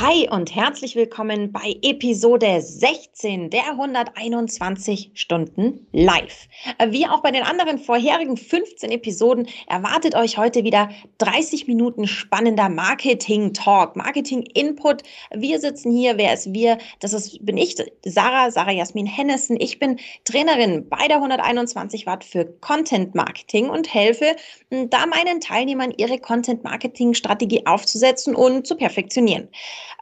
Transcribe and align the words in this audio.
Hi 0.00 0.28
und 0.28 0.52
herzlich 0.52 0.96
willkommen 0.96 1.52
bei 1.52 1.76
Episode 1.82 2.60
16 2.60 3.50
der 3.50 3.70
121 3.70 5.12
Stunden 5.14 5.86
live. 5.92 6.48
Wie 6.88 7.06
auch 7.06 7.22
bei 7.22 7.30
den 7.30 7.44
anderen 7.44 7.78
vorherigen 7.78 8.36
15 8.36 8.90
Episoden 8.90 9.46
erwartet 9.68 10.16
euch 10.16 10.36
heute 10.36 10.64
wieder 10.64 10.90
30 11.18 11.68
Minuten 11.68 12.08
spannender 12.08 12.68
Marketing 12.68 13.52
Talk, 13.52 13.94
Marketing 13.94 14.42
Input. 14.54 15.04
Wir 15.32 15.60
sitzen 15.60 15.92
hier, 15.96 16.18
wer 16.18 16.34
ist 16.34 16.52
wir? 16.52 16.78
Das 16.98 17.12
ist, 17.12 17.46
bin 17.46 17.56
ich, 17.56 17.76
Sarah, 18.04 18.50
Sarah 18.50 18.72
Jasmin 18.72 19.06
Hennessen. 19.06 19.56
Ich 19.60 19.78
bin 19.78 20.00
Trainerin 20.24 20.88
bei 20.88 21.06
der 21.06 21.18
121 21.18 22.04
Watt 22.04 22.24
für 22.24 22.46
Content 22.60 23.14
Marketing 23.14 23.70
und 23.70 23.94
helfe 23.94 24.34
da 24.70 25.06
meinen 25.06 25.40
Teilnehmern 25.40 25.94
ihre 25.96 26.18
Content 26.18 26.64
Marketing 26.64 27.14
Strategie 27.14 27.64
aufzusetzen 27.64 28.34
und 28.34 28.66
zu 28.66 28.74
perfektionieren. 28.74 29.50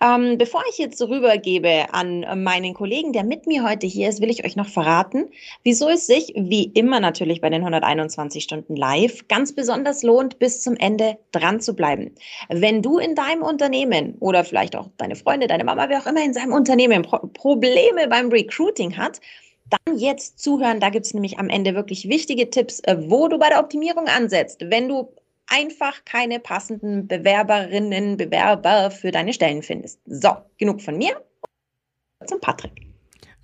Ähm, 0.02 0.38
bevor 0.38 0.62
ich 0.70 0.78
jetzt 0.78 1.00
rübergebe 1.00 1.86
an 1.92 2.42
meinen 2.42 2.74
Kollegen, 2.74 3.12
der 3.12 3.24
mit 3.24 3.46
mir 3.46 3.64
heute 3.64 3.86
hier 3.86 4.08
ist, 4.08 4.20
will 4.20 4.30
ich 4.30 4.44
euch 4.44 4.56
noch 4.56 4.68
verraten, 4.68 5.30
wieso 5.62 5.88
es 5.88 6.06
sich, 6.06 6.32
wie 6.36 6.64
immer 6.64 7.00
natürlich 7.00 7.40
bei 7.40 7.50
den 7.50 7.62
121 7.62 8.42
Stunden 8.42 8.76
live, 8.76 9.28
ganz 9.28 9.54
besonders 9.54 10.02
lohnt, 10.02 10.38
bis 10.38 10.60
zum 10.60 10.76
Ende 10.76 11.18
dran 11.30 11.60
zu 11.60 11.74
bleiben. 11.74 12.14
Wenn 12.48 12.82
du 12.82 12.98
in 12.98 13.14
deinem 13.14 13.42
Unternehmen 13.42 14.16
oder 14.20 14.44
vielleicht 14.44 14.76
auch 14.76 14.88
deine 14.96 15.16
Freunde, 15.16 15.46
deine 15.46 15.64
Mama, 15.64 15.88
wer 15.88 16.00
auch 16.00 16.06
immer 16.06 16.24
in 16.24 16.34
seinem 16.34 16.52
Unternehmen 16.52 17.02
Pro 17.02 17.18
Probleme 17.32 18.08
beim 18.08 18.28
Recruiting 18.28 18.96
hat, 18.96 19.20
dann 19.86 19.96
jetzt 19.98 20.38
zuhören. 20.38 20.80
Da 20.80 20.90
gibt 20.90 21.06
es 21.06 21.14
nämlich 21.14 21.38
am 21.38 21.48
Ende 21.48 21.74
wirklich 21.74 22.08
wichtige 22.08 22.50
Tipps, 22.50 22.80
äh, 22.80 22.96
wo 23.08 23.28
du 23.28 23.38
bei 23.38 23.48
der 23.48 23.60
Optimierung 23.60 24.06
ansetzt. 24.06 24.64
Wenn 24.68 24.88
du 24.88 25.08
einfach 25.46 26.04
keine 26.04 26.40
passenden 26.40 27.06
Bewerberinnen, 27.08 28.16
Bewerber 28.16 28.90
für 28.90 29.10
deine 29.10 29.32
Stellen 29.32 29.62
findest. 29.62 30.00
So, 30.06 30.30
genug 30.58 30.82
von 30.82 30.96
mir. 30.96 31.20
Zum 32.26 32.40
Patrick. 32.40 32.92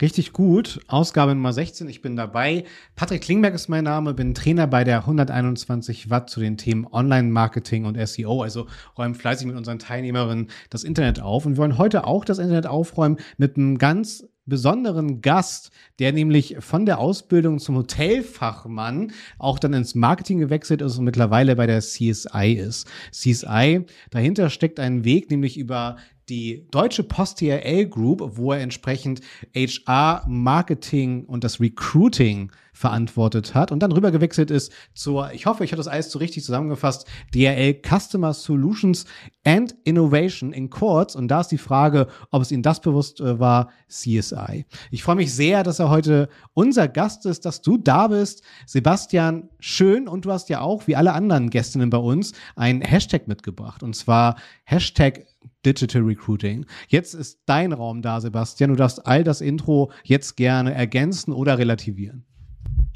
Richtig 0.00 0.32
gut. 0.32 0.80
Ausgabe 0.86 1.34
Nummer 1.34 1.52
16. 1.52 1.88
Ich 1.88 2.02
bin 2.02 2.14
dabei. 2.14 2.64
Patrick 2.94 3.22
Klingberg 3.22 3.52
ist 3.54 3.69
mein 3.69 3.82
Name, 3.82 4.14
bin 4.14 4.32
Trainer 4.32 4.69
bei 4.69 4.84
der 4.84 5.00
121 5.00 6.08
Watt 6.08 6.30
zu 6.30 6.38
den 6.38 6.56
Themen 6.56 6.86
Online-Marketing 6.86 7.84
und 7.84 7.98
SEO. 8.06 8.42
Also 8.42 8.69
räumen 8.96 9.16
fleißig 9.16 9.48
mit 9.48 9.56
unseren 9.56 9.80
Teilnehmerinnen 9.80 10.50
das 10.70 10.84
Internet 10.84 11.20
auf. 11.20 11.46
Und 11.46 11.54
wir 11.54 11.58
wollen 11.58 11.78
heute 11.78 12.06
auch 12.06 12.24
das 12.24 12.38
Internet 12.38 12.69
aufräumen 12.69 13.19
mit 13.38 13.56
einem 13.56 13.78
ganz 13.78 14.27
besonderen 14.48 15.20
Gast, 15.20 15.70
der 15.98 16.12
nämlich 16.12 16.56
von 16.60 16.86
der 16.86 16.98
Ausbildung 16.98 17.58
zum 17.58 17.77
Hotelfachmann 17.77 19.12
auch 19.38 19.58
dann 19.58 19.74
ins 19.74 19.94
Marketing 19.94 20.38
gewechselt 20.38 20.82
ist 20.82 20.98
und 20.98 21.04
mittlerweile 21.04 21.56
bei 21.56 21.66
der 21.66 21.80
CSI 21.80 22.52
ist. 22.52 22.88
CSI, 23.12 23.84
dahinter 24.10 24.50
steckt 24.50 24.80
ein 24.80 25.04
Weg, 25.04 25.30
nämlich 25.30 25.58
über 25.58 25.96
die 26.28 26.66
Deutsche 26.70 27.04
Post 27.04 27.38
TRL 27.38 27.86
Group, 27.86 28.22
wo 28.36 28.52
er 28.52 28.60
entsprechend 28.60 29.20
HR, 29.54 30.24
Marketing 30.28 31.24
und 31.24 31.44
das 31.44 31.60
Recruiting 31.60 32.52
verantwortet 32.78 33.56
hat 33.56 33.72
und 33.72 33.82
dann 33.82 33.90
rüber 33.90 34.12
gewechselt 34.12 34.52
ist 34.52 34.72
zur, 34.94 35.32
ich 35.32 35.46
hoffe, 35.46 35.64
ich 35.64 35.72
habe 35.72 35.78
das 35.78 35.88
alles 35.88 36.12
so 36.12 36.20
richtig 36.20 36.44
zusammengefasst, 36.44 37.08
DRL 37.34 37.74
Customer 37.82 38.32
Solutions 38.32 39.04
and 39.44 39.74
Innovation 39.82 40.52
in 40.52 40.70
kurz. 40.70 41.16
Und 41.16 41.26
da 41.26 41.40
ist 41.40 41.48
die 41.48 41.58
Frage, 41.58 42.06
ob 42.30 42.42
es 42.42 42.52
Ihnen 42.52 42.62
das 42.62 42.80
bewusst 42.80 43.20
äh, 43.20 43.40
war, 43.40 43.70
CSI. 43.88 44.64
Ich 44.92 45.02
freue 45.02 45.16
mich 45.16 45.34
sehr, 45.34 45.64
dass 45.64 45.80
er 45.80 45.90
heute 45.90 46.28
unser 46.54 46.86
Gast 46.86 47.26
ist, 47.26 47.44
dass 47.44 47.62
du 47.62 47.78
da 47.78 48.06
bist. 48.06 48.44
Sebastian, 48.64 49.48
schön. 49.58 50.06
Und 50.06 50.24
du 50.24 50.30
hast 50.30 50.48
ja 50.48 50.60
auch, 50.60 50.86
wie 50.86 50.94
alle 50.94 51.14
anderen 51.14 51.50
Gästinnen 51.50 51.91
bei 51.91 51.98
uns, 51.98 52.32
ein 52.54 52.80
Hashtag 52.80 53.26
mitgebracht. 53.26 53.82
Und 53.82 53.97
zwar 53.97 54.36
Hashtag 54.62 55.26
Digital 55.66 56.03
Recruiting. 56.03 56.64
Jetzt 56.86 57.14
ist 57.14 57.41
dein 57.47 57.72
Raum 57.72 58.03
da, 58.03 58.20
Sebastian. 58.20 58.70
Du 58.70 58.76
darfst 58.76 59.04
all 59.04 59.24
das 59.24 59.41
Intro 59.41 59.91
jetzt 60.04 60.36
gerne 60.36 60.72
ergänzen 60.74 61.32
oder 61.32 61.58
relativieren. 61.58 62.28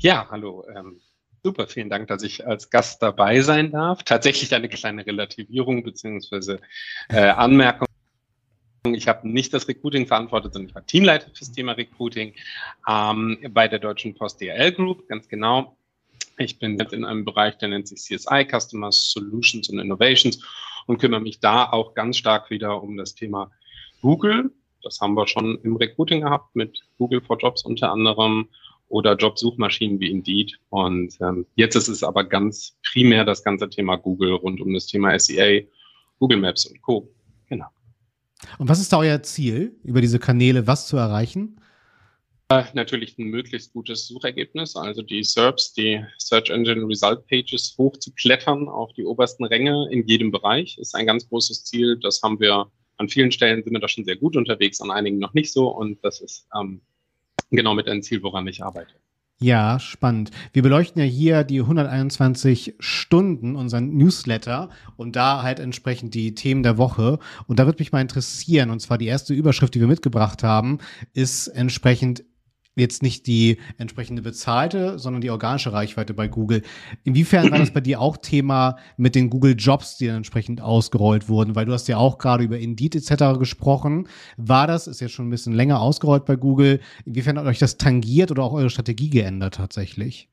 Ja, 0.03 0.27
hallo. 0.33 0.67
Ähm, 0.75 1.01
super, 1.45 1.69
vielen 1.69 1.89
Dank, 1.89 2.09
dass 2.09 2.25
ich 2.25 2.45
als 2.45 2.71
Gast 2.71 3.01
dabei 3.05 3.41
sein 3.41 3.71
darf. 3.71 4.03
Tatsächlich 4.03 4.53
eine 4.53 4.69
kleine 4.69 5.07
Relativierung 5.07 5.85
beziehungsweise 5.85 6.59
äh, 7.09 7.21
Anmerkung. 7.29 7.87
Ich 8.85 9.07
habe 9.07 9.29
nicht 9.29 9.55
das 9.55 9.69
Recruiting 9.69 10.09
verantwortet, 10.09 10.55
sondern 10.55 10.71
ich 10.71 10.75
war 10.75 10.85
Teamleiter 10.85 11.31
fürs 11.33 11.53
Thema 11.53 11.73
Recruiting 11.75 12.35
ähm, 12.89 13.39
bei 13.51 13.69
der 13.69 13.79
Deutschen 13.79 14.17
Post 14.17 14.41
DRL 14.41 14.73
Group, 14.73 15.07
ganz 15.07 15.29
genau. 15.29 15.77
Ich 16.37 16.59
bin 16.59 16.77
jetzt 16.81 16.93
in 16.93 17.05
einem 17.05 17.25
Bereich, 17.25 17.57
der 17.59 17.69
nennt 17.69 17.87
sich 17.87 18.01
CSI, 18.01 18.45
Customer 18.51 18.91
Solutions 18.91 19.71
and 19.71 19.81
Innovations 19.81 20.45
und 20.87 20.99
kümmere 20.99 21.21
mich 21.21 21.39
da 21.39 21.71
auch 21.71 21.95
ganz 21.95 22.17
stark 22.17 22.51
wieder 22.51 22.83
um 22.83 22.97
das 22.97 23.15
Thema 23.15 23.53
Google. 24.01 24.51
Das 24.83 25.01
haben 25.01 25.15
wir 25.15 25.29
schon 25.29 25.61
im 25.63 25.77
Recruiting 25.77 26.23
gehabt 26.23 26.57
mit 26.57 26.81
Google 26.99 27.21
for 27.21 27.39
Jobs 27.39 27.63
unter 27.63 27.93
anderem 27.93 28.49
oder 28.93 29.17
Jobsuchmaschinen 29.17 29.99
wie 30.01 30.11
Indeed. 30.11 30.59
Und 30.69 31.17
ähm, 31.23 31.47
jetzt 31.57 31.75
ist 31.77 31.89
es 31.89 32.03
aber 32.03 32.25
ganz 32.25 32.77
primär 32.93 33.25
das 33.25 33.43
ganze 33.43 33.69
Thema 33.71 33.97
Google 33.97 34.35
rund 34.35 34.61
um 34.61 34.75
das 34.75 34.87
Thema 34.87 35.19
SEA, 35.19 35.63
Google 36.19 36.39
Maps 36.39 36.67
und 36.67 36.81
Co. 36.83 37.09
Genau. 37.49 37.67
Und 38.59 38.69
was 38.69 38.81
ist 38.81 38.93
da 38.93 38.99
euer 38.99 39.23
Ziel, 39.23 39.75
über 39.83 40.03
diese 40.03 40.19
Kanäle 40.19 40.67
was 40.67 40.89
zu 40.89 40.99
erreichen? 40.99 41.59
Äh, 42.51 42.65
natürlich 42.75 43.17
ein 43.17 43.29
möglichst 43.29 43.73
gutes 43.73 44.07
Suchergebnis, 44.07 44.77
also 44.77 45.01
die 45.01 45.25
SERPs, 45.25 45.73
die 45.73 46.05
Search 46.19 46.51
Engine 46.51 46.87
Result 46.87 47.27
Pages 47.29 47.75
hochzuklettern 47.79 48.69
auf 48.69 48.93
die 48.93 49.07
obersten 49.07 49.45
Ränge 49.45 49.89
in 49.91 50.07
jedem 50.07 50.31
Bereich, 50.31 50.77
ist 50.77 50.95
ein 50.95 51.07
ganz 51.07 51.27
großes 51.31 51.65
Ziel. 51.65 51.99
Das 51.99 52.21
haben 52.23 52.39
wir 52.41 52.67
an 52.99 53.09
vielen 53.09 53.33
Stellen 53.33 53.65
sind 53.65 53.73
wir 53.73 53.81
da 53.81 53.89
schon 53.89 54.05
sehr 54.05 54.17
gut 54.17 54.37
unterwegs, 54.37 54.83
an 54.83 54.91
einigen 54.91 55.19
noch 55.19 55.33
nicht 55.33 55.51
so. 55.51 55.69
Und 55.69 56.05
das 56.05 56.21
ist 56.21 56.47
ähm, 56.55 56.83
genau 57.57 57.75
mit 57.75 57.89
einem 57.89 58.03
Ziel, 58.03 58.23
woran 58.23 58.47
ich 58.47 58.63
arbeite. 58.63 58.95
Ja, 59.43 59.81
spannend. 59.81 60.31
Wir 60.53 60.63
beleuchten 60.63 61.03
ja 61.03 61.09
hier 61.09 61.43
die 61.43 61.61
121 61.61 62.77
Stunden, 62.79 63.57
unseren 63.57 63.97
Newsletter 63.97 64.71
und 64.97 65.17
da 65.17 65.43
halt 65.43 65.59
entsprechend 65.59 66.15
die 66.15 66.37
Themen 66.37 66.63
der 66.63 66.79
Woche. 66.79 67.19
Und 67.49 67.59
da 67.59 67.67
würde 67.67 67.81
mich 67.81 67.91
mal 67.91 68.01
interessieren, 68.01 68.71
und 68.71 68.79
zwar 68.79 68.99
die 68.99 69.07
erste 69.07 69.35
Überschrift, 69.35 69.75
die 69.75 69.81
wir 69.81 69.89
mitgebracht 69.89 70.45
haben, 70.45 70.79
ist 71.13 71.49
entsprechend 71.49 72.23
jetzt 72.77 73.03
nicht 73.03 73.27
die 73.27 73.59
entsprechende 73.79 74.23
bezahlte, 74.23 74.99
sondern 74.99 75.21
die 75.21 75.31
organische 75.31 75.73
Reichweite 75.73 76.15
bei 76.15 76.29
Google. 76.29 76.63
Inwiefern 77.05 77.51
war 77.51 77.59
das 77.59 77.73
bei 77.73 77.81
dir 77.81 78.01
auch 78.01 78.17
Thema 78.17 78.77
mit 78.97 79.15
den 79.15 79.31
Google 79.31 79.55
Jobs, 79.59 79.99
die 79.99 80.07
dann 80.07 80.17
entsprechend 80.17 80.61
ausgerollt 80.61 81.29
wurden? 81.29 81.55
Weil 81.55 81.67
du 81.67 81.73
hast 81.73 81.89
ja 81.89 81.99
auch 81.99 82.19
gerade 82.19 82.45
über 82.45 82.59
Indeed 82.59 82.97
etc. 82.97 83.39
gesprochen. 83.39 84.09
War 84.37 84.67
das, 84.67 84.87
ist 84.87 85.01
jetzt 85.01 85.13
schon 85.13 85.29
ein 85.29 85.31
bisschen 85.31 85.53
länger 85.53 85.81
ausgerollt 85.81 86.25
bei 86.25 86.37
Google. 86.37 86.81
Inwiefern 87.05 87.39
hat 87.39 87.47
euch 87.47 87.59
das 87.59 87.77
tangiert 87.77 88.31
oder 88.31 88.43
auch 88.43 88.53
eure 88.53 88.71
Strategie 88.71 89.11
geändert 89.11 89.55
tatsächlich? 89.55 90.29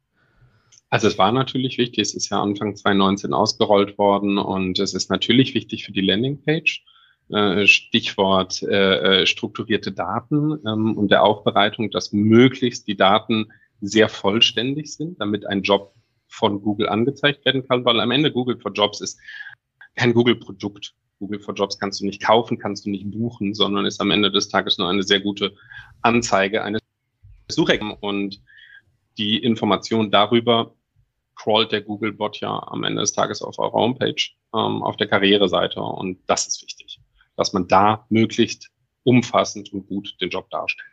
Also 0.89 1.07
es 1.07 1.17
war 1.17 1.31
natürlich 1.31 1.77
wichtig, 1.77 1.99
es 1.99 2.15
ist 2.15 2.29
ja 2.29 2.41
Anfang 2.41 2.75
2019 2.75 3.33
ausgerollt 3.33 3.97
worden 3.97 4.39
und 4.39 4.79
es 4.79 4.93
ist 4.93 5.09
natürlich 5.09 5.53
wichtig 5.53 5.85
für 5.85 5.91
die 5.91 6.01
Landingpage. 6.01 6.83
Äh, 7.31 7.67
Stichwort 7.67 8.63
äh, 8.63 9.21
äh, 9.21 9.25
strukturierte 9.27 9.91
Daten 9.91 10.57
ähm, 10.65 10.97
und 10.97 11.11
der 11.11 11.23
Aufbereitung, 11.23 11.91
dass 11.91 12.11
möglichst 12.11 12.87
die 12.87 12.97
Daten 12.97 13.51
sehr 13.81 14.09
vollständig 14.09 14.95
sind, 14.95 15.21
damit 15.21 15.45
ein 15.45 15.61
Job 15.61 15.93
von 16.27 16.59
Google 16.59 16.89
angezeigt 16.89 17.45
werden 17.45 17.67
kann, 17.67 17.85
weil 17.85 17.99
am 17.99 18.09
Ende 18.09 18.31
Google 18.31 18.59
for 18.59 18.71
Jobs 18.71 18.99
ist 18.99 19.19
kein 19.95 20.15
Google-Produkt. 20.15 20.95
Google 21.19 21.39
for 21.39 21.53
Jobs 21.53 21.77
kannst 21.77 22.01
du 22.01 22.05
nicht 22.05 22.19
kaufen, 22.19 22.57
kannst 22.57 22.87
du 22.87 22.89
nicht 22.89 23.11
buchen, 23.11 23.53
sondern 23.53 23.85
ist 23.85 24.01
am 24.01 24.09
Ende 24.09 24.31
des 24.31 24.49
Tages 24.49 24.79
nur 24.79 24.89
eine 24.89 25.03
sehr 25.03 25.19
gute 25.19 25.53
Anzeige 26.01 26.63
eines 26.63 26.81
Suchergebnisses. 27.47 28.01
Und 28.01 28.41
die 29.19 29.37
Information 29.37 30.09
darüber 30.09 30.73
crawlt 31.35 31.71
der 31.71 31.81
Google-Bot 31.81 32.39
ja 32.39 32.59
am 32.69 32.83
Ende 32.83 33.01
des 33.01 33.13
Tages 33.13 33.43
auf 33.43 33.59
eurer 33.59 33.73
Homepage, 33.73 34.31
ähm, 34.55 34.81
auf 34.81 34.97
der 34.97 35.07
Karriereseite. 35.07 35.79
Und 35.79 36.17
das 36.25 36.47
ist 36.47 36.63
wichtig 36.63 36.99
dass 37.39 37.53
man 37.53 37.69
da 37.69 38.05
möglichst 38.09 38.69
umfassend 39.03 39.71
und 39.71 39.87
gut 39.87 40.13
den 40.19 40.29
Job 40.29 40.49
darstellt. 40.49 40.89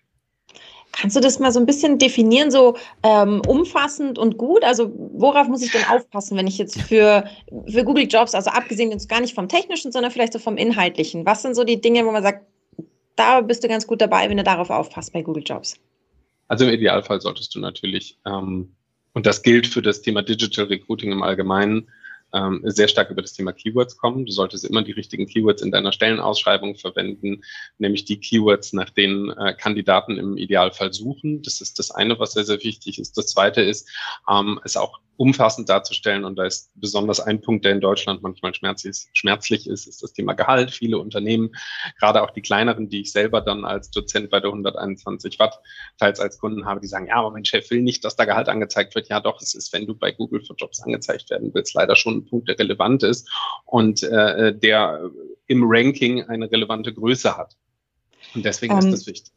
Kannst 0.92 1.16
du 1.16 1.20
das 1.20 1.40
mal 1.40 1.50
so 1.50 1.58
ein 1.58 1.66
bisschen 1.66 1.98
definieren, 1.98 2.52
so 2.52 2.76
ähm, 3.02 3.42
umfassend 3.48 4.16
und 4.16 4.38
gut? 4.38 4.62
Also 4.62 4.92
worauf 4.94 5.48
muss 5.48 5.62
ich 5.62 5.72
denn 5.72 5.84
aufpassen, 5.90 6.38
wenn 6.38 6.46
ich 6.46 6.56
jetzt 6.56 6.80
für, 6.80 7.24
für 7.68 7.82
Google 7.82 8.06
Jobs, 8.08 8.32
also 8.32 8.50
abgesehen 8.50 8.92
jetzt 8.92 9.08
gar 9.08 9.20
nicht 9.20 9.34
vom 9.34 9.48
technischen, 9.48 9.90
sondern 9.90 10.12
vielleicht 10.12 10.32
so 10.32 10.38
vom 10.38 10.56
inhaltlichen, 10.56 11.26
was 11.26 11.42
sind 11.42 11.56
so 11.56 11.64
die 11.64 11.80
Dinge, 11.80 12.06
wo 12.06 12.12
man 12.12 12.22
sagt, 12.22 12.46
da 13.16 13.40
bist 13.40 13.64
du 13.64 13.68
ganz 13.68 13.86
gut 13.86 14.00
dabei, 14.00 14.30
wenn 14.30 14.36
du 14.36 14.44
darauf 14.44 14.70
aufpasst 14.70 15.12
bei 15.12 15.22
Google 15.22 15.42
Jobs? 15.44 15.74
Also 16.46 16.64
im 16.64 16.70
Idealfall 16.70 17.20
solltest 17.20 17.54
du 17.56 17.58
natürlich, 17.58 18.18
ähm, 18.24 18.72
und 19.14 19.26
das 19.26 19.42
gilt 19.42 19.66
für 19.66 19.82
das 19.82 20.00
Thema 20.00 20.22
Digital 20.22 20.66
Recruiting 20.66 21.10
im 21.10 21.24
Allgemeinen, 21.24 21.88
ähm, 22.34 22.60
sehr 22.64 22.88
stark 22.88 23.10
über 23.10 23.22
das 23.22 23.32
Thema 23.32 23.52
Keywords 23.52 23.96
kommen. 23.96 24.26
Du 24.26 24.32
solltest 24.32 24.64
immer 24.64 24.82
die 24.82 24.92
richtigen 24.92 25.26
Keywords 25.26 25.62
in 25.62 25.70
deiner 25.70 25.92
Stellenausschreibung 25.92 26.76
verwenden, 26.76 27.42
nämlich 27.78 28.04
die 28.04 28.20
Keywords, 28.20 28.72
nach 28.72 28.90
denen 28.90 29.30
äh, 29.30 29.54
Kandidaten 29.54 30.18
im 30.18 30.36
Idealfall 30.36 30.92
suchen. 30.92 31.42
Das 31.42 31.60
ist 31.60 31.78
das 31.78 31.90
eine, 31.90 32.18
was 32.18 32.32
sehr, 32.32 32.44
sehr 32.44 32.62
wichtig 32.62 32.98
ist. 32.98 33.16
Das 33.16 33.28
zweite 33.28 33.62
ist, 33.62 33.88
ähm, 34.28 34.60
es 34.64 34.76
auch 34.76 35.00
umfassend 35.16 35.68
darzustellen. 35.68 36.24
Und 36.24 36.36
da 36.36 36.44
ist 36.44 36.70
besonders 36.74 37.20
ein 37.20 37.40
Punkt, 37.40 37.64
der 37.64 37.72
in 37.72 37.80
Deutschland 37.80 38.22
manchmal 38.22 38.54
schmerzlich, 38.54 39.08
schmerzlich 39.12 39.66
ist, 39.68 39.86
ist 39.86 40.02
das 40.02 40.12
Thema 40.12 40.34
Gehalt. 40.34 40.70
Viele 40.70 40.98
Unternehmen, 40.98 41.50
gerade 41.98 42.22
auch 42.22 42.30
die 42.30 42.42
kleineren, 42.42 42.88
die 42.88 43.00
ich 43.00 43.12
selber 43.12 43.40
dann 43.40 43.64
als 43.64 43.90
Dozent 43.90 44.30
bei 44.30 44.40
der 44.40 44.50
121 44.50 45.38
Watt 45.38 45.60
teils 45.98 46.20
als 46.20 46.38
Kunden 46.38 46.66
habe, 46.66 46.80
die 46.80 46.86
sagen, 46.86 47.06
ja, 47.06 47.16
aber 47.16 47.30
mein 47.30 47.44
Chef 47.44 47.70
will 47.70 47.82
nicht, 47.82 48.04
dass 48.04 48.16
da 48.16 48.24
Gehalt 48.24 48.48
angezeigt 48.48 48.94
wird. 48.94 49.08
Ja, 49.08 49.20
doch, 49.20 49.40
es 49.40 49.54
ist, 49.54 49.72
wenn 49.72 49.86
du 49.86 49.94
bei 49.94 50.12
Google 50.12 50.44
für 50.44 50.54
Jobs 50.54 50.82
angezeigt 50.82 51.30
werden 51.30 51.50
willst, 51.54 51.74
leider 51.74 51.96
schon 51.96 52.15
ein 52.16 52.26
Punkt, 52.26 52.48
der 52.48 52.58
relevant 52.58 53.02
ist 53.02 53.30
und 53.64 54.02
äh, 54.02 54.56
der 54.56 55.10
im 55.46 55.64
Ranking 55.64 56.22
eine 56.24 56.50
relevante 56.50 56.92
Größe 56.92 57.36
hat. 57.36 57.56
Und 58.34 58.44
deswegen 58.44 58.72
um, 58.72 58.78
ist 58.78 58.84
ähm, 58.86 58.90
das 58.92 59.06
wichtig 59.06 59.35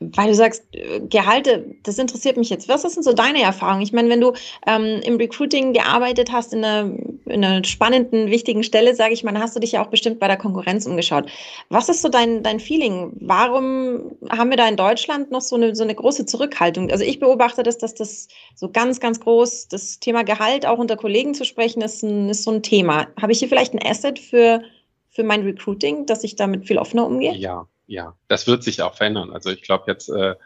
weil 0.00 0.28
du 0.28 0.34
sagst, 0.34 0.64
äh, 0.72 1.00
Gehalte, 1.00 1.76
das 1.82 1.98
interessiert 1.98 2.38
mich 2.38 2.48
jetzt. 2.48 2.68
Was 2.68 2.84
ist 2.84 2.96
denn 2.96 3.02
so 3.02 3.12
deine 3.12 3.42
Erfahrung? 3.42 3.82
Ich 3.82 3.92
meine, 3.92 4.08
wenn 4.08 4.20
du 4.20 4.32
ähm, 4.66 5.00
im 5.04 5.16
Recruiting 5.16 5.74
gearbeitet 5.74 6.32
hast, 6.32 6.54
in 6.54 6.64
einer, 6.64 6.90
in 7.26 7.44
einer 7.44 7.62
spannenden, 7.64 8.30
wichtigen 8.30 8.62
Stelle, 8.62 8.94
sage 8.94 9.12
ich 9.12 9.24
mal, 9.24 9.38
hast 9.38 9.54
du 9.54 9.60
dich 9.60 9.72
ja 9.72 9.84
auch 9.84 9.88
bestimmt 9.88 10.18
bei 10.18 10.26
der 10.26 10.38
Konkurrenz 10.38 10.86
umgeschaut. 10.86 11.30
Was 11.68 11.90
ist 11.90 12.00
so 12.00 12.08
dein, 12.08 12.42
dein 12.42 12.60
Feeling? 12.60 13.12
Warum 13.20 14.16
haben 14.30 14.48
wir 14.48 14.56
da 14.56 14.66
in 14.66 14.76
Deutschland 14.76 15.30
noch 15.30 15.42
so 15.42 15.56
eine, 15.56 15.76
so 15.76 15.84
eine 15.84 15.94
große 15.94 16.24
Zurückhaltung? 16.24 16.90
Also 16.90 17.04
ich 17.04 17.20
beobachte 17.20 17.62
das, 17.62 17.76
dass 17.76 17.94
das 17.94 18.28
so 18.54 18.70
ganz, 18.70 19.00
ganz 19.00 19.20
groß, 19.20 19.68
das 19.68 20.00
Thema 20.00 20.24
Gehalt 20.24 20.64
auch 20.64 20.78
unter 20.78 20.96
Kollegen 20.96 21.34
zu 21.34 21.44
sprechen, 21.44 21.82
ist, 21.82 22.02
ein, 22.02 22.30
ist 22.30 22.44
so 22.44 22.52
ein 22.52 22.62
Thema. 22.62 23.08
Habe 23.20 23.32
ich 23.32 23.40
hier 23.40 23.48
vielleicht 23.48 23.74
ein 23.74 23.84
Asset 23.84 24.18
für, 24.18 24.62
für 25.10 25.24
mein 25.24 25.42
Recruiting, 25.42 26.06
dass 26.06 26.24
ich 26.24 26.36
damit 26.36 26.66
viel 26.66 26.78
offener 26.78 27.06
umgehe? 27.06 27.34
Ja, 27.34 27.66
ja, 27.90 28.16
das 28.28 28.46
wird 28.46 28.62
sich 28.62 28.82
auch 28.82 28.94
verändern. 28.94 29.32
Also 29.32 29.50
ich 29.50 29.62
glaube 29.62 29.84
jetzt, 29.88 30.08
äh, 30.08 30.36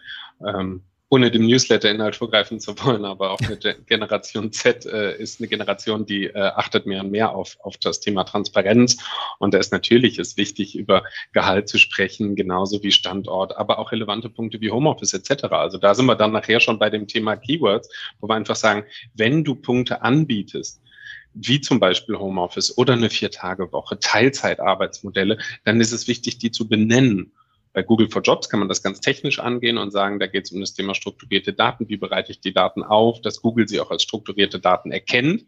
ähm, 0.45 0.83
ohne 1.11 1.31
dem 1.31 1.47
Newsletter-Inhalt 1.47 2.17
vorgreifen 2.17 2.59
zu 2.59 2.73
wollen, 2.79 3.05
aber 3.05 3.31
auch 3.31 3.41
eine 3.41 3.59
Generation 3.87 4.51
Z 4.51 4.87
äh, 4.87 5.17
ist 5.17 5.41
eine 5.41 5.49
Generation, 5.49 6.07
die 6.07 6.25
äh, 6.25 6.39
achtet 6.39 6.87
mehr 6.87 7.03
und 7.03 7.11
mehr 7.11 7.35
auf, 7.35 7.59
auf 7.61 7.77
das 7.77 8.01
Thema 8.01 8.25
Transparenz. 8.25 8.97
Und 9.39 9.53
da 9.53 9.59
ist 9.59 9.73
natürlich 9.73 10.19
ist 10.19 10.39
wichtig, 10.39 10.75
über 10.75 11.05
Gehalt 11.33 11.69
zu 11.69 11.79
sprechen, 11.79 12.35
genauso 12.35 12.83
wie 12.83 12.91
Standort, 12.91 13.57
aber 13.57 13.79
auch 13.79 13.93
relevante 13.93 14.31
Punkte 14.31 14.63
wie 14.63 14.71
Homeoffice 14.71 15.13
etc. 15.13 15.45
Also 15.51 15.77
da 15.77 15.95
sind 15.95 16.07
wir 16.07 16.17
dann 16.17 16.33
nachher 16.33 16.61
schon 16.61 16.79
bei 16.79 16.89
dem 16.89 17.07
Thema 17.07 17.37
Keywords, 17.37 17.91
wo 18.21 18.29
wir 18.29 18.35
einfach 18.35 18.57
sagen, 18.57 18.85
wenn 19.13 19.45
du 19.45 19.55
Punkte 19.55 20.01
anbietest, 20.01 20.81
wie 21.35 21.61
zum 21.61 21.81
Beispiel 21.81 22.17
Homeoffice 22.17 22.77
oder 22.79 22.95
eine 22.95 23.11
Vier-Tage-Woche, 23.11 23.99
Teilzeitarbeitsmodelle, 23.99 25.39
dann 25.65 25.81
ist 25.81 25.93
es 25.93 26.09
wichtig, 26.09 26.39
die 26.39 26.51
zu 26.51 26.69
benennen. 26.69 27.33
Bei 27.73 27.83
Google 27.83 28.09
for 28.09 28.23
Jobs 28.23 28.49
kann 28.49 28.61
man 28.61 28.69
das 28.69 28.83
ganz 28.83 29.01
technisch 29.01 29.41
angehen 29.41 29.79
und 29.79 29.91
sagen, 29.91 30.21
da 30.21 30.29
geht 30.29 30.45
es 30.45 30.53
um 30.53 30.61
das 30.61 30.75
Thema 30.75 30.95
strukturierte 30.95 31.53
Daten. 31.53 31.89
Wie 31.89 31.97
bereite 31.97 32.31
ich 32.31 32.41
die 32.41 32.53
Daten 32.53 32.85
auf, 32.85 33.21
dass 33.21 33.43
Google 33.43 33.69
sie 33.69 33.81
auch 33.81 33.91
als 33.91 34.05
strukturierte 34.05 34.61
Daten 34.61 34.93
erkennt? 34.93 35.45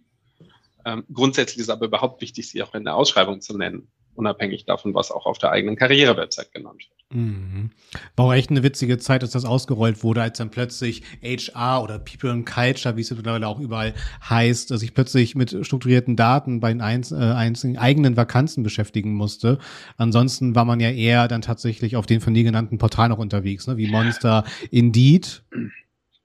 Ähm, 0.85 1.05
grundsätzlich 1.13 1.61
ist 1.61 1.71
aber 1.71 1.87
überhaupt 1.87 2.21
wichtig, 2.21 2.49
sie 2.49 2.63
auch 2.63 2.75
in 2.75 2.85
der 2.85 2.97
Ausschreibung 2.97 3.41
zu 3.41 3.57
nennen 3.57 3.89
unabhängig 4.17 4.65
davon, 4.65 4.95
was 4.95 5.11
auch 5.11 5.27
auf 5.27 5.39
der 5.39 5.51
eigenen 5.53 5.77
Karriere-Website 5.77 6.53
genannt 6.53 6.87
wird. 6.89 6.96
Mhm. 7.13 7.71
War 8.17 8.27
auch 8.27 8.33
echt 8.33 8.51
eine 8.51 8.65
witzige 8.65 8.99
Zeit, 8.99 9.23
als 9.23 9.31
das 9.31 9.45
ausgerollt 9.45 10.03
wurde, 10.03 10.23
als 10.23 10.39
dann 10.39 10.51
plötzlich 10.51 11.03
HR 11.23 11.83
oder 11.83 12.01
People 12.01 12.33
and 12.33 12.45
Culture, 12.45 12.97
wie 12.97 13.03
es 13.03 13.11
mittlerweile 13.13 13.47
auch 13.47 13.61
überall 13.61 13.95
heißt, 14.29 14.77
sich 14.77 14.93
plötzlich 14.93 15.37
mit 15.37 15.57
strukturierten 15.65 16.17
Daten 16.17 16.59
bei 16.59 16.71
den 16.71 16.81
einz 16.81 17.13
äh, 17.13 17.17
einzelnen 17.17 17.79
eigenen 17.79 18.17
Vakanzen 18.17 18.65
beschäftigen 18.65 19.15
musste. 19.15 19.59
Ansonsten 19.97 20.57
war 20.57 20.65
man 20.65 20.81
ja 20.81 20.91
eher 20.91 21.29
dann 21.29 21.43
tatsächlich 21.43 21.95
auf 21.95 22.07
den 22.07 22.21
von 22.21 22.35
dir 22.35 22.43
genannten 22.43 22.79
Portalen 22.79 23.11
noch 23.11 23.19
unterwegs, 23.19 23.69
ne? 23.69 23.77
wie 23.77 23.87
Monster, 23.87 24.45
Indeed. 24.73 25.45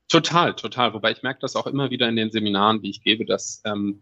Total, 0.09 0.55
total. 0.55 0.93
Wobei 0.95 1.11
ich 1.11 1.21
merke 1.21 1.41
das 1.41 1.55
auch 1.55 1.67
immer 1.67 1.91
wieder 1.91 2.09
in 2.09 2.15
den 2.15 2.31
Seminaren, 2.31 2.81
die 2.81 2.89
ich 2.89 3.03
gebe, 3.03 3.25
dass 3.25 3.61
ähm, 3.65 4.01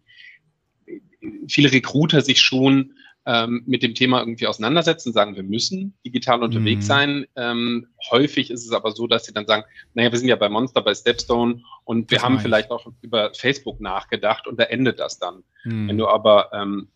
viele 1.47 1.71
Recruiter 1.73 2.21
sich 2.21 2.41
schon 2.41 2.93
ähm, 3.25 3.63
mit 3.66 3.83
dem 3.83 3.95
Thema 3.95 4.19
irgendwie 4.19 4.48
auseinandersetzen, 4.48 5.13
sagen, 5.13 5.36
wir 5.36 5.44
müssen 5.44 5.94
digital 6.06 6.42
unterwegs 6.42 6.86
mhm. 6.86 6.88
sein. 6.88 7.25
Ähm, 7.36 7.88
häufig 8.10 8.50
ist 8.50 8.66
es 8.66 8.71
aber 8.71 8.92
so, 8.92 9.07
dass 9.07 9.25
sie 9.25 9.33
dann 9.33 9.45
sagen, 9.45 9.63
naja, 9.94 10.12
wir 10.12 10.18
sind 10.18 10.30
ja 10.30 10.36
bei 10.36 10.50
Monster, 10.50 10.81
bei 10.81 10.95
Stepstone 10.95 11.62
und 11.83 12.10
wir 12.10 12.18
das 12.18 12.25
haben 12.25 12.39
vielleicht 12.39 12.71
auch 12.71 12.88
über 13.01 13.33
Facebook 13.33 13.81
nachgedacht 13.81 14.48
und 14.48 14.60
da 14.60 14.63
endet 14.63 15.00
das 15.00 15.19
dann. 15.19 15.44
Mhm. 15.63 15.89
Wenn 15.89 15.98
du 15.98 16.07
aber 16.07 16.50
ähm, 16.54 16.88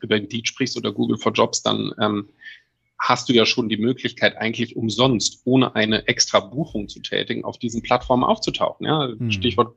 über 0.00 0.16
Indeed 0.16 0.48
sprichst 0.48 0.76
oder 0.76 0.92
Google 0.92 1.16
for 1.16 1.32
Jobs, 1.32 1.62
dann 1.62 1.92
ähm, 2.00 2.28
hast 2.98 3.28
du 3.28 3.32
ja 3.32 3.44
schon 3.46 3.68
die 3.68 3.76
Möglichkeit, 3.76 4.36
eigentlich 4.36 4.76
umsonst, 4.76 5.42
ohne 5.44 5.74
eine 5.74 6.06
extra 6.08 6.40
Buchung 6.40 6.88
zu 6.88 7.00
tätigen, 7.00 7.44
auf 7.44 7.58
diesen 7.58 7.82
Plattformen 7.82 8.24
aufzutauchen. 8.24 8.86
Ja? 8.86 9.08
Mhm. 9.08 9.30
Stichwort 9.30 9.76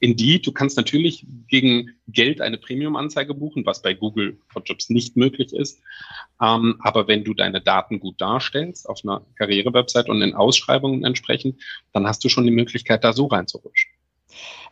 Indeed, 0.00 0.46
du 0.46 0.52
kannst 0.52 0.76
natürlich 0.76 1.26
gegen 1.48 1.90
Geld 2.08 2.40
eine 2.40 2.58
Premium-Anzeige 2.58 3.34
buchen, 3.34 3.66
was 3.66 3.82
bei 3.82 3.94
Google 3.94 4.38
for 4.48 4.62
Jobs 4.62 4.90
nicht 4.90 5.16
möglich 5.16 5.52
ist. 5.52 5.80
Ähm, 6.40 6.76
aber 6.80 7.08
wenn 7.08 7.24
du 7.24 7.34
deine 7.34 7.60
Daten 7.60 8.00
gut 8.00 8.20
darstellst 8.20 8.88
auf 8.88 9.00
einer 9.04 9.24
Karriere-Website 9.36 10.08
und 10.08 10.22
in 10.22 10.34
Ausschreibungen 10.34 11.04
entsprechend, 11.04 11.62
dann 11.92 12.06
hast 12.06 12.24
du 12.24 12.28
schon 12.28 12.44
die 12.44 12.50
Möglichkeit, 12.50 13.04
da 13.04 13.12
so 13.12 13.26
reinzurutschen. 13.26 13.90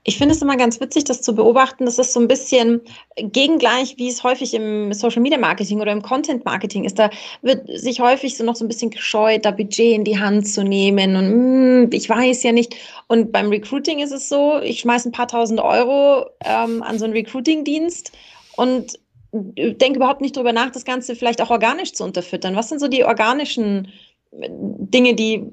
Ich 0.05 0.19
finde 0.19 0.35
es 0.35 0.43
immer 0.43 0.57
ganz 0.57 0.81
witzig, 0.81 1.05
das 1.05 1.23
zu 1.23 1.33
beobachten. 1.35 1.85
Das 1.85 1.99
ist 1.99 2.13
so 2.13 2.19
ein 2.19 2.27
bisschen 2.27 2.81
gegengleich, 3.17 3.95
wie 3.99 4.09
es 4.09 4.25
häufig 4.25 4.53
im 4.53 4.93
Social 4.93 5.23
Media 5.23 5.39
Marketing 5.39 5.81
oder 5.81 5.93
im 5.93 6.03
Content 6.03 6.45
Marketing 6.45 6.85
ist. 6.85 6.99
Da 6.99 7.09
wird 7.43 7.69
sich 7.69 8.01
häufig 8.01 8.37
so 8.37 8.43
noch 8.43 8.57
so 8.57 8.65
ein 8.65 8.69
bisschen 8.69 8.91
gescheut, 8.91 9.45
da 9.45 9.53
Budget 9.53 9.95
in 9.95 10.03
die 10.03 10.19
Hand 10.19 10.49
zu 10.49 10.65
nehmen 10.65 11.15
und 11.15 11.29
mh, 11.29 11.83
hm, 11.83 11.91
ich 11.93 12.09
weiß 12.09 12.43
ja 12.43 12.51
nicht. 12.51 12.75
Und 13.07 13.31
beim 13.31 13.49
Recruiting 13.49 14.01
ist 14.01 14.11
es 14.11 14.29
so, 14.29 14.59
ich 14.61 14.81
schmeiße 14.81 15.09
ein 15.09 15.13
paar 15.13 15.29
tausend 15.29 15.61
Euro 15.61 16.27
ähm, 16.45 16.83
an 16.83 16.99
so 16.99 17.05
einen 17.05 17.15
Recruiting-Dienst 17.15 18.11
und 18.57 18.99
denke 19.33 19.97
überhaupt 19.97 20.21
nicht 20.21 20.37
darüber 20.37 20.53
nach, 20.53 20.71
das 20.71 20.85
Ganze 20.85 21.15
vielleicht 21.15 21.41
auch 21.41 21.51
organisch 21.51 21.93
zu 21.93 22.03
unterfüttern. 22.05 22.57
Was 22.57 22.69
sind 22.69 22.81
so 22.81 22.89
die 22.89 23.05
organischen 23.05 23.89
äh, 24.33 24.49
Dinge, 24.51 25.15
die 25.15 25.45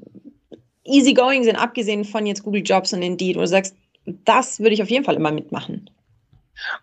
easy 0.85 1.13
going 1.13 1.43
sind, 1.43 1.55
abgesehen 1.55 2.03
von 2.03 2.25
jetzt 2.25 2.43
Google 2.43 2.63
Jobs 2.63 2.93
und 2.93 3.03
Indeed, 3.03 3.35
wo 3.35 3.41
du 3.41 3.47
sagst, 3.47 3.75
das 4.05 4.59
würde 4.59 4.73
ich 4.73 4.81
auf 4.81 4.89
jeden 4.89 5.05
Fall 5.05 5.15
immer 5.15 5.31
mitmachen. 5.31 5.89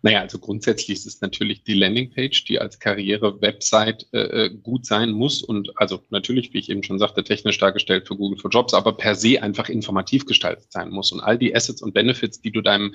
Naja, 0.02 0.20
also 0.20 0.38
grundsätzlich 0.38 0.98
ist 0.98 1.06
es 1.06 1.20
natürlich 1.20 1.62
die 1.62 1.74
Landingpage, 1.74 2.44
die 2.44 2.58
als 2.58 2.78
Karriere-Website 2.78 4.06
äh, 4.12 4.18
äh, 4.18 4.50
gut 4.50 4.86
sein 4.86 5.10
muss 5.10 5.42
und 5.42 5.70
also 5.78 6.02
natürlich, 6.10 6.52
wie 6.54 6.58
ich 6.58 6.70
eben 6.70 6.82
schon 6.82 6.98
sagte, 6.98 7.24
technisch 7.24 7.58
dargestellt 7.58 8.06
für 8.06 8.16
Google 8.16 8.38
for 8.38 8.50
Jobs, 8.50 8.74
aber 8.74 8.96
per 8.96 9.14
se 9.14 9.42
einfach 9.42 9.68
informativ 9.68 10.24
gestaltet 10.24 10.72
sein 10.72 10.90
muss. 10.90 11.12
Und 11.12 11.20
all 11.20 11.38
die 11.38 11.54
Assets 11.54 11.82
und 11.82 11.92
Benefits, 11.92 12.40
die 12.40 12.52
du 12.52 12.62
deinem 12.62 12.94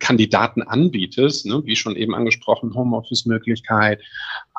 Kandidaten 0.00 0.62
anbietest, 0.62 1.46
ne, 1.46 1.62
wie 1.64 1.76
schon 1.76 1.96
eben 1.96 2.14
angesprochen, 2.14 2.74
Homeoffice-Möglichkeit 2.74 4.02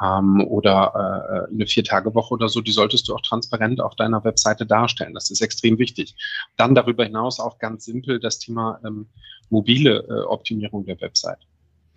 ähm, 0.03 0.41
oder 0.47 1.47
äh, 1.49 1.53
eine 1.53 1.67
Vier-Tage-Woche 1.67 2.33
oder 2.33 2.49
so, 2.49 2.61
die 2.61 2.71
solltest 2.71 3.07
du 3.07 3.15
auch 3.15 3.21
transparent 3.21 3.81
auf 3.81 3.95
deiner 3.95 4.23
Webseite 4.23 4.65
darstellen. 4.65 5.13
Das 5.13 5.29
ist 5.29 5.41
extrem 5.41 5.77
wichtig. 5.77 6.15
Dann 6.57 6.75
darüber 6.75 7.05
hinaus 7.05 7.39
auch 7.39 7.59
ganz 7.59 7.85
simpel 7.85 8.19
das 8.19 8.39
Thema 8.39 8.79
ähm, 8.85 9.07
mobile 9.49 10.05
äh, 10.09 10.23
Optimierung 10.25 10.85
der 10.85 10.99
Website. 11.01 11.39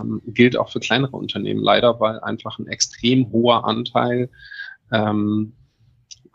Ähm, 0.01 0.21
gilt 0.27 0.57
auch 0.57 0.71
für 0.71 0.81
kleinere 0.81 1.17
Unternehmen 1.17 1.63
leider, 1.63 2.01
weil 2.01 2.21
einfach 2.21 2.59
ein 2.59 2.67
extrem 2.67 3.31
hoher 3.33 3.65
Anteil 3.65 4.31
ähm, 4.93 5.55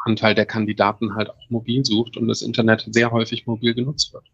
Anteil 0.05 0.36
der 0.36 0.45
Kandidaten 0.45 1.15
halt 1.15 1.31
auch 1.31 1.50
mobil 1.50 1.84
sucht 1.84 2.15
und 2.15 2.27
das 2.27 2.43
Internet 2.43 2.88
sehr 2.91 3.12
häufig 3.12 3.48
mobil 3.48 3.74
genutzt 3.74 4.13
wird. 4.13 4.25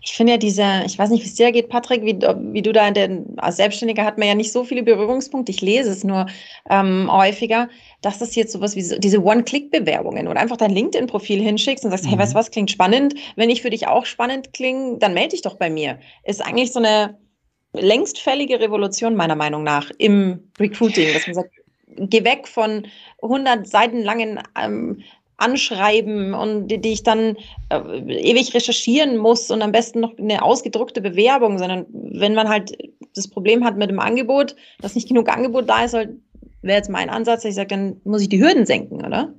Ich 0.00 0.12
finde 0.12 0.32
ja 0.32 0.38
diese, 0.38 0.82
ich 0.84 0.98
weiß 0.98 1.10
nicht, 1.10 1.22
wie 1.22 1.28
es 1.28 1.34
dir 1.34 1.50
geht, 1.50 1.68
Patrick, 1.68 2.02
wie, 2.02 2.18
wie 2.52 2.62
du 2.62 2.72
da, 2.72 2.90
denn 2.90 3.24
als 3.38 3.56
Selbstständiger 3.56 4.04
hat 4.04 4.18
man 4.18 4.28
ja 4.28 4.34
nicht 4.34 4.52
so 4.52 4.64
viele 4.64 4.82
Berührungspunkte. 4.82 5.50
Ich 5.50 5.62
lese 5.62 5.90
es 5.90 6.04
nur 6.04 6.26
ähm, 6.68 7.08
häufiger, 7.10 7.68
dass 8.02 8.18
das 8.18 8.34
jetzt 8.34 8.52
sowas 8.52 8.76
wie 8.76 8.82
so, 8.82 8.98
diese 8.98 9.22
One-Click-Bewerbungen 9.22 10.28
oder 10.28 10.40
einfach 10.40 10.58
dein 10.58 10.72
LinkedIn-Profil 10.72 11.40
hinschickst 11.40 11.84
und 11.84 11.90
sagst, 11.90 12.04
mhm. 12.04 12.10
hey, 12.10 12.18
weißt 12.18 12.34
du 12.34 12.38
was, 12.38 12.50
klingt 12.50 12.70
spannend. 12.70 13.14
Wenn 13.36 13.50
ich 13.50 13.62
für 13.62 13.70
dich 13.70 13.88
auch 13.88 14.04
spannend 14.04 14.52
klinge, 14.52 14.98
dann 14.98 15.14
melde 15.14 15.30
dich 15.30 15.42
doch 15.42 15.56
bei 15.56 15.70
mir. 15.70 15.98
Ist 16.24 16.44
eigentlich 16.44 16.72
so 16.72 16.80
eine 16.80 17.18
längstfällige 17.72 18.60
Revolution 18.60 19.16
meiner 19.16 19.36
Meinung 19.36 19.62
nach 19.62 19.90
im 19.98 20.50
Recruiting, 20.58 21.12
dass 21.12 21.26
man 21.26 21.34
sagt, 21.34 21.50
geh 21.96 22.24
weg 22.24 22.46
von 22.48 22.86
100 23.22 23.66
Seiten 23.66 24.02
langen 24.02 24.40
ähm, 24.60 25.02
anschreiben 25.44 26.34
und 26.34 26.68
die, 26.68 26.80
die 26.80 26.92
ich 26.92 27.02
dann 27.02 27.36
äh, 27.68 28.30
ewig 28.30 28.54
recherchieren 28.54 29.16
muss 29.16 29.50
und 29.50 29.62
am 29.62 29.72
besten 29.72 30.00
noch 30.00 30.16
eine 30.18 30.42
ausgedruckte 30.42 31.00
Bewerbung, 31.00 31.58
sondern 31.58 31.86
wenn 31.92 32.34
man 32.34 32.48
halt 32.48 32.76
das 33.14 33.28
Problem 33.28 33.64
hat 33.64 33.76
mit 33.76 33.90
dem 33.90 34.00
Angebot, 34.00 34.56
dass 34.80 34.94
nicht 34.94 35.08
genug 35.08 35.28
Angebot 35.28 35.68
da 35.68 35.84
ist, 35.84 35.92
wäre 35.92 36.78
jetzt 36.78 36.90
mein 36.90 37.10
Ansatz, 37.10 37.44
ich 37.44 37.54
sage, 37.54 37.68
dann 37.68 38.00
muss 38.04 38.22
ich 38.22 38.28
die 38.28 38.42
Hürden 38.42 38.66
senken, 38.66 39.04
oder? 39.04 39.34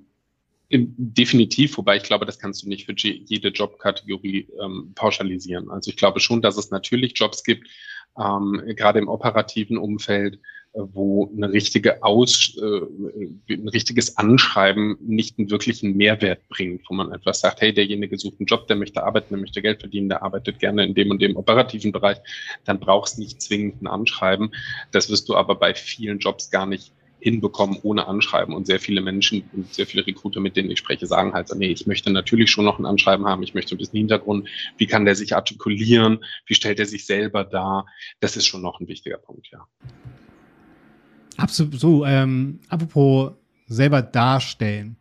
Definitiv, 0.72 1.78
wobei 1.78 1.98
ich 1.98 2.04
glaube, 2.04 2.26
das 2.26 2.40
kannst 2.40 2.64
du 2.64 2.70
nicht 2.70 2.86
für 2.86 2.96
jede 2.98 3.50
Jobkategorie 3.50 4.48
ähm, 4.64 4.92
pauschalisieren. 4.96 5.70
Also 5.70 5.90
ich 5.90 5.98
glaube 5.98 6.20
schon, 6.20 6.42
dass 6.42 6.58
es 6.58 6.72
natürlich 6.72 7.14
Jobs 7.16 7.44
gibt, 7.44 7.68
ähm, 8.18 8.62
gerade 8.76 9.00
im 9.00 9.08
operativen 9.08 9.78
Umfeld, 9.78 10.40
wo 10.76 11.32
eine 11.36 11.52
richtige 11.52 12.04
Aus, 12.04 12.56
äh, 12.58 13.54
ein 13.54 13.70
richtiges 13.70 14.18
Anschreiben 14.18 14.98
nicht 15.00 15.40
einen 15.40 15.50
wirklichen 15.50 15.96
Mehrwert 15.96 16.48
bringt, 16.50 16.82
wo 16.90 16.94
man 16.94 17.12
einfach 17.12 17.34
sagt, 17.34 17.62
hey, 17.62 17.74
derjenige 17.74 18.18
sucht 18.18 18.40
einen 18.40 18.48
Job, 18.48 18.68
der 18.68 18.76
möchte 18.76 19.04
arbeiten, 19.04 19.28
der 19.30 19.38
möchte 19.40 19.62
Geld 19.62 19.80
verdienen, 19.80 20.10
der 20.10 20.24
arbeitet 20.24 20.60
gerne 20.60 20.86
in 20.86 20.94
dem 20.94 21.12
und 21.12 21.22
dem 21.22 21.38
operativen 21.38 21.92
Bereich, 21.92 22.18
dann 22.66 22.80
brauchst 22.80 23.18
du 23.18 23.22
nicht 23.22 23.42
zwingend 23.42 23.82
ein 23.82 23.88
Anschreiben. 23.88 24.52
Das 24.92 25.10
wirst 25.10 25.30
du 25.30 25.36
aber 25.36 25.56
bei 25.56 25.74
vielen 25.74 26.20
Jobs 26.20 26.52
gar 26.52 26.66
nicht 26.66 26.92
hinbekommen 27.20 27.80
ohne 27.82 28.08
Anschreiben. 28.08 28.54
Und 28.54 28.68
sehr 28.68 28.80
viele 28.80 29.02
Menschen 29.02 29.50
und 29.54 29.74
sehr 29.74 29.88
viele 29.88 30.06
Recruiter, 30.06 30.40
mit 30.42 30.56
denen 30.56 30.70
ich 30.70 30.78
spreche, 30.78 31.08
sagen 31.08 31.34
halt, 31.34 31.50
nee, 31.56 31.72
ich 31.72 31.88
möchte 31.88 32.12
natürlich 32.12 32.52
schon 32.52 32.66
noch 32.66 32.78
ein 32.78 32.86
Anschreiben 32.86 33.26
haben, 33.26 33.42
ich 33.42 33.56
möchte 33.56 33.74
ein 33.74 33.80
bisschen 33.80 33.98
Hintergrund, 33.98 34.48
wie 34.78 34.86
kann 34.86 35.06
der 35.06 35.16
sich 35.16 35.36
artikulieren, 35.36 36.24
wie 36.46 36.54
stellt 36.54 36.80
er 36.80 36.86
sich 36.86 37.06
selber 37.08 37.44
dar. 37.44 37.88
Das 38.20 38.38
ist 38.38 38.46
schon 38.46 38.62
noch 38.62 38.80
ein 38.80 38.88
wichtiger 38.88 39.18
Punkt, 39.18 39.48
ja. 39.52 39.66
Absolut. 41.38 41.80
So, 41.80 42.06
ähm, 42.06 42.60
apropos 42.70 43.32
selber 43.68 44.02
darstellen. 44.02 44.98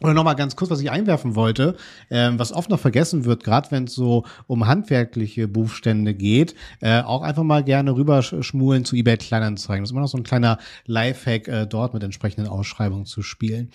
Oder 0.00 0.12
nochmal 0.12 0.34
ganz 0.34 0.56
kurz, 0.56 0.70
was 0.70 0.80
ich 0.80 0.90
einwerfen 0.90 1.34
wollte, 1.34 1.76
ähm, 2.10 2.38
was 2.38 2.52
oft 2.52 2.68
noch 2.68 2.80
vergessen 2.80 3.24
wird, 3.24 3.44
gerade 3.44 3.70
wenn 3.70 3.84
es 3.84 3.94
so 3.94 4.24
um 4.46 4.66
handwerkliche 4.66 5.46
Berufsstände 5.46 6.14
geht, 6.14 6.54
äh, 6.80 7.00
auch 7.00 7.22
einfach 7.22 7.44
mal 7.44 7.62
gerne 7.62 7.94
rüberschmulen 7.94 8.84
zu 8.84 8.96
eBay 8.96 9.16
Kleinanzeigen. 9.16 9.82
Das 9.82 9.88
ist 9.88 9.92
immer 9.92 10.00
noch 10.00 10.08
so 10.08 10.18
ein 10.18 10.24
kleiner 10.24 10.58
Lifehack, 10.86 11.48
äh, 11.48 11.66
dort 11.66 11.94
mit 11.94 12.02
entsprechenden 12.02 12.48
Ausschreibungen 12.48 13.06
zu 13.06 13.22
spielen. 13.22 13.70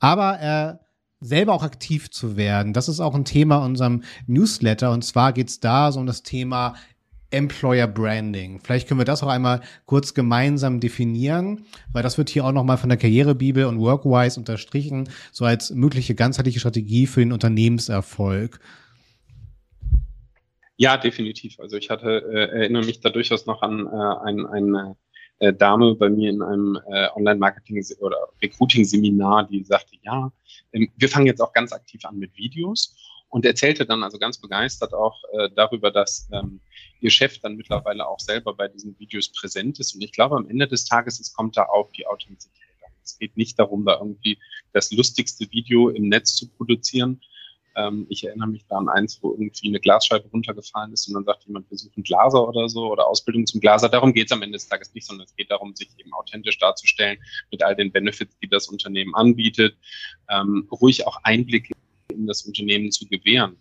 Aber 0.00 0.40
äh, 0.40 0.84
selber 1.20 1.52
auch 1.52 1.62
aktiv 1.62 2.10
zu 2.10 2.36
werden, 2.36 2.72
das 2.72 2.88
ist 2.88 3.00
auch 3.00 3.14
ein 3.14 3.24
Thema 3.24 3.64
unserem 3.64 4.02
Newsletter. 4.26 4.90
Und 4.90 5.04
zwar 5.04 5.32
geht's 5.32 5.60
da 5.60 5.92
so 5.92 6.00
um 6.00 6.06
das 6.06 6.22
Thema 6.22 6.74
Employer 7.30 7.86
Branding. 7.86 8.60
Vielleicht 8.62 8.88
können 8.88 9.00
wir 9.00 9.04
das 9.04 9.22
auch 9.22 9.28
einmal 9.28 9.60
kurz 9.86 10.14
gemeinsam 10.14 10.80
definieren, 10.80 11.64
weil 11.92 12.02
das 12.02 12.18
wird 12.18 12.28
hier 12.28 12.44
auch 12.44 12.52
nochmal 12.52 12.78
von 12.78 12.88
der 12.88 12.98
Karrierebibel 12.98 13.64
und 13.64 13.78
Workwise 13.78 14.38
unterstrichen, 14.38 15.08
so 15.32 15.44
als 15.44 15.70
mögliche 15.70 16.14
ganzheitliche 16.14 16.60
Strategie 16.60 17.06
für 17.06 17.20
den 17.20 17.32
Unternehmenserfolg. 17.32 18.60
Ja, 20.76 20.96
definitiv. 20.96 21.60
Also 21.60 21.76
ich 21.76 21.90
hatte, 21.90 22.24
äh, 22.32 22.60
erinnere 22.60 22.84
mich 22.86 23.00
da 23.00 23.10
durchaus 23.10 23.46
noch 23.46 23.60
an 23.60 23.86
äh, 23.86 24.26
ein, 24.26 24.46
eine 24.46 24.96
äh, 25.38 25.52
Dame 25.52 25.94
bei 25.94 26.08
mir 26.08 26.30
in 26.30 26.40
einem 26.42 26.78
äh, 26.90 27.08
Online-Marketing- 27.14 27.84
oder 28.00 28.16
Recruiting-Seminar, 28.42 29.48
die 29.48 29.62
sagte, 29.62 29.96
ja, 30.02 30.32
ähm, 30.72 30.90
wir 30.96 31.08
fangen 31.08 31.26
jetzt 31.26 31.40
auch 31.40 31.52
ganz 31.52 31.72
aktiv 31.72 32.04
an 32.04 32.18
mit 32.18 32.36
Videos 32.36 32.96
und 33.30 33.46
erzählte 33.46 33.86
dann 33.86 34.02
also 34.02 34.18
ganz 34.18 34.38
begeistert 34.38 34.92
auch 34.92 35.22
äh, 35.32 35.48
darüber, 35.54 35.90
dass 35.90 36.28
ähm, 36.32 36.60
ihr 37.00 37.10
Chef 37.10 37.38
dann 37.38 37.56
mittlerweile 37.56 38.06
auch 38.06 38.20
selber 38.20 38.54
bei 38.54 38.68
diesen 38.68 38.98
Videos 38.98 39.32
präsent 39.32 39.78
ist. 39.78 39.94
Und 39.94 40.02
ich 40.02 40.12
glaube, 40.12 40.36
am 40.36 40.48
Ende 40.48 40.66
des 40.66 40.84
Tages, 40.84 41.20
es 41.20 41.32
kommt 41.32 41.56
da 41.56 41.64
auf 41.64 41.90
die 41.92 42.06
Authentizität 42.06 42.60
an. 42.84 42.92
Es 43.02 43.18
geht 43.18 43.36
nicht 43.36 43.58
darum, 43.58 43.84
da 43.86 43.98
irgendwie 43.98 44.38
das 44.72 44.90
lustigste 44.90 45.50
Video 45.52 45.88
im 45.88 46.08
Netz 46.08 46.34
zu 46.34 46.48
produzieren. 46.48 47.20
Ähm, 47.76 48.06
ich 48.08 48.24
erinnere 48.24 48.48
mich 48.48 48.66
da 48.68 48.78
an 48.78 48.88
eins, 48.88 49.22
wo 49.22 49.30
irgendwie 49.30 49.68
eine 49.68 49.78
Glasscheibe 49.78 50.28
runtergefallen 50.28 50.92
ist 50.92 51.06
und 51.06 51.14
dann 51.14 51.24
sagt 51.24 51.44
jemand, 51.44 51.70
wir 51.70 51.78
suchen 51.78 52.02
Glaser 52.02 52.48
oder 52.48 52.68
so 52.68 52.90
oder 52.90 53.06
Ausbildung 53.06 53.46
zum 53.46 53.60
Glaser. 53.60 53.88
Darum 53.88 54.12
geht 54.12 54.26
es 54.26 54.32
am 54.32 54.42
Ende 54.42 54.56
des 54.56 54.68
Tages 54.68 54.92
nicht, 54.92 55.06
sondern 55.06 55.26
es 55.26 55.36
geht 55.36 55.52
darum, 55.52 55.76
sich 55.76 55.88
eben 55.98 56.12
authentisch 56.12 56.58
darzustellen 56.58 57.18
mit 57.52 57.62
all 57.62 57.76
den 57.76 57.92
Benefits, 57.92 58.36
die 58.42 58.48
das 58.48 58.66
Unternehmen 58.66 59.14
anbietet. 59.14 59.76
Ähm, 60.28 60.66
ruhig 60.72 61.06
auch 61.06 61.20
Einblicke 61.22 61.72
in 61.72 61.79
das 62.30 62.42
Unternehmen 62.42 62.90
zu 62.90 63.06
gewähren. 63.06 63.56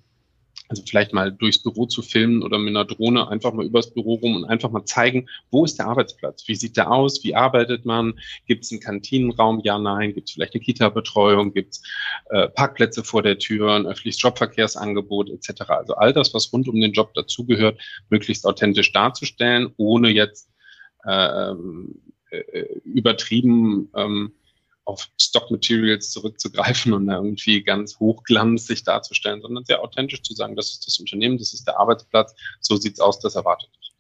Also 0.69 0.83
vielleicht 0.87 1.13
mal 1.13 1.31
durchs 1.31 1.63
Büro 1.63 1.87
zu 1.87 2.03
filmen 2.03 2.43
oder 2.43 2.59
mit 2.59 2.69
einer 2.69 2.85
Drohne 2.85 3.27
einfach 3.27 3.53
mal 3.53 3.65
übers 3.65 3.91
Büro 3.91 4.15
rum 4.15 4.35
und 4.35 4.45
einfach 4.45 4.69
mal 4.69 4.85
zeigen, 4.85 5.27
wo 5.49 5.65
ist 5.65 5.79
der 5.79 5.87
Arbeitsplatz? 5.87 6.47
Wie 6.47 6.53
sieht 6.53 6.77
der 6.77 6.91
aus? 6.91 7.23
Wie 7.23 7.33
arbeitet 7.33 7.85
man? 7.85 8.19
Gibt 8.45 8.65
es 8.65 8.71
einen 8.71 8.79
Kantinenraum? 8.79 9.61
Ja, 9.63 9.79
nein. 9.79 10.13
Gibt 10.13 10.29
es 10.29 10.35
vielleicht 10.35 10.53
eine 10.53 10.63
Kita-Betreuung? 10.63 11.53
Gibt 11.53 11.73
es 11.73 11.83
äh, 12.29 12.49
Parkplätze 12.49 13.03
vor 13.03 13.23
der 13.23 13.39
Tür, 13.39 13.73
ein 13.73 13.87
öffentliches 13.87 14.21
Jobverkehrsangebot 14.21 15.31
etc. 15.31 15.61
Also 15.69 15.95
all 15.95 16.13
das, 16.13 16.35
was 16.35 16.53
rund 16.53 16.67
um 16.67 16.79
den 16.79 16.91
Job 16.91 17.15
dazugehört, 17.15 17.81
möglichst 18.09 18.45
authentisch 18.45 18.91
darzustellen, 18.91 19.73
ohne 19.77 20.09
jetzt 20.09 20.51
äh, 21.05 21.51
äh, 22.29 22.79
übertrieben 22.83 23.89
ähm, 23.95 24.33
auf 24.89 25.07
Stock 25.21 25.51
Materials 25.51 26.09
zurückzugreifen 26.11 26.93
und 26.93 27.05
da 27.05 27.17
irgendwie 27.17 27.61
ganz 27.63 27.99
hochglanz 27.99 28.65
sich 28.65 28.83
darzustellen, 28.83 29.41
sondern 29.41 29.63
sehr 29.65 29.83
authentisch 29.83 30.23
zu 30.23 30.33
sagen, 30.33 30.55
das 30.55 30.71
ist 30.71 30.87
das 30.87 30.99
Unternehmen, 30.99 31.37
das 31.37 31.53
ist 31.53 31.67
der 31.67 31.79
Arbeitsplatz, 31.79 32.33
so 32.59 32.75
sieht 32.75 32.93
es 32.93 32.99
aus, 32.99 33.19
das 33.19 33.35
erwartet 33.35 33.69
dich. 33.75 33.93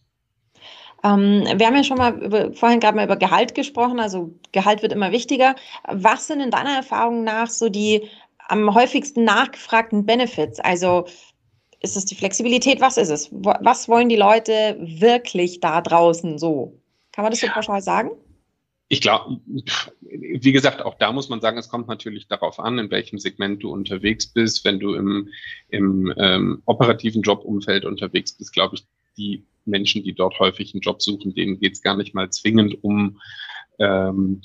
Ähm, 1.03 1.43
wir 1.55 1.67
haben 1.67 1.75
ja 1.75 1.83
schon 1.83 1.97
mal 1.97 2.17
über, 2.21 2.51
vorhin 2.53 2.79
gerade 2.79 2.95
mal 2.95 3.05
über 3.05 3.15
Gehalt 3.15 3.53
gesprochen, 3.53 3.99
also 3.99 4.33
Gehalt 4.51 4.81
wird 4.81 4.91
immer 4.91 5.11
wichtiger. 5.11 5.55
Was 5.87 6.27
sind 6.27 6.41
in 6.41 6.51
deiner 6.51 6.75
Erfahrung 6.75 7.23
nach 7.23 7.49
so 7.49 7.69
die 7.69 8.09
am 8.47 8.73
häufigsten 8.73 9.23
nachgefragten 9.23 10.07
Benefits? 10.07 10.59
Also 10.59 11.05
ist 11.81 11.95
es 11.95 12.05
die 12.05 12.15
Flexibilität? 12.15 12.81
Was 12.81 12.97
ist 12.97 13.09
es? 13.09 13.29
Was 13.31 13.87
wollen 13.87 14.09
die 14.09 14.15
Leute 14.17 14.75
wirklich 14.79 15.59
da 15.59 15.81
draußen 15.81 16.39
so? 16.39 16.73
Kann 17.11 17.23
man 17.23 17.31
das 17.31 17.39
so 17.39 17.47
pauschal 17.47 17.81
sagen? 17.81 18.09
Ich 18.91 19.01
glaube, 19.01 19.39
wie 20.01 20.51
gesagt, 20.51 20.81
auch 20.81 20.95
da 20.95 21.11
muss 21.11 21.29
man 21.29 21.41
sagen, 21.41 21.59
es 21.59 21.69
kommt 21.69 21.87
natürlich 21.87 22.27
darauf 22.27 22.59
an, 22.59 22.79
in 22.79 22.89
welchem 22.89 23.19
Segment 23.19 23.61
du 23.61 23.71
unterwegs 23.71 24.25
bist. 24.25 24.65
Wenn 24.65 24.79
du 24.79 24.95
im, 24.95 25.29
im 25.69 26.11
ähm, 26.17 26.63
operativen 26.65 27.21
Jobumfeld 27.21 27.85
unterwegs 27.85 28.33
bist, 28.33 28.51
glaube 28.51 28.75
ich, 28.75 28.85
die 29.15 29.45
Menschen, 29.65 30.03
die 30.03 30.13
dort 30.13 30.39
häufig 30.39 30.73
einen 30.73 30.81
Job 30.81 31.03
suchen, 31.03 31.35
denen 31.35 31.59
geht 31.59 31.73
es 31.73 31.83
gar 31.83 31.95
nicht 31.95 32.15
mal 32.15 32.31
zwingend 32.31 32.83
um 32.83 33.21
ähm, 33.77 34.41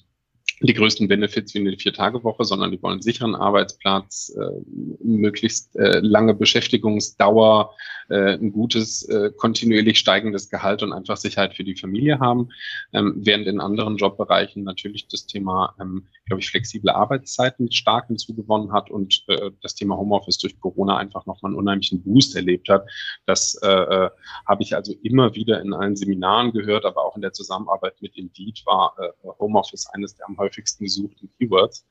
die 0.60 0.74
größten 0.74 1.08
Benefits 1.08 1.54
wie 1.54 1.60
eine 1.60 1.76
Vier-Tage-Woche, 1.78 2.44
sondern 2.44 2.70
die 2.70 2.82
wollen 2.82 2.94
einen 2.94 3.02
sicheren 3.02 3.34
Arbeitsplatz, 3.34 4.34
äh, 4.38 4.60
möglichst 5.02 5.74
äh, 5.76 6.00
lange 6.00 6.34
Beschäftigungsdauer, 6.34 7.74
äh, 8.08 8.34
ein 8.34 8.52
gutes, 8.52 9.08
äh, 9.08 9.30
kontinuierlich 9.36 9.98
steigendes 9.98 10.50
Gehalt 10.50 10.82
und 10.82 10.92
einfach 10.92 11.16
Sicherheit 11.16 11.54
für 11.54 11.64
die 11.64 11.76
Familie 11.76 12.18
haben. 12.18 12.48
Ähm, 12.92 13.14
während 13.16 13.46
in 13.46 13.60
anderen 13.60 13.96
Jobbereichen 13.96 14.64
natürlich 14.64 15.08
das 15.08 15.26
Thema, 15.26 15.74
ähm, 15.80 16.06
glaube 16.26 16.40
ich, 16.40 16.50
flexible 16.50 16.90
Arbeitszeiten 16.90 17.70
stark 17.72 18.08
hinzugewonnen 18.08 18.72
hat 18.72 18.90
und 18.90 19.24
äh, 19.28 19.50
das 19.62 19.74
Thema 19.74 19.96
Homeoffice 19.96 20.38
durch 20.38 20.58
Corona 20.60 20.96
einfach 20.96 21.26
nochmal 21.26 21.50
einen 21.50 21.58
unheimlichen 21.58 22.02
Boost 22.02 22.36
erlebt 22.36 22.68
hat. 22.68 22.86
Das 23.26 23.54
äh, 23.62 23.68
äh, 23.68 24.10
habe 24.46 24.62
ich 24.62 24.74
also 24.74 24.92
immer 25.02 25.34
wieder 25.34 25.60
in 25.60 25.72
allen 25.72 25.96
Seminaren 25.96 26.52
gehört, 26.52 26.84
aber 26.84 27.04
auch 27.04 27.16
in 27.16 27.22
der 27.22 27.32
Zusammenarbeit 27.32 28.00
mit 28.00 28.16
Indeed 28.16 28.62
war 28.66 28.94
äh, 28.98 29.28
Homeoffice 29.38 29.86
eines 29.92 30.14
der 30.16 30.28
am 30.28 30.38
häufigsten 30.38 30.84
gesuchten 30.84 31.30
Keywords. 31.38 31.86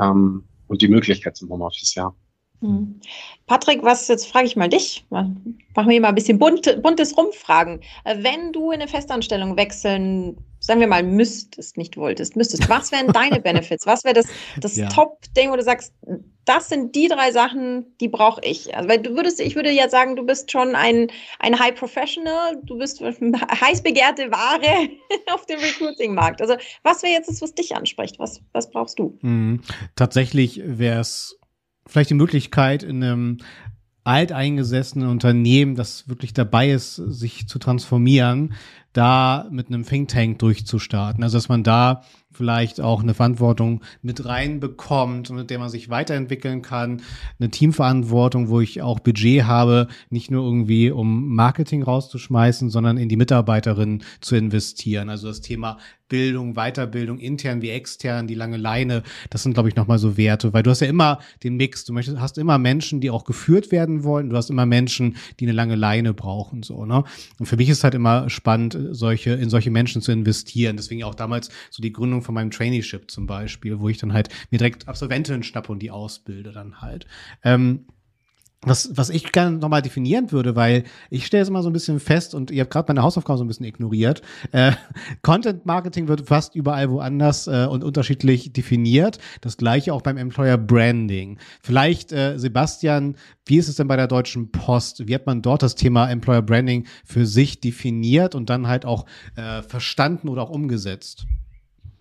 Ähm, 0.00 0.44
und 0.66 0.82
die 0.82 0.88
Möglichkeit 0.88 1.36
zum 1.36 1.48
Homeoffice, 1.48 1.94
ja. 1.94 2.14
Hm. 2.60 3.00
Patrick, 3.46 3.82
was 3.84 4.08
jetzt 4.08 4.26
frage 4.26 4.46
ich 4.46 4.56
mal 4.56 4.68
dich? 4.68 5.06
Machen 5.10 5.56
wir 5.74 6.00
mal 6.00 6.08
ein 6.08 6.14
bisschen 6.14 6.38
bunt, 6.38 6.82
buntes 6.82 7.16
Rumfragen. 7.16 7.80
Äh, 8.04 8.16
wenn 8.22 8.52
du 8.52 8.72
in 8.72 8.80
eine 8.80 8.88
Festanstellung 8.88 9.56
wechseln, 9.56 10.36
sagen 10.58 10.80
wir 10.80 10.88
mal, 10.88 11.04
müsstest, 11.04 11.76
nicht 11.76 11.96
wolltest, 11.96 12.36
müsstest, 12.36 12.68
was 12.68 12.90
wären 12.90 13.06
deine 13.12 13.40
Benefits? 13.40 13.86
Was 13.86 14.04
wäre 14.04 14.14
das, 14.14 14.26
das 14.60 14.76
ja. 14.76 14.88
Top-Ding, 14.88 15.52
wo 15.52 15.56
du 15.56 15.62
sagst, 15.62 15.94
das 16.46 16.68
sind 16.68 16.96
die 16.96 17.08
drei 17.08 17.30
Sachen, 17.30 17.86
die 18.00 18.08
brauche 18.08 18.40
ich? 18.42 18.74
Also, 18.74 18.88
weil 18.88 19.00
du 19.00 19.14
würdest, 19.14 19.40
ich 19.40 19.54
würde 19.54 19.70
ja 19.70 19.88
sagen, 19.88 20.16
du 20.16 20.24
bist 20.24 20.50
schon 20.50 20.74
ein, 20.74 21.12
ein 21.38 21.58
High 21.58 21.76
Professional, 21.76 22.58
du 22.64 22.78
bist 22.78 23.00
heiß 23.00 23.82
begehrte 23.82 24.30
Ware 24.32 24.88
auf 25.32 25.46
dem 25.46 25.60
Recruiting-Markt. 25.60 26.40
Also, 26.40 26.56
was 26.82 27.04
wäre 27.04 27.12
jetzt 27.12 27.28
das, 27.28 27.40
was 27.40 27.54
dich 27.54 27.76
anspricht? 27.76 28.18
Was, 28.18 28.40
was 28.52 28.68
brauchst 28.70 28.98
du? 28.98 29.16
Mhm. 29.20 29.60
Tatsächlich 29.94 30.60
wäre 30.64 31.00
es 31.00 31.37
vielleicht 31.88 32.10
die 32.10 32.14
Möglichkeit 32.14 32.82
in 32.84 33.02
einem 33.02 33.38
alteingesessenen 34.04 35.08
Unternehmen, 35.08 35.74
das 35.74 36.08
wirklich 36.08 36.32
dabei 36.32 36.70
ist, 36.70 36.96
sich 36.96 37.46
zu 37.48 37.58
transformieren, 37.58 38.54
da 38.92 39.46
mit 39.50 39.68
einem 39.68 39.84
Think 39.84 40.08
Tank 40.08 40.38
durchzustarten. 40.38 41.22
Also 41.22 41.36
dass 41.36 41.48
man 41.48 41.62
da 41.62 42.04
vielleicht 42.30 42.80
auch 42.80 43.02
eine 43.02 43.14
Verantwortung 43.14 43.82
mit 44.02 44.24
reinbekommt, 44.24 45.30
mit 45.30 45.50
der 45.50 45.58
man 45.58 45.70
sich 45.70 45.88
weiterentwickeln 45.88 46.62
kann, 46.62 47.02
eine 47.40 47.50
Teamverantwortung, 47.50 48.48
wo 48.48 48.60
ich 48.60 48.82
auch 48.82 49.00
Budget 49.00 49.44
habe, 49.44 49.88
nicht 50.10 50.30
nur 50.30 50.44
irgendwie 50.44 50.90
um 50.90 51.34
Marketing 51.34 51.82
rauszuschmeißen, 51.82 52.70
sondern 52.70 52.98
in 52.98 53.08
die 53.08 53.16
Mitarbeiterinnen 53.16 54.04
zu 54.20 54.36
investieren. 54.36 55.08
Also 55.08 55.28
das 55.28 55.40
Thema 55.40 55.78
Bildung, 56.08 56.54
Weiterbildung, 56.54 57.18
intern 57.18 57.62
wie 57.62 57.70
extern, 57.70 58.26
die 58.26 58.34
lange 58.34 58.56
Leine, 58.56 59.02
das 59.30 59.42
sind, 59.42 59.54
glaube 59.54 59.68
ich, 59.68 59.76
nochmal 59.76 59.98
so 59.98 60.16
Werte, 60.16 60.52
weil 60.52 60.62
du 60.62 60.70
hast 60.70 60.80
ja 60.80 60.86
immer 60.86 61.18
den 61.42 61.56
Mix, 61.56 61.84
du 61.84 61.92
möchtest, 61.92 62.18
hast 62.18 62.38
immer 62.38 62.58
Menschen, 62.58 63.00
die 63.00 63.10
auch 63.10 63.24
geführt 63.24 63.70
werden 63.70 64.04
wollen, 64.04 64.30
du 64.30 64.36
hast 64.36 64.50
immer 64.50 64.66
Menschen, 64.66 65.16
die 65.38 65.44
eine 65.44 65.52
lange 65.52 65.74
Leine 65.74 66.14
brauchen, 66.14 66.62
so, 66.62 66.86
ne? 66.86 67.04
Und 67.38 67.46
für 67.46 67.56
mich 67.56 67.68
ist 67.68 67.84
halt 67.84 67.94
immer 67.94 68.30
spannend, 68.30 68.78
solche, 68.92 69.32
in 69.32 69.50
solche 69.50 69.70
Menschen 69.70 70.00
zu 70.00 70.12
investieren. 70.12 70.76
Deswegen 70.76 71.04
auch 71.04 71.14
damals 71.14 71.50
so 71.70 71.82
die 71.82 71.92
Gründung 71.92 72.17
von 72.22 72.34
meinem 72.34 72.50
Traineeship 72.50 73.10
zum 73.10 73.26
Beispiel, 73.26 73.80
wo 73.80 73.88
ich 73.88 73.98
dann 73.98 74.12
halt 74.12 74.28
mir 74.50 74.58
direkt 74.58 74.88
Absolventinnen 74.88 75.42
schnappe 75.42 75.72
und 75.72 75.80
die 75.80 75.90
ausbilde 75.90 76.52
dann 76.52 76.80
halt. 76.80 77.06
Ähm, 77.42 77.86
was, 78.62 78.90
was 78.96 79.08
ich 79.08 79.30
gerne 79.30 79.56
nochmal 79.56 79.82
definieren 79.82 80.32
würde, 80.32 80.56
weil 80.56 80.84
ich 81.10 81.26
stelle 81.26 81.42
es 81.42 81.48
immer 81.48 81.62
so 81.62 81.70
ein 81.70 81.72
bisschen 81.72 82.00
fest 82.00 82.34
und 82.34 82.50
ihr 82.50 82.62
habt 82.62 82.72
gerade 82.72 82.86
meine 82.88 83.02
Hausaufgaben 83.02 83.38
so 83.38 83.44
ein 83.44 83.48
bisschen 83.48 83.66
ignoriert. 83.66 84.20
Äh, 84.50 84.72
Content 85.22 85.64
Marketing 85.64 86.08
wird 86.08 86.26
fast 86.26 86.56
überall 86.56 86.90
woanders 86.90 87.46
äh, 87.46 87.66
und 87.70 87.84
unterschiedlich 87.84 88.52
definiert. 88.52 89.18
Das 89.42 89.56
gleiche 89.56 89.94
auch 89.94 90.02
beim 90.02 90.16
Employer 90.16 90.58
Branding. 90.58 91.38
Vielleicht, 91.62 92.12
äh, 92.12 92.36
Sebastian, 92.36 93.14
wie 93.46 93.58
ist 93.58 93.68
es 93.68 93.76
denn 93.76 93.86
bei 93.86 93.96
der 93.96 94.08
Deutschen 94.08 94.50
Post? 94.50 95.06
Wie 95.06 95.14
hat 95.14 95.26
man 95.26 95.40
dort 95.40 95.62
das 95.62 95.76
Thema 95.76 96.10
Employer 96.10 96.42
Branding 96.42 96.86
für 97.04 97.26
sich 97.26 97.60
definiert 97.60 98.34
und 98.34 98.50
dann 98.50 98.66
halt 98.66 98.84
auch 98.84 99.06
äh, 99.36 99.62
verstanden 99.62 100.28
oder 100.28 100.42
auch 100.42 100.50
umgesetzt? 100.50 101.26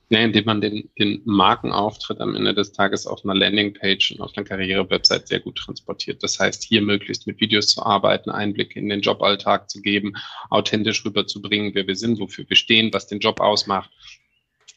Ja, 0.10 0.20
indem 0.20 0.46
man 0.46 0.62
den, 0.62 0.90
den 0.98 1.22
Markenauftritt 1.26 2.22
am 2.22 2.34
Ende 2.34 2.54
des 2.54 2.72
Tages 2.72 3.08
auf 3.08 3.26
einer 3.26 3.36
Landingpage 3.36 4.12
und 4.12 4.22
auf 4.22 4.32
einer 4.36 4.46
Karriere-Website 4.46 5.28
sehr 5.28 5.42
gut 5.42 5.58
transportiert. 5.58 6.24
Das 6.24 6.40
heißt, 6.40 6.64
hier 6.64 6.82
möglichst 6.82 7.28
mit 7.28 7.42
Videos 7.42 7.68
zu 7.68 7.84
arbeiten, 7.84 8.30
Einblicke 8.30 8.80
in 8.80 8.88
den 8.88 9.02
Joballtag 9.02 9.70
zu 9.70 9.82
geben, 9.82 10.14
authentisch 10.50 11.04
rüberzubringen, 11.04 11.76
wer 11.76 11.88
wir 11.88 11.98
sind, 11.98 12.20
wofür 12.20 12.46
wir 12.48 12.56
stehen, 12.56 12.94
was 12.94 13.08
den 13.08 13.20
Job 13.20 13.42
ausmacht 13.42 13.92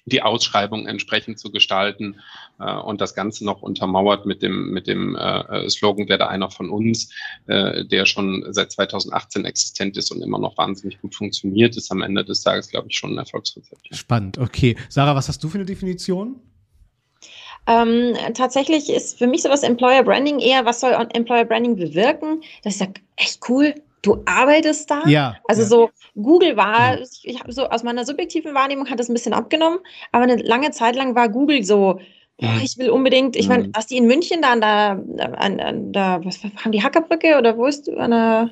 die 0.04 0.22
Ausschreibung 0.22 0.86
entsprechend 0.86 1.38
zu 1.38 1.50
gestalten 1.50 2.20
äh, 2.58 2.72
und 2.72 3.00
das 3.00 3.14
Ganze 3.14 3.44
noch 3.44 3.62
untermauert 3.62 4.26
mit 4.26 4.42
dem, 4.42 4.70
mit 4.70 4.86
dem 4.86 5.16
äh, 5.16 5.68
Slogan 5.68 6.08
Werde 6.08 6.28
einer 6.28 6.50
von 6.50 6.70
uns, 6.70 7.12
äh, 7.46 7.84
der 7.84 8.06
schon 8.06 8.46
seit 8.50 8.72
2018 8.72 9.44
existent 9.44 9.96
ist 9.96 10.10
und 10.10 10.22
immer 10.22 10.38
noch 10.38 10.56
wahnsinnig 10.58 11.00
gut 11.00 11.14
funktioniert, 11.14 11.76
ist 11.76 11.90
am 11.90 12.02
Ende 12.02 12.24
des 12.24 12.42
Tages, 12.42 12.68
glaube 12.68 12.88
ich, 12.90 12.96
schon 12.96 13.14
ein 13.14 13.18
Erfolgsrezept. 13.18 13.88
Spannend, 13.92 14.38
okay. 14.38 14.76
Sarah, 14.88 15.14
was 15.14 15.28
hast 15.28 15.42
du 15.42 15.48
für 15.48 15.58
eine 15.58 15.66
Definition? 15.66 16.36
Ähm, 17.66 18.14
tatsächlich 18.34 18.88
ist 18.88 19.18
für 19.18 19.26
mich 19.26 19.42
sowas 19.42 19.62
Employer 19.62 20.02
Branding 20.02 20.38
eher, 20.38 20.64
was 20.64 20.80
soll 20.80 20.92
Employer 21.12 21.44
Branding 21.44 21.76
bewirken? 21.76 22.42
Das 22.64 22.74
ist 22.74 22.80
ja 22.80 22.88
echt 23.16 23.40
cool, 23.48 23.74
du 24.02 24.22
arbeitest 24.24 24.90
da. 24.90 25.06
Ja. 25.06 25.36
Also 25.48 25.62
ja. 25.62 25.68
so 25.68 25.90
Google 26.14 26.56
war, 26.56 26.98
ja. 26.98 27.06
ich 27.22 27.40
habe 27.40 27.52
so 27.52 27.68
aus 27.68 27.82
meiner 27.82 28.04
subjektiven 28.04 28.54
Wahrnehmung 28.54 28.88
hat 28.88 28.98
das 28.98 29.08
ein 29.08 29.14
bisschen 29.14 29.32
abgenommen, 29.32 29.80
aber 30.12 30.24
eine 30.24 30.36
lange 30.36 30.70
Zeit 30.70 30.96
lang 30.96 31.14
war 31.14 31.28
Google 31.28 31.62
so, 31.64 32.00
boah, 32.38 32.60
ich 32.62 32.78
will 32.78 32.90
unbedingt, 32.90 33.36
ich 33.36 33.48
meine, 33.48 33.70
was 33.74 33.86
die 33.86 33.98
in 33.98 34.06
München 34.06 34.42
da 34.42 34.52
an 34.52 34.60
der, 34.60 35.38
an, 35.38 35.60
an 35.60 35.92
der, 35.92 36.20
was 36.24 36.42
haben 36.42 36.72
die 36.72 36.82
Hackerbrücke 36.82 37.38
oder 37.38 37.56
wo 37.56 37.66
ist 37.66 37.88
an 37.90 38.10
der 38.10 38.50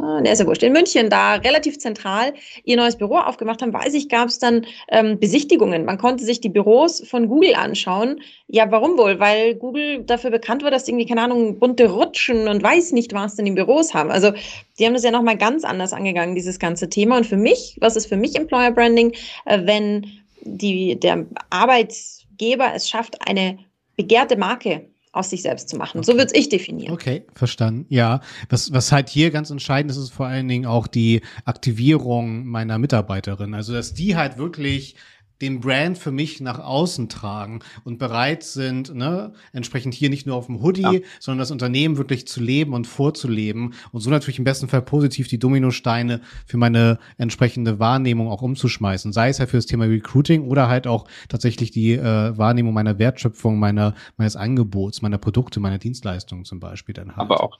Ah, 0.00 0.20
ne, 0.20 0.30
ist 0.30 0.38
ja 0.38 0.46
wurscht, 0.46 0.62
in 0.62 0.72
München 0.72 1.10
da 1.10 1.34
relativ 1.34 1.80
zentral 1.80 2.32
ihr 2.62 2.76
neues 2.76 2.94
Büro 2.94 3.16
aufgemacht 3.16 3.62
haben, 3.62 3.72
weiß 3.72 3.94
ich, 3.94 4.08
gab 4.08 4.28
es 4.28 4.38
dann 4.38 4.64
ähm, 4.90 5.18
Besichtigungen. 5.18 5.84
Man 5.84 5.98
konnte 5.98 6.24
sich 6.24 6.40
die 6.40 6.48
Büros 6.48 7.02
von 7.04 7.26
Google 7.26 7.56
anschauen. 7.56 8.20
Ja, 8.46 8.70
warum 8.70 8.96
wohl? 8.96 9.18
Weil 9.18 9.56
Google 9.56 10.04
dafür 10.04 10.30
bekannt 10.30 10.62
war, 10.62 10.70
dass 10.70 10.84
die 10.84 10.92
irgendwie, 10.92 11.06
keine 11.06 11.22
Ahnung, 11.22 11.58
bunte 11.58 11.90
Rutschen 11.90 12.46
und 12.46 12.62
weiß 12.62 12.92
nicht, 12.92 13.12
was 13.12 13.34
denn 13.34 13.46
in 13.46 13.56
Büros 13.56 13.92
haben. 13.92 14.12
Also 14.12 14.30
die 14.78 14.86
haben 14.86 14.94
das 14.94 15.02
ja 15.02 15.10
nochmal 15.10 15.36
ganz 15.36 15.64
anders 15.64 15.92
angegangen, 15.92 16.36
dieses 16.36 16.60
ganze 16.60 16.88
Thema. 16.88 17.16
Und 17.16 17.26
für 17.26 17.36
mich, 17.36 17.76
was 17.80 17.96
ist 17.96 18.06
für 18.06 18.16
mich 18.16 18.36
Employer 18.36 18.70
Branding, 18.70 19.14
äh, 19.46 19.58
wenn 19.64 20.06
die, 20.42 20.94
der 21.00 21.26
Arbeitgeber 21.50 22.72
es 22.72 22.88
schafft, 22.88 23.16
eine 23.26 23.58
begehrte 23.96 24.36
Marke 24.36 24.88
aus 25.12 25.30
sich 25.30 25.42
selbst 25.42 25.68
zu 25.68 25.76
machen. 25.76 25.98
Okay. 25.98 26.06
So 26.06 26.18
würde 26.18 26.34
ich 26.34 26.48
definieren. 26.48 26.92
Okay, 26.92 27.24
verstanden. 27.34 27.86
Ja, 27.88 28.20
was, 28.48 28.72
was 28.72 28.92
halt 28.92 29.08
hier 29.08 29.30
ganz 29.30 29.50
entscheidend 29.50 29.90
ist, 29.90 29.96
ist 29.96 30.10
vor 30.10 30.26
allen 30.26 30.48
Dingen 30.48 30.66
auch 30.66 30.86
die 30.86 31.22
Aktivierung 31.44 32.46
meiner 32.46 32.78
Mitarbeiterin. 32.78 33.54
Also, 33.54 33.72
dass 33.72 33.94
die 33.94 34.16
halt 34.16 34.38
wirklich 34.38 34.96
den 35.40 35.60
Brand 35.60 35.98
für 35.98 36.10
mich 36.10 36.40
nach 36.40 36.58
außen 36.58 37.08
tragen 37.08 37.60
und 37.84 37.98
bereit 37.98 38.42
sind, 38.42 38.94
ne, 38.94 39.32
entsprechend 39.52 39.94
hier 39.94 40.10
nicht 40.10 40.26
nur 40.26 40.36
auf 40.36 40.46
dem 40.46 40.62
Hoodie, 40.62 40.82
ja. 40.82 41.00
sondern 41.20 41.40
das 41.40 41.50
Unternehmen 41.50 41.96
wirklich 41.96 42.26
zu 42.26 42.40
leben 42.40 42.72
und 42.74 42.86
vorzuleben 42.86 43.74
und 43.92 44.00
so 44.00 44.10
natürlich 44.10 44.38
im 44.38 44.44
besten 44.44 44.68
Fall 44.68 44.82
positiv 44.82 45.28
die 45.28 45.38
Dominosteine 45.38 46.20
für 46.46 46.56
meine 46.56 46.98
entsprechende 47.16 47.78
Wahrnehmung 47.78 48.28
auch 48.28 48.42
umzuschmeißen. 48.42 49.12
Sei 49.12 49.28
es 49.28 49.38
halt 49.38 49.50
für 49.50 49.58
das 49.58 49.66
Thema 49.66 49.84
Recruiting 49.84 50.42
oder 50.42 50.68
halt 50.68 50.86
auch 50.86 51.06
tatsächlich 51.28 51.70
die 51.70 51.92
äh, 51.92 52.36
Wahrnehmung 52.36 52.74
meiner 52.74 52.98
Wertschöpfung, 52.98 53.58
meiner, 53.58 53.94
meines 54.16 54.36
Angebots, 54.36 55.02
meiner 55.02 55.18
Produkte, 55.18 55.60
meiner 55.60 55.78
Dienstleistungen 55.78 56.44
zum 56.44 56.60
Beispiel 56.60 56.94
dann 56.94 57.08
halt. 57.08 57.18
Aber 57.18 57.42
auch 57.42 57.58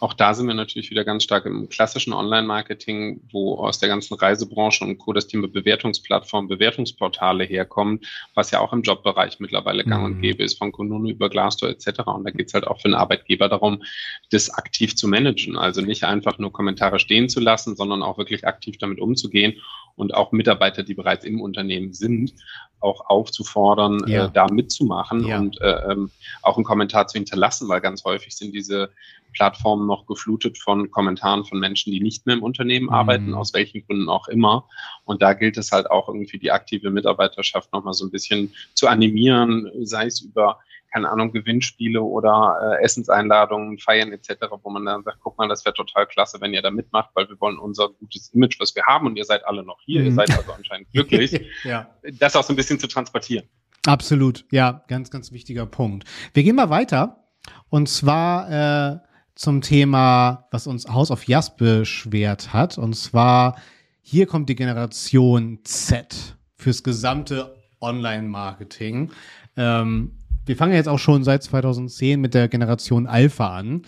auch 0.00 0.14
da 0.14 0.32
sind 0.32 0.46
wir 0.46 0.54
natürlich 0.54 0.90
wieder 0.90 1.04
ganz 1.04 1.24
stark 1.24 1.44
im 1.44 1.68
klassischen 1.68 2.14
Online-Marketing, 2.14 3.20
wo 3.30 3.56
aus 3.56 3.78
der 3.78 3.90
ganzen 3.90 4.14
Reisebranche 4.14 4.84
und 4.84 4.98
Co. 4.98 5.12
das 5.12 5.26
Thema 5.26 5.46
Bewertungsplattform, 5.46 6.48
Bewertungsportale 6.48 7.44
herkommt, 7.44 8.06
was 8.34 8.50
ja 8.50 8.60
auch 8.60 8.72
im 8.72 8.82
Jobbereich 8.82 9.40
mittlerweile 9.40 9.84
gang 9.84 10.04
und 10.04 10.16
mhm. 10.16 10.22
gäbe 10.22 10.42
ist, 10.42 10.58
von 10.58 10.72
Kununu 10.72 11.10
über 11.10 11.28
Glassdoor 11.28 11.68
etc. 11.68 12.00
Und 12.06 12.24
da 12.24 12.30
geht 12.30 12.48
es 12.48 12.54
halt 12.54 12.66
auch 12.66 12.80
für 12.80 12.88
den 12.88 12.94
Arbeitgeber 12.94 13.48
darum, 13.48 13.82
das 14.30 14.48
aktiv 14.48 14.96
zu 14.96 15.06
managen. 15.06 15.56
Also 15.56 15.82
nicht 15.82 16.04
einfach 16.04 16.38
nur 16.38 16.52
Kommentare 16.52 16.98
stehen 16.98 17.28
zu 17.28 17.40
lassen, 17.40 17.76
sondern 17.76 18.02
auch 18.02 18.16
wirklich 18.16 18.46
aktiv 18.46 18.78
damit 18.78 19.00
umzugehen 19.00 19.60
und 19.96 20.14
auch 20.14 20.32
Mitarbeiter, 20.32 20.82
die 20.82 20.94
bereits 20.94 21.26
im 21.26 21.40
Unternehmen 21.40 21.92
sind, 21.92 22.32
auch 22.80 23.08
aufzufordern, 23.08 24.04
ja. 24.06 24.26
äh, 24.26 24.30
da 24.32 24.46
mitzumachen 24.50 25.26
ja. 25.26 25.38
und 25.38 25.60
äh, 25.60 25.92
ähm, 25.92 26.10
auch 26.42 26.56
einen 26.56 26.64
Kommentar 26.64 27.06
zu 27.06 27.18
hinterlassen, 27.18 27.68
weil 27.68 27.82
ganz 27.82 28.04
häufig 28.04 28.34
sind 28.34 28.54
diese 28.54 28.90
Plattformen 29.32 29.86
noch 29.86 30.06
geflutet 30.06 30.58
von 30.58 30.90
Kommentaren 30.90 31.44
von 31.44 31.58
Menschen, 31.58 31.92
die 31.92 32.00
nicht 32.00 32.26
mehr 32.26 32.36
im 32.36 32.42
Unternehmen 32.42 32.86
mhm. 32.86 32.92
arbeiten, 32.92 33.34
aus 33.34 33.54
welchen 33.54 33.86
Gründen 33.86 34.08
auch 34.08 34.28
immer. 34.28 34.68
Und 35.04 35.22
da 35.22 35.32
gilt 35.32 35.56
es 35.56 35.72
halt 35.72 35.90
auch 35.90 36.08
irgendwie 36.08 36.38
die 36.38 36.50
aktive 36.50 36.90
Mitarbeiterschaft 36.90 37.72
nochmal 37.72 37.94
so 37.94 38.04
ein 38.04 38.10
bisschen 38.10 38.52
zu 38.74 38.88
animieren, 38.88 39.70
sei 39.82 40.06
es 40.06 40.20
über 40.20 40.58
keine 40.92 41.08
Ahnung, 41.08 41.32
Gewinnspiele 41.32 42.02
oder 42.02 42.78
äh, 42.80 42.84
Essenseinladungen, 42.84 43.78
Feiern 43.78 44.12
etc., 44.12 44.46
wo 44.62 44.70
man 44.70 44.84
dann 44.84 45.02
sagt, 45.04 45.18
guck 45.22 45.38
mal, 45.38 45.48
das 45.48 45.64
wäre 45.64 45.74
total 45.74 46.06
klasse, 46.06 46.40
wenn 46.40 46.52
ihr 46.52 46.62
da 46.62 46.70
mitmacht, 46.70 47.10
weil 47.14 47.28
wir 47.28 47.40
wollen 47.40 47.58
unser 47.58 47.90
gutes 47.90 48.30
Image, 48.30 48.58
was 48.58 48.74
wir 48.74 48.84
haben 48.84 49.06
und 49.06 49.16
ihr 49.16 49.24
seid 49.24 49.46
alle 49.46 49.62
noch 49.62 49.80
hier, 49.82 50.00
mhm. 50.00 50.06
ihr 50.06 50.12
seid 50.12 50.30
also 50.36 50.52
anscheinend 50.52 50.90
glücklich, 50.92 51.40
ja. 51.64 51.88
das 52.18 52.36
auch 52.36 52.42
so 52.42 52.52
ein 52.52 52.56
bisschen 52.56 52.78
zu 52.78 52.88
transportieren. 52.88 53.48
Absolut, 53.86 54.44
ja, 54.50 54.84
ganz, 54.88 55.10
ganz 55.10 55.32
wichtiger 55.32 55.64
Punkt. 55.66 56.04
Wir 56.34 56.42
gehen 56.42 56.56
mal 56.56 56.70
weiter 56.70 57.24
und 57.70 57.88
zwar 57.88 58.50
äh, 58.50 58.98
zum 59.40 59.62
Thema, 59.62 60.48
was 60.50 60.66
uns 60.66 60.86
House 60.86 61.10
of 61.10 61.26
Jas 61.26 61.56
beschwert 61.56 62.52
hat. 62.52 62.76
Und 62.76 62.94
zwar, 62.94 63.56
hier 64.02 64.26
kommt 64.26 64.50
die 64.50 64.54
Generation 64.54 65.60
Z 65.64 66.36
fürs 66.56 66.82
gesamte 66.82 67.54
Online-Marketing. 67.80 69.10
Ähm, 69.56 70.12
wir 70.44 70.56
fangen 70.56 70.74
jetzt 70.74 70.90
auch 70.90 70.98
schon 70.98 71.24
seit 71.24 71.42
2010 71.42 72.20
mit 72.20 72.34
der 72.34 72.48
Generation 72.48 73.06
Alpha 73.06 73.56
an, 73.56 73.86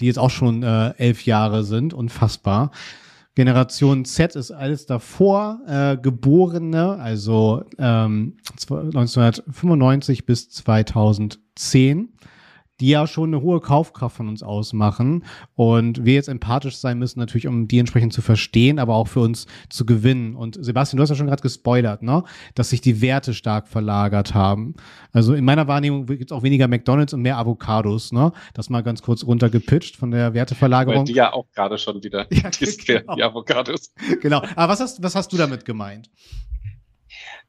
die 0.00 0.06
jetzt 0.06 0.18
auch 0.18 0.30
schon 0.30 0.64
äh, 0.64 0.88
elf 0.96 1.24
Jahre 1.24 1.62
sind, 1.62 1.94
unfassbar. 1.94 2.72
Generation 3.36 4.04
Z 4.04 4.34
ist 4.34 4.50
alles 4.50 4.86
davor 4.86 5.60
äh, 5.68 5.96
Geborene, 5.96 6.98
also 6.98 7.62
ähm, 7.78 8.36
1995 8.68 10.26
bis 10.26 10.50
2010 10.50 12.08
die 12.80 12.88
ja 12.88 13.06
schon 13.06 13.30
eine 13.30 13.42
hohe 13.42 13.60
Kaufkraft 13.60 14.16
von 14.16 14.28
uns 14.28 14.42
ausmachen 14.42 15.24
und 15.54 16.04
wir 16.04 16.14
jetzt 16.14 16.28
empathisch 16.28 16.76
sein 16.76 16.98
müssen, 16.98 17.18
natürlich, 17.18 17.46
um 17.46 17.68
die 17.68 17.78
entsprechend 17.78 18.12
zu 18.12 18.22
verstehen, 18.22 18.78
aber 18.78 18.94
auch 18.94 19.08
für 19.08 19.20
uns 19.20 19.46
zu 19.68 19.84
gewinnen. 19.84 20.34
Und 20.34 20.62
Sebastian, 20.62 20.98
du 20.98 21.02
hast 21.02 21.10
ja 21.10 21.16
schon 21.16 21.26
gerade 21.26 21.42
gespoilert, 21.42 22.02
ne? 22.02 22.24
dass 22.54 22.70
sich 22.70 22.80
die 22.80 23.00
Werte 23.00 23.34
stark 23.34 23.68
verlagert 23.68 24.34
haben. 24.34 24.74
Also 25.12 25.34
in 25.34 25.44
meiner 25.44 25.66
Wahrnehmung 25.66 26.06
gibt 26.06 26.30
es 26.30 26.36
auch 26.36 26.42
weniger 26.42 26.68
McDonalds 26.68 27.12
und 27.14 27.22
mehr 27.22 27.38
Avocados, 27.38 28.12
ne? 28.12 28.32
Das 28.54 28.70
mal 28.70 28.82
ganz 28.82 29.02
kurz 29.02 29.24
runtergepitcht 29.24 29.96
von 29.96 30.10
der 30.10 30.34
Werteverlagerung. 30.34 31.00
Weil 31.00 31.04
die 31.04 31.14
ja 31.14 31.32
auch 31.32 31.50
gerade 31.52 31.78
schon 31.78 32.02
wieder 32.02 32.26
ja, 32.32 32.50
genau. 32.86 33.14
die 33.14 33.22
Avocados. 33.22 33.92
Genau. 34.20 34.42
Aber 34.54 34.72
was 34.72 34.80
hast, 34.80 35.02
was 35.02 35.14
hast 35.14 35.32
du 35.32 35.36
damit 35.36 35.64
gemeint? 35.64 36.10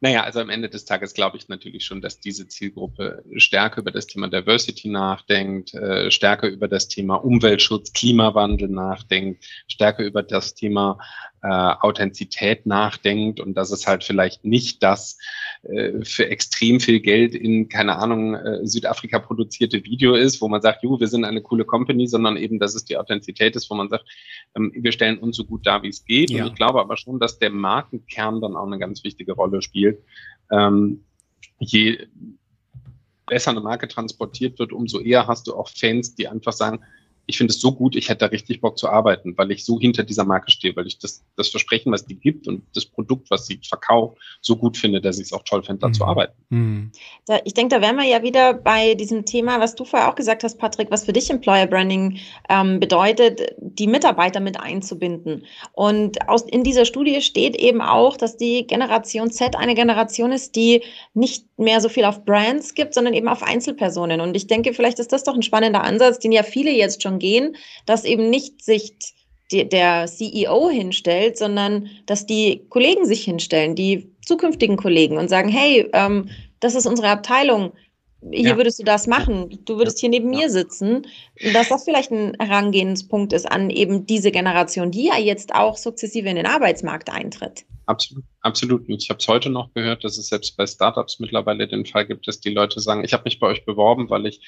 Naja, 0.02 0.24
also 0.24 0.40
am 0.40 0.50
Ende 0.50 0.70
des 0.70 0.86
Tages 0.86 1.14
glaube 1.14 1.38
ich 1.38 1.50
natürlich 1.50 1.86
schon, 1.86 2.02
dass 2.02 2.20
diese 2.20 2.48
Zielgruppe 2.48 3.24
stärker 3.36 3.82
über 3.82 3.92
das 3.92 4.08
Thema 4.08 4.28
Diversity 4.30 4.90
nachdenkt, 4.90 5.74
äh, 5.74 6.10
stärker 6.12 6.48
über 6.48 6.68
das 6.68 6.88
Thema 6.88 7.16
Umweltschutz, 7.16 7.94
Klimawandel 7.94 8.70
nachdenkt, 8.70 9.46
stärker 9.68 10.04
über 10.04 10.24
das 10.24 10.56
Thema 10.56 11.00
äh, 11.42 11.48
Authentizität 11.48 12.66
nachdenkt 12.66 13.40
und 13.40 13.56
dass 13.56 13.72
es 13.72 13.88
halt 13.88 14.04
vielleicht 14.04 14.46
nicht 14.46 14.84
das 14.84 15.18
äh, 15.64 16.06
für 16.06 16.28
extrem 16.30 16.80
viel 16.80 17.02
Geld 17.02 17.36
in, 17.36 17.68
keine 17.68 17.98
Ahnung, 17.98 18.34
äh, 18.34 18.66
Südafrika 18.66 19.20
produzierte 19.20 19.84
Video 19.84 20.16
ist, 20.16 20.40
wo 20.42 20.48
man 20.48 20.62
sagt, 20.62 20.84
jo, 20.84 21.00
wir 21.00 21.08
sind 21.08 21.26
eine 21.26 21.42
coole 21.42 21.66
Company, 21.66 22.08
sondern 22.08 22.38
eben, 22.38 22.60
dass 22.60 22.76
es 22.76 22.86
die 22.86 22.98
Authentizität 22.98 23.56
ist, 23.58 23.70
wo 23.70 23.76
man 23.76 23.90
sagt, 23.90 24.06
ähm, 24.56 24.72
wir 24.74 24.94
stellen 24.94 25.18
uns 25.18 25.36
so 25.36 25.44
gut 25.44 25.68
dar, 25.68 25.84
wie 25.84 25.90
es 25.90 26.06
geht. 26.06 26.30
Ja. 26.30 26.44
Und 26.44 26.52
ich 26.52 26.56
glaube 26.56 26.80
aber 26.80 26.96
schon, 26.96 27.20
dass 27.20 27.40
der 27.40 27.50
Markenkern 27.50 28.40
dann 28.40 28.56
auch 28.56 28.68
eine 28.68 28.80
ganz 28.80 29.04
wichtige 29.04 29.34
Rolle 29.34 29.62
spielt. 29.62 30.02
Ähm, 30.50 31.04
je 31.60 32.08
besser 33.26 33.52
eine 33.52 33.62
Marke 33.62 33.88
transportiert 33.88 34.60
wird, 34.60 34.72
umso 34.72 35.00
eher 35.00 35.28
hast 35.28 35.48
du 35.48 35.56
auch 35.56 35.70
Fans, 35.70 36.16
die 36.16 36.28
einfach 36.28 36.54
sagen, 36.54 36.80
ich 37.30 37.38
finde 37.38 37.52
es 37.52 37.62
so 37.62 37.72
gut, 37.72 37.96
ich 37.96 38.10
hätte 38.10 38.26
da 38.26 38.26
richtig 38.26 38.60
Bock 38.60 38.80
zu 38.80 38.90
arbeiten, 38.90 39.38
weil 39.38 39.52
ich 39.52 39.64
so 39.64 39.80
hinter 39.80 40.04
dieser 40.04 40.26
Marke 40.26 40.50
stehe, 40.50 40.76
weil 40.76 40.88
ich 40.88 40.98
das, 40.98 41.24
das 41.38 41.50
Versprechen, 41.50 41.92
was 41.92 42.04
die 42.04 42.16
gibt 42.16 42.48
und 42.48 42.64
das 42.74 42.88
Produkt, 42.88 43.30
was 43.30 43.46
sie 43.46 43.60
verkauft, 43.64 44.18
so 44.42 44.56
gut 44.56 44.78
finde, 44.78 45.00
dass 45.00 45.20
ich 45.20 45.28
es 45.28 45.34
auch 45.34 45.44
toll 45.44 45.62
finde, 45.62 45.82
da 45.82 45.90
mhm. 45.90 45.94
zu 45.94 46.06
arbeiten. 46.06 46.34
Mhm. 46.50 46.92
Da, 47.28 47.40
ich 47.46 47.54
denke, 47.54 47.76
da 47.76 47.84
wären 47.84 47.98
wir 47.98 48.06
ja 48.06 48.24
wieder 48.24 48.56
bei 48.56 48.96
diesem 48.96 49.26
Thema, 49.26 49.60
was 49.60 49.76
du 49.76 49.86
vorher 49.86 50.10
auch 50.10 50.16
gesagt 50.16 50.44
hast, 50.44 50.58
Patrick, 50.58 50.90
was 50.90 51.06
für 51.06 51.14
dich 51.14 51.30
Employer 51.30 51.68
Branding 51.68 52.18
ähm, 52.50 52.80
bedeutet, 52.80 53.54
die 53.60 53.86
Mitarbeiter 53.86 54.40
mit 54.40 54.60
einzubinden. 54.60 55.46
Und 55.74 56.28
aus, 56.28 56.42
in 56.42 56.64
dieser 56.64 56.86
Studie 56.86 57.22
steht 57.22 57.56
eben 57.58 57.82
auch, 57.82 58.18
dass 58.18 58.38
die 58.38 58.66
Generation 58.66 59.30
Z 59.30 59.56
eine 59.56 59.76
Generation 59.76 60.32
ist, 60.32 60.56
die 60.56 60.82
nicht 61.14 61.46
mehr 61.58 61.80
so 61.80 61.90
viel 61.90 62.06
auf 62.06 62.26
Brands 62.26 62.74
gibt, 62.74 62.96
sondern 62.96 63.14
eben 63.14 63.28
auf 63.28 63.44
Einzelpersonen. 63.44 64.20
Und 64.20 64.36
ich 64.36 64.48
denke, 64.48 64.74
vielleicht 64.74 64.98
ist 64.98 65.12
das 65.12 65.24
doch 65.24 65.36
ein 65.36 65.44
spannender 65.44 65.84
Ansatz, 65.84 66.18
den 66.18 66.32
ja 66.32 66.42
viele 66.42 66.72
jetzt 66.72 67.04
schon 67.04 67.19
gehen, 67.20 67.56
dass 67.86 68.06
eben 68.06 68.30
nicht 68.30 68.64
sich 68.64 68.94
der 69.52 70.06
CEO 70.06 70.70
hinstellt, 70.70 71.38
sondern 71.38 71.90
dass 72.06 72.26
die 72.26 72.66
Kollegen 72.70 73.06
sich 73.06 73.24
hinstellen, 73.24 73.76
die 73.76 74.12
zukünftigen 74.24 74.78
Kollegen 74.78 75.18
und 75.18 75.30
sagen, 75.30 75.50
hey, 75.50 75.90
ähm, 75.94 76.30
das 76.60 76.76
ist 76.76 76.86
unsere 76.86 77.10
Abteilung, 77.10 77.72
hier 78.32 78.50
ja. 78.50 78.58
würdest 78.58 78.80
du 78.80 78.84
das 78.84 79.08
machen, 79.08 79.60
du 79.66 79.78
würdest 79.78 80.00
hier 80.00 80.10
neben 80.10 80.32
ja. 80.34 80.40
mir 80.40 80.50
sitzen, 80.50 81.08
dass 81.54 81.70
das 81.70 81.86
vielleicht 81.86 82.12
ein 82.12 82.36
Herangehenspunkt 82.40 83.34
ist 83.34 83.50
an 83.50 83.70
eben 83.70 84.06
diese 84.06 84.32
Generation, 84.32 84.92
die 84.92 85.06
ja 85.06 85.18
jetzt 85.18 85.56
auch 85.56 85.78
sukzessive 85.78 86.28
in 86.30 86.36
den 86.36 86.46
Arbeitsmarkt 86.46 87.10
eintritt. 87.10 87.66
Absolut, 87.90 88.24
absolut. 88.42 88.84
Ich 88.88 89.10
habe 89.10 89.18
es 89.18 89.28
heute 89.28 89.50
noch 89.50 89.74
gehört, 89.74 90.04
dass 90.04 90.20
es 90.20 90.28
selbst 90.28 90.56
bei 90.56 90.68
Startups 90.68 91.20
mittlerweile 91.20 91.68
den 91.68 91.88
Fall 91.88 92.06
gibt, 92.06 92.28
dass 92.28 92.40
die 92.40 92.52
Leute 92.52 92.80
sagen, 92.82 93.04
ich 93.04 93.14
habe 93.14 93.24
mich 93.26 93.40
bei 93.40 93.48
euch 93.48 93.66
beworben, 93.66 94.12
weil 94.12 94.28
ich 94.28 94.42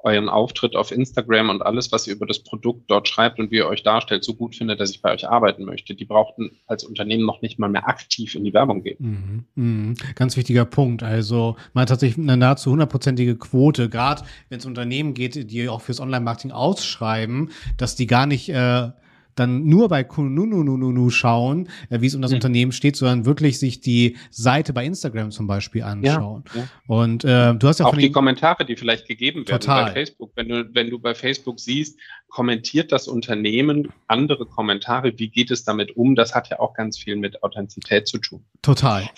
euren 0.00 0.28
Auftritt 0.28 0.74
auf 0.74 0.90
Instagram 0.90 1.50
und 1.50 1.62
alles, 1.62 1.92
was 1.92 2.08
ihr 2.08 2.16
über 2.16 2.26
das 2.26 2.40
Produkt 2.40 2.90
dort 2.90 3.06
schreibt 3.06 3.38
und 3.38 3.52
wie 3.52 3.58
ihr 3.58 3.68
euch 3.68 3.84
darstellt, 3.84 4.24
so 4.24 4.34
gut 4.34 4.56
finde, 4.56 4.74
dass 4.74 4.90
ich 4.90 5.00
bei 5.00 5.14
euch 5.14 5.28
arbeiten 5.28 5.64
möchte. 5.64 5.94
Die 5.94 6.06
brauchten 6.06 6.50
als 6.66 6.82
Unternehmen 6.82 7.24
noch 7.24 7.40
nicht 7.40 7.60
mal 7.60 7.68
mehr 7.68 7.88
aktiv 7.88 8.34
in 8.34 8.42
die 8.42 8.52
Werbung 8.52 8.82
gehen. 8.82 9.46
Mhm, 9.54 9.92
mh. 9.92 9.94
Ganz 10.16 10.36
wichtiger 10.36 10.64
Punkt. 10.64 11.04
Also 11.04 11.54
man 11.74 11.82
hat 11.82 11.90
tatsächlich 11.90 12.18
eine 12.18 12.36
nahezu 12.36 12.72
hundertprozentige 12.72 13.36
Quote, 13.36 13.88
gerade 13.88 14.24
wenn 14.48 14.58
es 14.58 14.66
Unternehmen 14.66 15.14
geht, 15.14 15.52
die 15.52 15.68
auch 15.68 15.82
fürs 15.82 16.00
Online-Marketing 16.00 16.50
ausschreiben, 16.50 17.52
dass 17.76 17.94
die 17.94 18.08
gar 18.08 18.26
nicht 18.26 18.48
äh, 18.48 18.88
dann 19.38 19.64
nur 19.64 19.88
bei 19.88 20.04
Kununu 20.04 21.10
schauen, 21.10 21.68
äh, 21.90 22.00
wie 22.00 22.06
es 22.06 22.14
um 22.14 22.22
das 22.22 22.30
mhm. 22.30 22.36
Unternehmen 22.36 22.72
steht, 22.72 22.96
sondern 22.96 23.26
wirklich 23.26 23.58
sich 23.58 23.80
die 23.80 24.16
Seite 24.30 24.72
bei 24.72 24.84
Instagram 24.84 25.30
zum 25.30 25.46
Beispiel 25.46 25.82
anschauen. 25.82 26.44
Ja, 26.54 26.60
ja. 26.60 26.68
Und 26.86 27.24
äh, 27.24 27.54
du 27.54 27.68
hast 27.68 27.80
ja 27.80 27.86
auch 27.86 27.96
die 27.96 28.12
Kommentare, 28.12 28.64
die 28.64 28.76
vielleicht 28.76 29.06
gegeben 29.06 29.48
werden 29.48 29.60
total. 29.60 29.86
bei 29.86 29.92
Facebook. 29.92 30.32
Wenn 30.34 30.48
du, 30.48 30.74
wenn 30.74 30.90
du 30.90 30.98
bei 30.98 31.14
Facebook 31.14 31.60
siehst, 31.60 31.98
kommentiert 32.28 32.92
das 32.92 33.08
Unternehmen 33.08 33.88
andere 34.06 34.46
Kommentare, 34.46 35.12
wie 35.18 35.28
geht 35.28 35.50
es 35.50 35.64
damit 35.64 35.96
um? 35.96 36.14
Das 36.14 36.34
hat 36.34 36.50
ja 36.50 36.60
auch 36.60 36.74
ganz 36.74 36.98
viel 36.98 37.16
mit 37.16 37.42
Authentizität 37.42 38.06
zu 38.06 38.18
tun. 38.18 38.44
Total. 38.62 39.08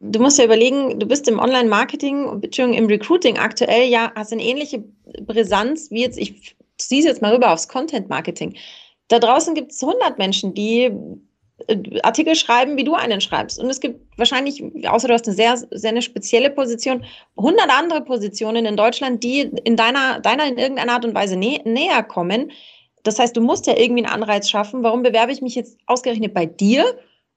Du 0.00 0.20
musst 0.20 0.38
ja 0.38 0.44
überlegen, 0.44 1.00
du 1.00 1.06
bist 1.06 1.26
im 1.28 1.40
Online-Marketing, 1.40 2.40
Beziehungsweise 2.40 2.78
im 2.78 2.86
Recruiting 2.86 3.36
aktuell 3.36 3.88
ja, 3.88 4.12
hast 4.14 4.32
eine 4.32 4.44
ähnliche 4.44 4.84
Brisanz 5.26 5.90
wie 5.90 6.02
jetzt, 6.02 6.18
ich 6.18 6.56
ziehe 6.76 7.00
es 7.00 7.06
jetzt 7.06 7.22
mal 7.22 7.34
rüber 7.34 7.52
aufs 7.52 7.66
Content-Marketing. 7.66 8.56
Da 9.08 9.18
draußen 9.18 9.54
gibt 9.54 9.72
es 9.72 9.82
100 9.82 10.18
Menschen, 10.18 10.54
die 10.54 10.90
äh, 11.66 12.00
Artikel 12.02 12.34
schreiben, 12.34 12.76
wie 12.76 12.84
du 12.84 12.94
einen 12.94 13.20
schreibst. 13.20 13.58
Und 13.58 13.68
es 13.70 13.80
gibt 13.80 14.00
wahrscheinlich, 14.16 14.62
außer 14.88 15.08
du 15.08 15.14
hast 15.14 15.26
eine 15.26 15.36
sehr, 15.36 15.56
sehr 15.56 15.90
eine 15.90 16.02
spezielle 16.02 16.50
Position, 16.50 17.04
100 17.36 17.70
andere 17.70 18.02
Positionen 18.02 18.66
in 18.66 18.76
Deutschland, 18.76 19.24
die 19.24 19.40
in 19.40 19.76
deiner, 19.76 20.20
deiner 20.20 20.46
in 20.46 20.58
irgendeiner 20.58 20.92
Art 20.92 21.04
und 21.04 21.14
Weise 21.14 21.36
nä 21.36 21.60
näher 21.64 22.02
kommen. 22.02 22.52
Das 23.02 23.18
heißt, 23.18 23.36
du 23.36 23.40
musst 23.40 23.66
ja 23.66 23.76
irgendwie 23.76 24.04
einen 24.04 24.12
Anreiz 24.12 24.50
schaffen. 24.50 24.82
Warum 24.82 25.02
bewerbe 25.02 25.32
ich 25.32 25.40
mich 25.40 25.54
jetzt 25.54 25.78
ausgerechnet 25.86 26.34
bei 26.34 26.46
dir 26.46 26.84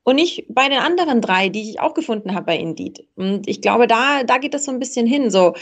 und 0.04 0.16
nicht 0.16 0.46
bei 0.50 0.68
den 0.68 0.80
anderen 0.80 1.22
drei, 1.22 1.50
die 1.50 1.70
ich 1.70 1.80
auch 1.80 1.94
gefunden 1.94 2.36
habe 2.36 2.48
bei 2.48 2.58
Indeed? 2.58 3.08
Und 3.16 3.48
ich 3.48 3.62
glaube, 3.62 3.88
da, 3.88 4.24
da 4.24 4.38
geht 4.38 4.54
das 4.54 4.66
so 4.66 4.72
ein 4.72 4.80
bisschen 4.80 5.08
hin. 5.08 5.32
So, 5.32 5.54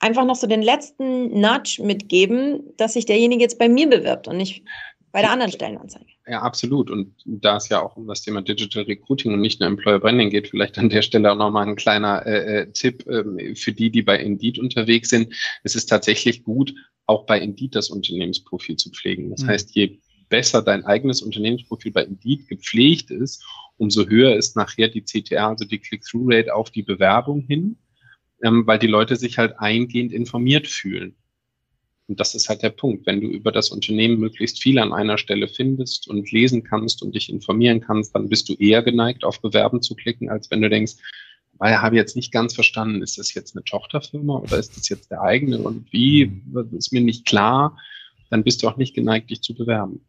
einfach 0.00 0.24
noch 0.24 0.36
so 0.36 0.46
den 0.46 0.62
letzten 0.62 1.40
Nudge 1.40 1.82
mitgeben, 1.82 2.74
dass 2.76 2.94
sich 2.94 3.06
derjenige 3.06 3.42
jetzt 3.42 3.58
bei 3.58 3.68
mir 3.68 3.88
bewirbt 3.88 4.28
und 4.28 4.38
nicht 4.38 4.64
bei 5.12 5.20
der 5.20 5.30
anderen 5.30 5.50
Stellenanzeige. 5.50 6.06
Ja, 6.26 6.42
absolut. 6.42 6.90
Und 6.90 7.14
da 7.24 7.56
es 7.56 7.68
ja 7.68 7.80
auch 7.80 7.96
um 7.96 8.06
das 8.06 8.22
Thema 8.22 8.42
Digital 8.42 8.84
Recruiting 8.84 9.32
und 9.32 9.40
nicht 9.40 9.60
nur 9.60 9.68
Employer 9.68 9.98
Branding 9.98 10.30
geht, 10.30 10.48
vielleicht 10.48 10.78
an 10.78 10.88
der 10.88 11.02
Stelle 11.02 11.32
auch 11.32 11.36
nochmal 11.36 11.66
ein 11.66 11.76
kleiner 11.76 12.24
äh, 12.26 12.60
äh 12.62 12.72
Tipp 12.72 13.06
äh, 13.06 13.54
für 13.54 13.72
die, 13.72 13.90
die 13.90 14.02
bei 14.02 14.18
Indeed 14.18 14.58
unterwegs 14.58 15.10
sind. 15.10 15.34
Es 15.64 15.74
ist 15.74 15.86
tatsächlich 15.86 16.44
gut, 16.44 16.74
auch 17.06 17.26
bei 17.26 17.40
Indeed 17.40 17.74
das 17.74 17.90
Unternehmensprofil 17.90 18.76
zu 18.76 18.90
pflegen. 18.90 19.30
Das 19.30 19.42
mhm. 19.42 19.48
heißt, 19.48 19.74
je 19.74 19.98
besser 20.28 20.62
dein 20.62 20.84
eigenes 20.84 21.22
Unternehmensprofil 21.22 21.92
bei 21.92 22.04
Indeed 22.04 22.48
gepflegt 22.48 23.10
ist, 23.10 23.44
umso 23.76 24.06
höher 24.06 24.36
ist 24.36 24.56
nachher 24.56 24.88
die 24.88 25.02
CTR, 25.02 25.48
also 25.48 25.64
die 25.64 25.78
Click-Through-Rate 25.78 26.54
auf 26.54 26.70
die 26.70 26.82
Bewerbung 26.82 27.40
hin, 27.40 27.76
ähm, 28.42 28.66
weil 28.66 28.78
die 28.78 28.86
Leute 28.86 29.16
sich 29.16 29.38
halt 29.38 29.58
eingehend 29.58 30.12
informiert 30.12 30.68
fühlen. 30.68 31.16
Und 32.10 32.18
das 32.18 32.34
ist 32.34 32.48
halt 32.48 32.62
der 32.62 32.70
Punkt. 32.70 33.06
Wenn 33.06 33.20
du 33.20 33.28
über 33.28 33.52
das 33.52 33.70
Unternehmen 33.70 34.18
möglichst 34.18 34.60
viel 34.60 34.80
an 34.80 34.92
einer 34.92 35.16
Stelle 35.16 35.46
findest 35.46 36.08
und 36.08 36.32
lesen 36.32 36.64
kannst 36.64 37.04
und 37.04 37.14
dich 37.14 37.30
informieren 37.30 37.80
kannst, 37.80 38.16
dann 38.16 38.28
bist 38.28 38.48
du 38.48 38.54
eher 38.54 38.82
geneigt, 38.82 39.22
auf 39.22 39.40
Bewerben 39.40 39.80
zu 39.80 39.94
klicken, 39.94 40.28
als 40.28 40.50
wenn 40.50 40.60
du 40.60 40.68
denkst, 40.68 40.94
weil 41.58 41.80
habe 41.80 41.94
ich 41.94 42.00
jetzt 42.00 42.16
nicht 42.16 42.32
ganz 42.32 42.52
verstanden, 42.52 43.00
ist 43.00 43.16
das 43.16 43.32
jetzt 43.32 43.54
eine 43.54 43.62
Tochterfirma 43.62 44.38
oder 44.38 44.58
ist 44.58 44.76
das 44.76 44.88
jetzt 44.88 45.12
der 45.12 45.22
eigene 45.22 45.58
und 45.58 45.92
wie, 45.92 46.26
mhm. 46.26 46.76
ist 46.76 46.92
mir 46.92 47.00
nicht 47.00 47.26
klar, 47.26 47.78
dann 48.28 48.42
bist 48.42 48.60
du 48.64 48.68
auch 48.68 48.76
nicht 48.76 48.94
geneigt, 48.96 49.30
dich 49.30 49.42
zu 49.42 49.54
bewerben. 49.54 50.04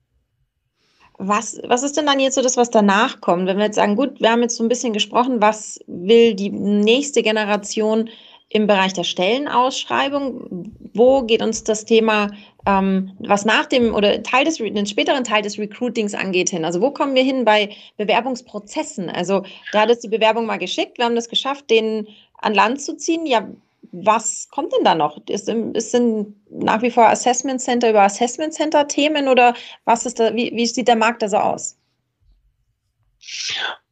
Was, 1.19 1.61
was 1.67 1.83
ist 1.83 1.97
denn 1.97 2.07
dann 2.07 2.19
jetzt 2.19 2.33
so 2.33 2.41
das, 2.41 2.57
was 2.57 2.71
danach 2.71 3.21
kommt? 3.21 3.45
Wenn 3.45 3.57
wir 3.57 3.65
jetzt 3.65 3.75
sagen, 3.75 3.95
gut, 3.95 4.19
wir 4.19 4.31
haben 4.31 4.41
jetzt 4.41 4.57
so 4.57 4.63
ein 4.63 4.69
bisschen 4.69 4.91
gesprochen, 4.91 5.39
was 5.39 5.79
will 5.85 6.33
die 6.33 6.49
nächste 6.49 7.21
Generation 7.21 8.09
im 8.53 8.67
Bereich 8.67 8.93
der 8.93 9.05
Stellenausschreibung. 9.05 10.73
Wo 10.93 11.21
geht 11.23 11.41
uns 11.41 11.63
das 11.63 11.85
Thema, 11.85 12.31
ähm, 12.65 13.13
was 13.19 13.45
nach 13.45 13.65
dem 13.65 13.95
oder 13.95 14.21
Teil 14.23 14.43
des, 14.43 14.57
den 14.57 14.85
späteren 14.85 15.23
Teil 15.23 15.41
des 15.41 15.57
Recruitings 15.57 16.13
angeht, 16.13 16.49
hin? 16.49 16.65
Also 16.65 16.81
wo 16.81 16.91
kommen 16.91 17.15
wir 17.15 17.23
hin 17.23 17.45
bei 17.45 17.69
Bewerbungsprozessen? 17.97 19.09
Also 19.09 19.43
hat 19.73 19.89
es 19.89 19.99
die 19.99 20.09
Bewerbung 20.09 20.45
mal 20.45 20.57
geschickt, 20.57 20.97
wir 20.97 21.05
haben 21.05 21.15
das 21.15 21.29
geschafft, 21.29 21.69
den 21.69 22.07
an 22.39 22.53
Land 22.53 22.81
zu 22.81 22.97
ziehen. 22.97 23.25
Ja, 23.25 23.47
was 23.93 24.49
kommt 24.51 24.73
denn 24.73 24.83
da 24.83 24.95
noch? 24.95 25.17
Ist, 25.27 25.47
ist 25.47 25.91
sind 25.91 26.35
nach 26.49 26.81
wie 26.81 26.91
vor 26.91 27.07
Assessment 27.07 27.61
Center 27.61 27.89
über 27.89 28.01
Assessment 28.01 28.53
Center 28.53 28.87
Themen 28.87 29.29
oder 29.29 29.53
was 29.85 30.05
ist 30.05 30.19
da, 30.19 30.35
wie, 30.35 30.51
wie 30.53 30.65
sieht 30.65 30.89
der 30.89 30.97
Markt 30.97 31.21
da 31.21 31.29
so 31.29 31.37
aus? 31.37 31.77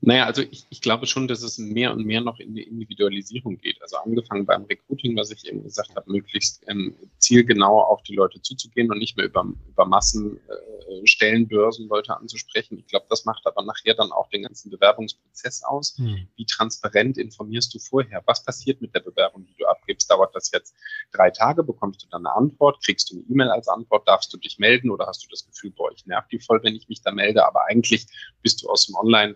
Naja, 0.01 0.25
also 0.25 0.41
ich, 0.41 0.65
ich 0.69 0.81
glaube 0.81 1.07
schon, 1.07 1.27
dass 1.27 1.41
es 1.41 1.57
mehr 1.57 1.91
und 1.91 2.05
mehr 2.05 2.21
noch 2.21 2.39
in 2.39 2.55
die 2.55 2.63
Individualisierung 2.63 3.57
geht. 3.57 3.81
Also 3.81 3.97
angefangen 3.97 4.45
beim 4.45 4.63
Recruiting, 4.63 5.17
was 5.17 5.29
ich 5.29 5.45
eben 5.45 5.62
gesagt 5.63 5.93
habe, 5.95 6.09
möglichst 6.09 6.63
ähm, 6.67 6.95
zielgenau 7.17 7.81
auf 7.81 8.01
die 8.03 8.15
Leute 8.15 8.41
zuzugehen 8.41 8.89
und 8.91 8.99
nicht 8.99 9.17
mehr 9.17 9.25
über, 9.25 9.45
über 9.67 9.85
Massen 9.85 10.38
äh, 10.47 11.05
Stellenbörsen 11.05 11.89
Leute 11.89 12.15
anzusprechen. 12.15 12.77
Ich 12.77 12.88
glaube, 12.88 13.07
das 13.09 13.25
macht 13.25 13.45
aber 13.45 13.62
nachher 13.63 13.93
dann 13.93 14.13
auch 14.13 14.29
den 14.29 14.43
ganzen 14.43 14.69
Bewerbungsprozess 14.69 15.63
aus. 15.63 15.97
Hm. 15.97 16.27
Wie 16.38 16.45
transparent 16.45 17.17
informierst 17.17 17.73
du 17.73 17.79
vorher? 17.79 18.23
Was 18.25 18.45
passiert 18.45 18.81
mit 18.81 18.95
der 18.95 19.01
Bewerbung, 19.01 19.45
die 19.45 19.55
du 19.57 19.65
abgibst? 19.65 20.09
Dauert 20.09 20.33
das 20.33 20.49
jetzt 20.51 20.75
drei 21.12 21.29
Tage? 21.29 21.62
Bekommst 21.62 22.03
du 22.03 22.07
dann 22.09 22.25
eine 22.25 22.35
Antwort? 22.35 22.81
Kriegst 22.85 23.12
du 23.12 23.15
eine 23.15 23.25
E-Mail 23.29 23.49
als 23.49 23.67
Antwort? 23.67 24.07
Darfst 24.07 24.33
du 24.33 24.38
dich 24.38 24.59
melden 24.59 24.91
oder 24.91 25.07
hast 25.07 25.25
du 25.25 25.27
das 25.29 25.45
Gefühl, 25.45 25.71
boah, 25.71 25.91
ich 25.91 26.05
nerv 26.05 26.25
die 26.29 26.39
voll, 26.39 26.63
wenn 26.63 26.75
ich 26.75 26.88
mich 26.88 27.01
da 27.01 27.12
melde? 27.12 27.45
Aber 27.45 27.65
eigentlich 27.65 28.07
bist 28.41 28.63
du 28.63 28.69
aus 28.69 28.85
dem 28.85 28.95
Online- 28.95 29.35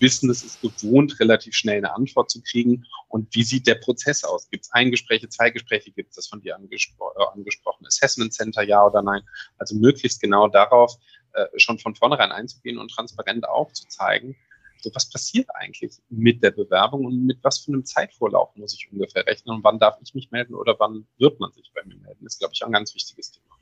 Business 0.00 0.42
ist 0.42 0.60
gewohnt, 0.60 1.18
relativ 1.20 1.54
schnell 1.54 1.78
eine 1.78 1.94
Antwort 1.94 2.30
zu 2.30 2.42
kriegen. 2.42 2.84
Und 3.08 3.34
wie 3.34 3.42
sieht 3.42 3.66
der 3.66 3.76
Prozess 3.76 4.24
aus? 4.24 4.48
Gibt 4.50 4.64
es 4.64 4.72
ein 4.72 4.90
Gespräche, 4.90 5.28
zwei 5.28 5.50
Gespräche? 5.50 5.90
Gibt 5.90 6.10
es 6.10 6.16
das 6.16 6.28
von 6.28 6.40
dir 6.40 6.56
angespro 6.56 7.10
äh, 7.18 7.24
angesprochene 7.32 7.88
Assessment 7.88 8.32
Center, 8.32 8.62
ja 8.62 8.84
oder 8.84 9.02
nein? 9.02 9.22
Also 9.58 9.74
möglichst 9.74 10.20
genau 10.20 10.48
darauf 10.48 10.96
äh, 11.32 11.46
schon 11.56 11.78
von 11.78 11.94
vornherein 11.94 12.32
einzugehen 12.32 12.78
und 12.78 12.90
transparent 12.90 13.48
aufzuzeigen, 13.48 14.36
so 14.82 14.90
was 14.94 15.08
passiert 15.08 15.48
eigentlich 15.54 15.92
mit 16.08 16.42
der 16.42 16.50
Bewerbung 16.50 17.04
und 17.04 17.24
mit 17.24 17.38
was 17.42 17.58
für 17.58 17.72
einem 17.72 17.84
Zeitvorlauf 17.84 18.54
muss 18.56 18.74
ich 18.74 18.90
ungefähr 18.92 19.26
rechnen 19.26 19.56
und 19.56 19.64
wann 19.64 19.78
darf 19.78 19.96
ich 20.02 20.14
mich 20.14 20.30
melden 20.30 20.54
oder 20.54 20.76
wann 20.78 21.06
wird 21.18 21.38
man 21.40 21.52
sich 21.52 21.70
bei 21.74 21.84
mir 21.84 21.96
melden? 21.96 22.24
Das 22.24 22.34
ist, 22.34 22.38
glaube 22.40 22.52
ich, 22.54 22.64
ein 22.64 22.72
ganz 22.72 22.94
wichtiges 22.94 23.30
Thema. 23.32 23.56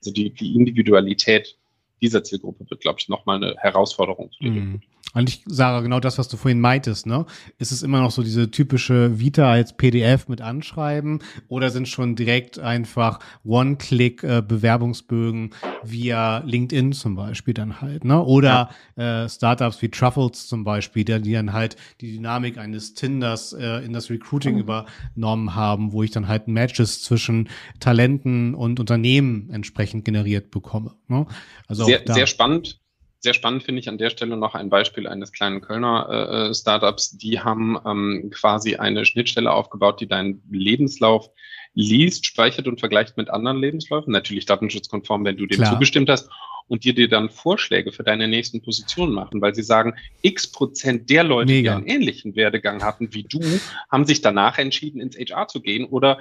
Also 0.00 0.12
die, 0.12 0.30
die 0.30 0.54
Individualität 0.54 1.56
dieser 2.02 2.22
Zielgruppe 2.22 2.68
wird, 2.68 2.80
glaube 2.80 2.98
ich, 3.00 3.08
nochmal 3.08 3.36
eine 3.36 3.56
Herausforderung. 3.56 4.30
Mm, 4.40 4.74
Und 4.74 4.82
ich 5.24 5.42
sage 5.46 5.82
genau 5.82 5.98
das, 5.98 6.18
was 6.18 6.28
du 6.28 6.36
vorhin 6.36 6.60
meintest, 6.60 7.06
ne? 7.06 7.24
Ist 7.58 7.72
es 7.72 7.82
immer 7.82 8.02
noch 8.02 8.10
so 8.10 8.22
diese 8.22 8.50
typische 8.50 9.18
Vita 9.18 9.50
als 9.50 9.74
PDF 9.74 10.28
mit 10.28 10.42
Anschreiben 10.42 11.20
oder 11.48 11.70
sind 11.70 11.88
schon 11.88 12.16
direkt 12.16 12.58
einfach 12.58 13.20
One-Click-Bewerbungsbögen 13.44 15.52
äh, 15.52 15.54
via 15.82 16.42
LinkedIn 16.44 16.92
zum 16.92 17.16
Beispiel 17.16 17.54
dann 17.54 17.80
halt, 17.80 18.04
ne? 18.04 18.22
Oder 18.22 18.68
ja. 18.96 19.24
äh, 19.24 19.28
Startups 19.28 19.80
wie 19.80 19.88
Truffles 19.88 20.48
zum 20.48 20.64
Beispiel, 20.64 21.04
die, 21.04 21.32
dann 21.32 21.54
halt 21.54 21.76
die 22.00 22.12
Dynamik 22.12 22.58
eines 22.58 22.92
Tinders 22.94 23.54
äh, 23.54 23.84
in 23.84 23.94
das 23.94 24.10
Recruiting 24.10 24.56
mhm. 24.56 24.60
übernommen 24.60 25.54
haben, 25.54 25.92
wo 25.92 26.02
ich 26.02 26.10
dann 26.10 26.28
halt 26.28 26.46
Matches 26.46 27.02
zwischen 27.02 27.48
Talenten 27.80 28.54
und 28.54 28.80
Unternehmen 28.80 29.48
entsprechend 29.50 30.04
generiert 30.04 30.50
bekomme. 30.50 30.92
Ne? 31.08 31.26
Also 31.68 31.84
sehr, 31.84 32.02
sehr 32.06 32.26
spannend 32.26 32.80
sehr 33.20 33.34
spannend 33.34 33.62
finde 33.62 33.80
ich 33.80 33.88
an 33.88 33.98
der 33.98 34.10
Stelle 34.10 34.36
noch 34.36 34.54
ein 34.54 34.70
Beispiel 34.70 35.06
eines 35.06 35.32
kleinen 35.32 35.60
Kölner 35.60 36.48
äh, 36.50 36.54
Startups. 36.54 37.16
Die 37.16 37.40
haben 37.40 37.78
ähm, 37.86 38.30
quasi 38.32 38.76
eine 38.76 39.04
Schnittstelle 39.04 39.52
aufgebaut, 39.52 40.00
die 40.00 40.06
deinen 40.06 40.42
Lebenslauf 40.50 41.30
liest, 41.74 42.26
speichert 42.26 42.68
und 42.68 42.80
vergleicht 42.80 43.16
mit 43.16 43.30
anderen 43.30 43.58
Lebensläufen. 43.58 44.12
Natürlich 44.12 44.46
datenschutzkonform, 44.46 45.24
wenn 45.24 45.36
du 45.36 45.46
dem 45.46 45.58
Klar. 45.58 45.72
zugestimmt 45.72 46.08
hast. 46.08 46.28
Und 46.68 46.82
dir 46.82 46.94
dir 46.94 47.08
dann 47.08 47.30
Vorschläge 47.30 47.92
für 47.92 48.02
deine 48.02 48.26
nächsten 48.26 48.60
Positionen 48.60 49.14
machen, 49.14 49.40
weil 49.40 49.54
sie 49.54 49.62
sagen, 49.62 49.94
x 50.22 50.50
Prozent 50.50 51.08
der 51.10 51.22
Leute, 51.22 51.52
Mega. 51.52 51.70
die 51.70 51.76
einen 51.76 51.86
ähnlichen 51.86 52.34
Werdegang 52.34 52.82
hatten 52.82 53.14
wie 53.14 53.22
du, 53.22 53.40
haben 53.88 54.04
sich 54.04 54.20
danach 54.20 54.58
entschieden, 54.58 55.00
ins 55.00 55.16
HR 55.16 55.46
zu 55.46 55.60
gehen 55.60 55.84
oder 55.84 56.18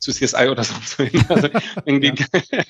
zu 0.00 0.12
CSI 0.12 0.48
oder 0.48 0.64
sonst 0.64 0.98
wohin. 0.98 1.24
Also 1.28 1.48
irgendwie 1.84 2.12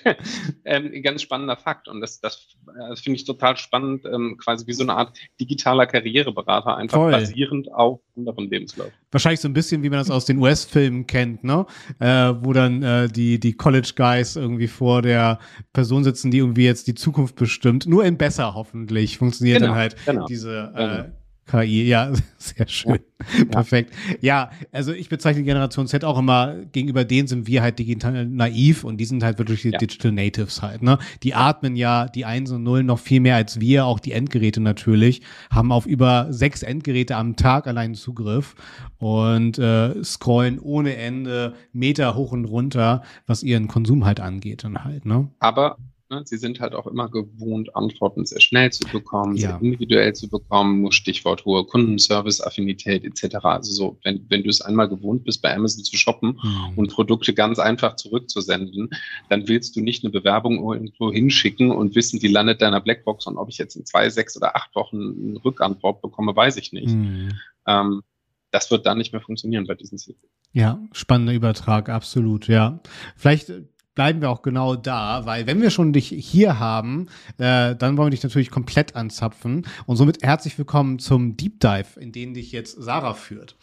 ähm, 0.64 1.02
ganz 1.02 1.22
spannender 1.22 1.56
Fakt. 1.56 1.88
Und 1.88 2.00
das, 2.00 2.20
das, 2.20 2.48
das 2.66 3.00
finde 3.00 3.16
ich 3.16 3.24
total 3.24 3.56
spannend, 3.56 4.04
ähm, 4.04 4.36
quasi 4.42 4.66
wie 4.66 4.72
so 4.72 4.82
eine 4.82 4.94
Art 4.94 5.16
digitaler 5.40 5.86
Karriereberater, 5.86 6.76
einfach 6.76 6.98
Voll. 6.98 7.12
basierend 7.12 7.72
auf 7.72 8.00
anderen 8.16 8.50
Lebensläufen. 8.50 8.92
Wahrscheinlich 9.10 9.40
so 9.40 9.48
ein 9.48 9.54
bisschen, 9.54 9.82
wie 9.82 9.90
man 9.90 10.00
das 10.00 10.10
aus 10.10 10.24
den 10.24 10.38
US-Filmen 10.38 11.06
kennt, 11.06 11.44
ne? 11.44 11.66
Äh, 12.00 12.34
wo 12.40 12.52
dann 12.52 12.82
äh, 12.82 13.08
die, 13.08 13.38
die 13.38 13.54
College 13.54 13.92
Guys 13.96 14.36
irgendwie 14.36 14.68
vor 14.68 15.00
der 15.02 15.38
Person 15.72 16.04
sitzen, 16.04 16.30
die 16.30 16.38
irgendwie 16.38 16.64
jetzt 16.64 16.88
die 16.88 16.94
Zukunft 16.94 17.36
bestimmt. 17.36 17.86
Nur 17.86 18.04
in 18.04 18.18
besser 18.18 18.54
hoffentlich 18.54 19.18
funktioniert 19.18 19.58
genau, 19.58 19.72
dann 19.72 19.78
halt 19.78 19.96
genau. 20.04 20.26
diese 20.26 20.72
äh, 20.74 20.78
genau. 20.78 21.19
KI, 21.50 21.88
ja, 21.88 22.12
sehr 22.38 22.68
schön. 22.68 23.00
Ja. 23.38 23.44
Perfekt. 23.46 23.92
Ja, 24.20 24.50
also 24.72 24.92
ich 24.92 25.08
bezeichne 25.08 25.42
Generation 25.42 25.86
Z 25.86 26.04
auch 26.04 26.18
immer, 26.18 26.54
gegenüber 26.72 27.04
denen 27.04 27.28
sind 27.28 27.46
wir 27.46 27.62
halt 27.62 27.78
digital 27.78 28.24
naiv 28.26 28.84
und 28.84 28.98
die 28.98 29.04
sind 29.04 29.22
halt 29.22 29.38
wirklich 29.38 29.62
die 29.62 29.70
ja. 29.70 29.78
Digital 29.78 30.12
Natives 30.12 30.62
halt, 30.62 30.82
ne? 30.82 30.98
Die 31.22 31.34
atmen 31.34 31.76
ja 31.76 32.06
die 32.06 32.24
Eins 32.24 32.50
und 32.50 32.62
Nullen 32.62 32.86
noch 32.86 32.98
viel 32.98 33.20
mehr 33.20 33.36
als 33.36 33.60
wir, 33.60 33.84
auch 33.84 33.98
die 33.98 34.12
Endgeräte 34.12 34.60
natürlich, 34.60 35.22
haben 35.50 35.72
auf 35.72 35.86
über 35.86 36.28
sechs 36.30 36.62
Endgeräte 36.62 37.16
am 37.16 37.36
Tag 37.36 37.66
allein 37.66 37.94
Zugriff 37.94 38.54
und 38.98 39.58
äh, 39.58 40.02
scrollen 40.04 40.58
ohne 40.58 40.96
Ende 40.96 41.54
Meter 41.72 42.14
hoch 42.14 42.32
und 42.32 42.44
runter, 42.44 43.02
was 43.26 43.42
ihren 43.42 43.68
Konsum 43.68 44.04
halt 44.04 44.20
angeht 44.20 44.64
dann 44.64 44.84
halt, 44.84 45.04
ne? 45.04 45.28
Aber 45.40 45.76
Ne? 46.10 46.22
Sie 46.24 46.36
sind 46.36 46.60
halt 46.60 46.74
auch 46.74 46.88
immer 46.88 47.08
gewohnt, 47.08 47.74
Antworten 47.76 48.26
sehr 48.26 48.40
schnell 48.40 48.72
zu 48.72 48.84
bekommen, 48.88 49.36
ja. 49.36 49.50
sehr 49.50 49.60
individuell 49.62 50.12
zu 50.12 50.28
bekommen, 50.28 50.90
Stichwort 50.90 51.44
hohe 51.44 51.64
Kundenservice-Affinität 51.64 53.04
etc. 53.04 53.36
Also 53.42 53.72
so, 53.72 53.98
wenn, 54.02 54.26
wenn 54.28 54.42
du 54.42 54.50
es 54.50 54.60
einmal 54.60 54.88
gewohnt 54.88 55.24
bist, 55.24 55.40
bei 55.40 55.54
Amazon 55.54 55.84
zu 55.84 55.96
shoppen 55.96 56.38
mhm. 56.42 56.78
und 56.78 56.92
Produkte 56.92 57.32
ganz 57.32 57.60
einfach 57.60 57.94
zurückzusenden, 57.94 58.90
dann 59.28 59.46
willst 59.46 59.76
du 59.76 59.80
nicht 59.80 60.02
eine 60.04 60.10
Bewerbung 60.10 60.58
irgendwo 60.58 61.12
hinschicken 61.12 61.70
und 61.70 61.94
wissen, 61.94 62.18
die 62.18 62.28
landet 62.28 62.60
deiner 62.60 62.80
Blackbox 62.80 63.28
und 63.28 63.36
ob 63.36 63.48
ich 63.48 63.58
jetzt 63.58 63.76
in 63.76 63.86
zwei, 63.86 64.10
sechs 64.10 64.36
oder 64.36 64.56
acht 64.56 64.74
Wochen 64.74 64.96
eine 64.96 65.44
Rückantwort 65.44 66.02
bekomme, 66.02 66.34
weiß 66.34 66.56
ich 66.56 66.72
nicht. 66.72 66.88
Mhm. 66.88 67.30
Ähm, 67.66 68.02
das 68.50 68.70
wird 68.72 68.84
dann 68.84 68.98
nicht 68.98 69.12
mehr 69.12 69.22
funktionieren 69.22 69.66
bei 69.68 69.74
diesen 69.76 69.96
Zielen. 69.96 70.18
Ja, 70.52 70.80
spannender 70.90 71.32
Übertrag, 71.32 71.88
absolut, 71.88 72.48
ja. 72.48 72.80
Vielleicht 73.14 73.52
bleiben 74.00 74.22
wir 74.22 74.30
auch 74.30 74.40
genau 74.40 74.76
da, 74.76 75.26
weil 75.26 75.46
wenn 75.46 75.60
wir 75.60 75.68
schon 75.68 75.92
dich 75.92 76.08
hier 76.08 76.58
haben, 76.58 77.10
äh, 77.36 77.76
dann 77.76 77.98
wollen 77.98 78.06
wir 78.06 78.10
dich 78.12 78.22
natürlich 78.22 78.50
komplett 78.50 78.96
anzapfen. 78.96 79.66
Und 79.84 79.96
somit 79.96 80.22
herzlich 80.22 80.56
willkommen 80.56 80.98
zum 80.98 81.36
Deep 81.36 81.60
Dive, 81.60 82.00
in 82.00 82.10
den 82.10 82.32
dich 82.32 82.50
jetzt 82.50 82.82
Sarah 82.82 83.12
führt. 83.12 83.56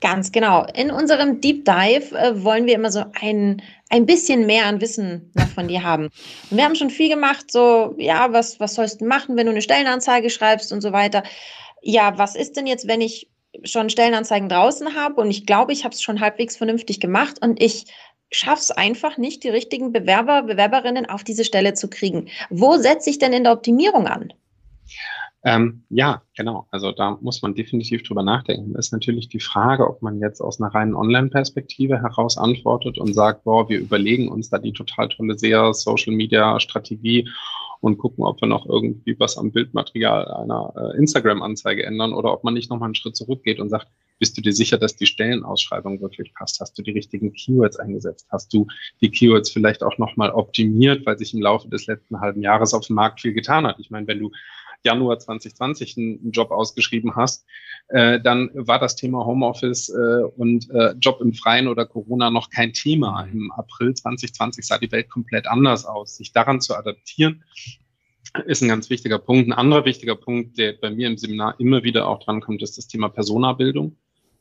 Ganz 0.00 0.30
genau. 0.30 0.64
In 0.76 0.92
unserem 0.92 1.40
Deep 1.40 1.64
Dive 1.64 2.16
äh, 2.16 2.44
wollen 2.44 2.66
wir 2.66 2.76
immer 2.76 2.92
so 2.92 3.04
ein, 3.20 3.60
ein 3.88 4.06
bisschen 4.06 4.46
mehr 4.46 4.66
an 4.66 4.80
Wissen 4.80 5.32
noch 5.34 5.48
von 5.48 5.66
dir 5.66 5.82
haben. 5.82 6.04
Und 6.48 6.56
wir 6.56 6.64
haben 6.64 6.76
schon 6.76 6.90
viel 6.90 7.08
gemacht, 7.08 7.50
so, 7.50 7.96
ja, 7.98 8.32
was, 8.32 8.60
was 8.60 8.76
sollst 8.76 9.00
du 9.00 9.06
machen, 9.06 9.36
wenn 9.36 9.46
du 9.46 9.50
eine 9.50 9.60
Stellenanzeige 9.60 10.30
schreibst 10.30 10.72
und 10.72 10.82
so 10.82 10.92
weiter. 10.92 11.24
Ja, 11.82 12.16
was 12.16 12.36
ist 12.36 12.56
denn 12.56 12.68
jetzt, 12.68 12.86
wenn 12.86 13.00
ich 13.00 13.28
schon 13.64 13.90
Stellenanzeigen 13.90 14.48
draußen 14.48 14.94
habe 14.94 15.20
und 15.20 15.30
ich 15.30 15.46
glaube, 15.46 15.72
ich 15.72 15.82
habe 15.82 15.92
es 15.92 16.00
schon 16.00 16.20
halbwegs 16.20 16.56
vernünftig 16.56 17.00
gemacht 17.00 17.38
und 17.42 17.60
ich 17.60 17.86
schaffe 18.30 18.60
es 18.60 18.70
einfach 18.70 19.18
nicht, 19.18 19.44
die 19.44 19.48
richtigen 19.48 19.92
Bewerber, 19.92 20.42
Bewerberinnen 20.42 21.06
auf 21.06 21.24
diese 21.24 21.44
Stelle 21.44 21.74
zu 21.74 21.88
kriegen. 21.88 22.28
Wo 22.48 22.76
setze 22.76 23.10
ich 23.10 23.18
denn 23.18 23.32
in 23.32 23.44
der 23.44 23.52
Optimierung 23.52 24.06
an? 24.06 24.32
Ähm, 25.42 25.84
ja, 25.88 26.22
genau. 26.36 26.66
Also 26.70 26.92
da 26.92 27.16
muss 27.22 27.40
man 27.40 27.54
definitiv 27.54 28.02
drüber 28.02 28.22
nachdenken. 28.22 28.74
Ist 28.74 28.92
natürlich 28.92 29.28
die 29.28 29.40
Frage, 29.40 29.88
ob 29.88 30.02
man 30.02 30.20
jetzt 30.20 30.40
aus 30.42 30.60
einer 30.60 30.74
reinen 30.74 30.94
Online-Perspektive 30.94 32.02
heraus 32.02 32.36
antwortet 32.36 32.98
und 32.98 33.14
sagt, 33.14 33.44
boah, 33.44 33.68
wir 33.68 33.78
überlegen 33.78 34.28
uns 34.28 34.50
da 34.50 34.58
die 34.58 34.72
total 34.72 35.08
tolle 35.08 35.38
SEA, 35.38 35.72
Social-Media-Strategie 35.72 37.26
und 37.80 37.98
gucken, 37.98 38.24
ob 38.24 38.40
wir 38.40 38.48
noch 38.48 38.66
irgendwie 38.66 39.18
was 39.18 39.38
am 39.38 39.52
Bildmaterial 39.52 40.26
einer 40.28 40.72
äh, 40.76 40.98
Instagram-Anzeige 40.98 41.84
ändern 41.84 42.12
oder 42.12 42.32
ob 42.32 42.44
man 42.44 42.54
nicht 42.54 42.70
nochmal 42.70 42.88
einen 42.88 42.94
Schritt 42.94 43.16
zurückgeht 43.16 43.58
und 43.58 43.70
sagt, 43.70 43.88
bist 44.18 44.36
du 44.36 44.42
dir 44.42 44.52
sicher, 44.52 44.76
dass 44.76 44.96
die 44.96 45.06
Stellenausschreibung 45.06 46.02
wirklich 46.02 46.34
passt? 46.34 46.60
Hast 46.60 46.78
du 46.78 46.82
die 46.82 46.90
richtigen 46.90 47.32
Keywords 47.32 47.78
eingesetzt? 47.78 48.26
Hast 48.30 48.52
du 48.52 48.66
die 49.00 49.10
Keywords 49.10 49.50
vielleicht 49.50 49.82
auch 49.82 49.96
nochmal 49.96 50.30
optimiert, 50.30 51.06
weil 51.06 51.16
sich 51.16 51.32
im 51.32 51.40
Laufe 51.40 51.68
des 51.68 51.86
letzten 51.86 52.20
halben 52.20 52.42
Jahres 52.42 52.74
auf 52.74 52.86
dem 52.86 52.96
Markt 52.96 53.22
viel 53.22 53.32
getan 53.32 53.66
hat? 53.66 53.78
Ich 53.78 53.90
meine, 53.90 54.06
wenn 54.06 54.18
du 54.18 54.30
Januar 54.84 55.18
2020 55.18 55.96
einen 55.96 56.30
Job 56.30 56.50
ausgeschrieben 56.50 57.16
hast, 57.16 57.44
äh, 57.88 58.20
dann 58.20 58.50
war 58.54 58.78
das 58.78 58.96
Thema 58.96 59.24
Homeoffice 59.24 59.88
äh, 59.90 60.24
und 60.36 60.70
äh, 60.70 60.92
Job 61.00 61.20
im 61.20 61.34
Freien 61.34 61.68
oder 61.68 61.86
Corona 61.86 62.30
noch 62.30 62.50
kein 62.50 62.72
Thema. 62.72 63.24
Im 63.24 63.50
April 63.52 63.94
2020 63.94 64.66
sah 64.66 64.78
die 64.78 64.92
Welt 64.92 65.10
komplett 65.10 65.46
anders 65.46 65.84
aus. 65.84 66.16
Sich 66.16 66.32
daran 66.32 66.60
zu 66.60 66.74
adaptieren, 66.74 67.44
ist 68.46 68.62
ein 68.62 68.68
ganz 68.68 68.90
wichtiger 68.90 69.18
Punkt. 69.18 69.48
Ein 69.48 69.52
anderer 69.52 69.84
wichtiger 69.84 70.14
Punkt, 70.14 70.58
der 70.58 70.74
bei 70.74 70.90
mir 70.90 71.08
im 71.08 71.18
Seminar 71.18 71.58
immer 71.58 71.82
wieder 71.82 72.06
auch 72.06 72.22
drankommt, 72.22 72.62
ist 72.62 72.78
das 72.78 72.86
Thema 72.86 73.08
Personabildung 73.08 73.96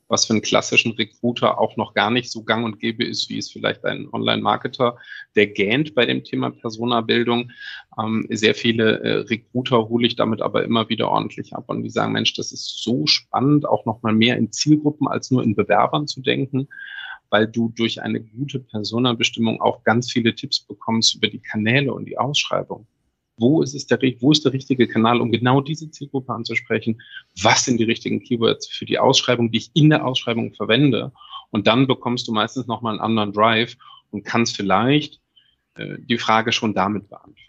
was 0.09 0.25
für 0.25 0.33
einen 0.33 0.41
klassischen 0.41 0.91
Recruiter 0.93 1.59
auch 1.59 1.77
noch 1.77 1.93
gar 1.93 2.11
nicht 2.11 2.29
so 2.29 2.43
gang 2.43 2.65
und 2.65 2.79
gäbe 2.79 3.05
ist, 3.05 3.29
wie 3.29 3.37
es 3.37 3.51
vielleicht 3.51 3.85
ein 3.85 4.09
Online-Marketer, 4.11 4.97
der 5.35 5.47
gähnt 5.47 5.95
bei 5.95 6.05
dem 6.05 6.23
Thema 6.23 6.49
Personabildung. 6.49 7.51
Ähm, 7.97 8.27
sehr 8.29 8.55
viele 8.55 8.99
äh, 8.99 9.13
Recruiter 9.19 9.87
hole 9.87 10.07
ich 10.07 10.15
damit 10.15 10.41
aber 10.41 10.63
immer 10.63 10.89
wieder 10.89 11.09
ordentlich 11.09 11.55
ab 11.55 11.65
und 11.67 11.83
die 11.83 11.89
sagen, 11.89 12.11
Mensch, 12.11 12.33
das 12.33 12.51
ist 12.51 12.83
so 12.83 13.05
spannend, 13.05 13.67
auch 13.67 13.85
noch 13.85 14.01
mal 14.01 14.13
mehr 14.13 14.37
in 14.37 14.51
Zielgruppen 14.51 15.07
als 15.07 15.31
nur 15.31 15.43
in 15.43 15.55
Bewerbern 15.55 16.07
zu 16.07 16.21
denken 16.21 16.67
weil 17.31 17.47
du 17.47 17.71
durch 17.75 18.01
eine 18.01 18.21
gute 18.21 18.59
Personabestimmung 18.59 19.61
auch 19.61 19.83
ganz 19.83 20.11
viele 20.11 20.33
Tipps 20.33 20.61
bekommst 20.61 21.13
über 21.13 21.27
die 21.27 21.39
Kanäle 21.39 21.93
und 21.93 22.05
die 22.05 22.17
Ausschreibung 22.17 22.87
wo 23.39 23.61
ist 23.61 23.73
es 23.73 23.87
der, 23.87 23.99
wo 24.19 24.31
ist 24.31 24.45
der 24.45 24.53
richtige 24.53 24.87
Kanal, 24.87 25.21
um 25.21 25.31
genau 25.31 25.61
diese 25.61 25.89
Zielgruppe 25.89 26.33
anzusprechen? 26.33 27.01
Was 27.41 27.65
sind 27.65 27.79
die 27.79 27.85
richtigen 27.85 28.21
Keywords 28.21 28.67
für 28.67 28.85
die 28.85 28.99
Ausschreibung, 28.99 29.51
die 29.51 29.59
ich 29.59 29.71
in 29.73 29.89
der 29.89 30.05
Ausschreibung 30.05 30.53
verwende? 30.53 31.11
Und 31.51 31.67
dann 31.67 31.87
bekommst 31.87 32.27
du 32.27 32.31
meistens 32.31 32.67
nochmal 32.67 32.93
einen 32.93 33.01
anderen 33.01 33.33
Drive 33.33 33.75
und 34.11 34.23
kannst 34.23 34.55
vielleicht 34.55 35.19
äh, 35.75 35.97
die 35.99 36.17
Frage 36.17 36.51
schon 36.51 36.73
damit 36.73 37.09
beantworten. 37.09 37.48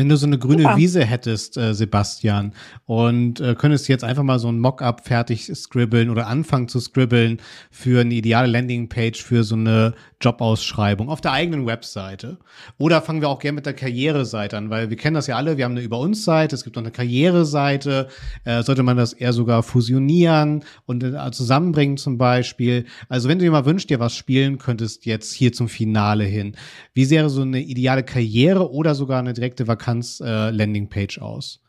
Wenn 0.00 0.08
du 0.08 0.16
so 0.16 0.26
eine 0.26 0.38
grüne 0.38 0.62
Super. 0.62 0.76
Wiese 0.78 1.04
hättest, 1.04 1.58
äh, 1.58 1.74
Sebastian, 1.74 2.54
und 2.86 3.38
äh, 3.38 3.54
könntest 3.54 3.86
jetzt 3.86 4.02
einfach 4.02 4.22
mal 4.22 4.38
so 4.38 4.48
ein 4.48 4.58
Mockup 4.58 5.06
fertig 5.06 5.52
scribbeln 5.54 6.08
oder 6.08 6.26
anfangen 6.26 6.68
zu 6.68 6.80
scribbeln 6.80 7.36
für 7.70 8.00
eine 8.00 8.14
ideale 8.14 8.50
Landingpage 8.50 9.22
für 9.22 9.44
so 9.44 9.56
eine 9.56 9.92
Jobausschreibung 10.22 11.10
auf 11.10 11.20
der 11.20 11.32
eigenen 11.32 11.66
Webseite. 11.66 12.38
Oder 12.78 13.02
fangen 13.02 13.20
wir 13.20 13.28
auch 13.28 13.40
gerne 13.40 13.56
mit 13.56 13.66
der 13.66 13.74
Karriereseite 13.74 14.56
an, 14.56 14.70
weil 14.70 14.88
wir 14.88 14.96
kennen 14.96 15.14
das 15.14 15.26
ja 15.26 15.36
alle, 15.36 15.58
wir 15.58 15.66
haben 15.66 15.72
eine 15.72 15.82
Über 15.82 15.98
uns 15.98 16.24
Seite, 16.24 16.54
es 16.54 16.64
gibt 16.64 16.76
noch 16.76 16.82
eine 16.82 16.92
Karriereseite, 16.92 18.08
äh, 18.44 18.62
sollte 18.62 18.82
man 18.82 18.96
das 18.96 19.12
eher 19.12 19.34
sogar 19.34 19.62
fusionieren 19.62 20.64
und 20.86 21.04
äh, 21.04 21.30
zusammenbringen 21.30 21.98
zum 21.98 22.16
Beispiel. 22.16 22.86
Also 23.10 23.28
wenn 23.28 23.38
du 23.38 23.44
dir 23.44 23.50
mal 23.50 23.66
wünschst, 23.66 23.90
dir 23.90 24.00
was 24.00 24.14
spielen 24.14 24.56
könntest 24.56 25.04
jetzt 25.04 25.34
hier 25.34 25.52
zum 25.52 25.68
Finale 25.68 26.24
hin, 26.24 26.56
wie 26.94 27.04
sähe 27.04 27.28
so 27.28 27.42
eine 27.42 27.60
ideale 27.60 28.02
Karriere 28.02 28.72
oder 28.72 28.94
sogar 28.94 29.18
eine 29.18 29.34
direkte 29.34 29.68
Vakanz 29.68 29.89
äh, 30.20 30.50
Landingpage 30.50 31.18
aus? 31.18 31.60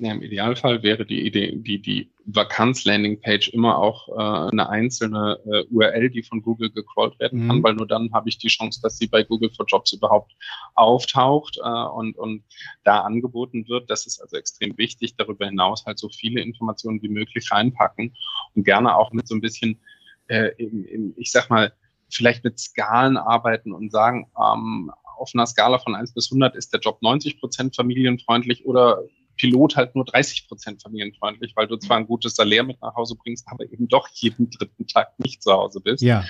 Ja, 0.00 0.12
Im 0.12 0.22
Idealfall 0.22 0.84
wäre 0.84 1.04
die 1.04 1.26
Idee, 1.26 1.56
die, 1.56 1.82
die 1.82 2.12
Vakanz-Landing-Page 2.26 3.48
immer 3.48 3.78
auch 3.78 4.08
äh, 4.08 4.50
eine 4.52 4.68
einzelne 4.68 5.40
äh, 5.44 5.64
URL, 5.72 6.08
die 6.10 6.22
von 6.22 6.40
Google 6.40 6.70
gecrawlt 6.70 7.18
werden 7.18 7.48
kann, 7.48 7.58
mhm. 7.58 7.62
weil 7.64 7.74
nur 7.74 7.88
dann 7.88 8.12
habe 8.12 8.28
ich 8.28 8.38
die 8.38 8.46
Chance, 8.46 8.80
dass 8.80 8.96
sie 8.96 9.08
bei 9.08 9.24
Google 9.24 9.50
for 9.50 9.66
Jobs 9.66 9.92
überhaupt 9.92 10.32
auftaucht 10.76 11.58
äh, 11.58 11.68
und, 11.68 12.16
und 12.16 12.44
da 12.84 13.00
angeboten 13.00 13.66
wird. 13.66 13.90
Das 13.90 14.06
ist 14.06 14.20
also 14.20 14.36
extrem 14.36 14.78
wichtig. 14.78 15.16
Darüber 15.16 15.46
hinaus 15.46 15.84
halt 15.84 15.98
so 15.98 16.08
viele 16.10 16.42
Informationen 16.42 17.02
wie 17.02 17.08
möglich 17.08 17.50
reinpacken 17.50 18.14
und 18.54 18.62
gerne 18.62 18.94
auch 18.94 19.10
mit 19.10 19.26
so 19.26 19.34
ein 19.34 19.40
bisschen, 19.40 19.80
äh, 20.28 20.50
im, 20.58 20.84
im, 20.84 21.14
ich 21.16 21.32
sag 21.32 21.50
mal, 21.50 21.72
vielleicht 22.08 22.44
mit 22.44 22.58
Skalen 22.60 23.16
arbeiten 23.16 23.72
und 23.72 23.90
sagen, 23.90 24.30
ähm, 24.40 24.92
auf 25.18 25.30
einer 25.34 25.46
Skala 25.46 25.78
von 25.78 25.94
1 25.94 26.14
bis 26.14 26.30
100 26.30 26.56
ist 26.56 26.72
der 26.72 26.80
Job 26.80 27.02
90 27.02 27.40
Prozent 27.40 27.76
familienfreundlich 27.76 28.64
oder 28.66 29.02
Pilot 29.38 29.76
halt 29.76 29.94
nur 29.94 30.04
30 30.04 30.48
Prozent 30.48 30.82
familienfreundlich, 30.82 31.52
weil 31.56 31.66
du 31.66 31.76
zwar 31.76 31.96
ein 31.96 32.06
gutes 32.06 32.34
Salär 32.34 32.64
mit 32.64 32.82
nach 32.82 32.94
Hause 32.94 33.16
bringst, 33.16 33.46
aber 33.48 33.64
eben 33.64 33.88
doch 33.88 34.08
jeden 34.12 34.50
dritten 34.50 34.86
Tag 34.86 35.18
nicht 35.18 35.42
zu 35.42 35.52
Hause 35.52 35.80
bist. 35.80 36.02
Ja. 36.02 36.24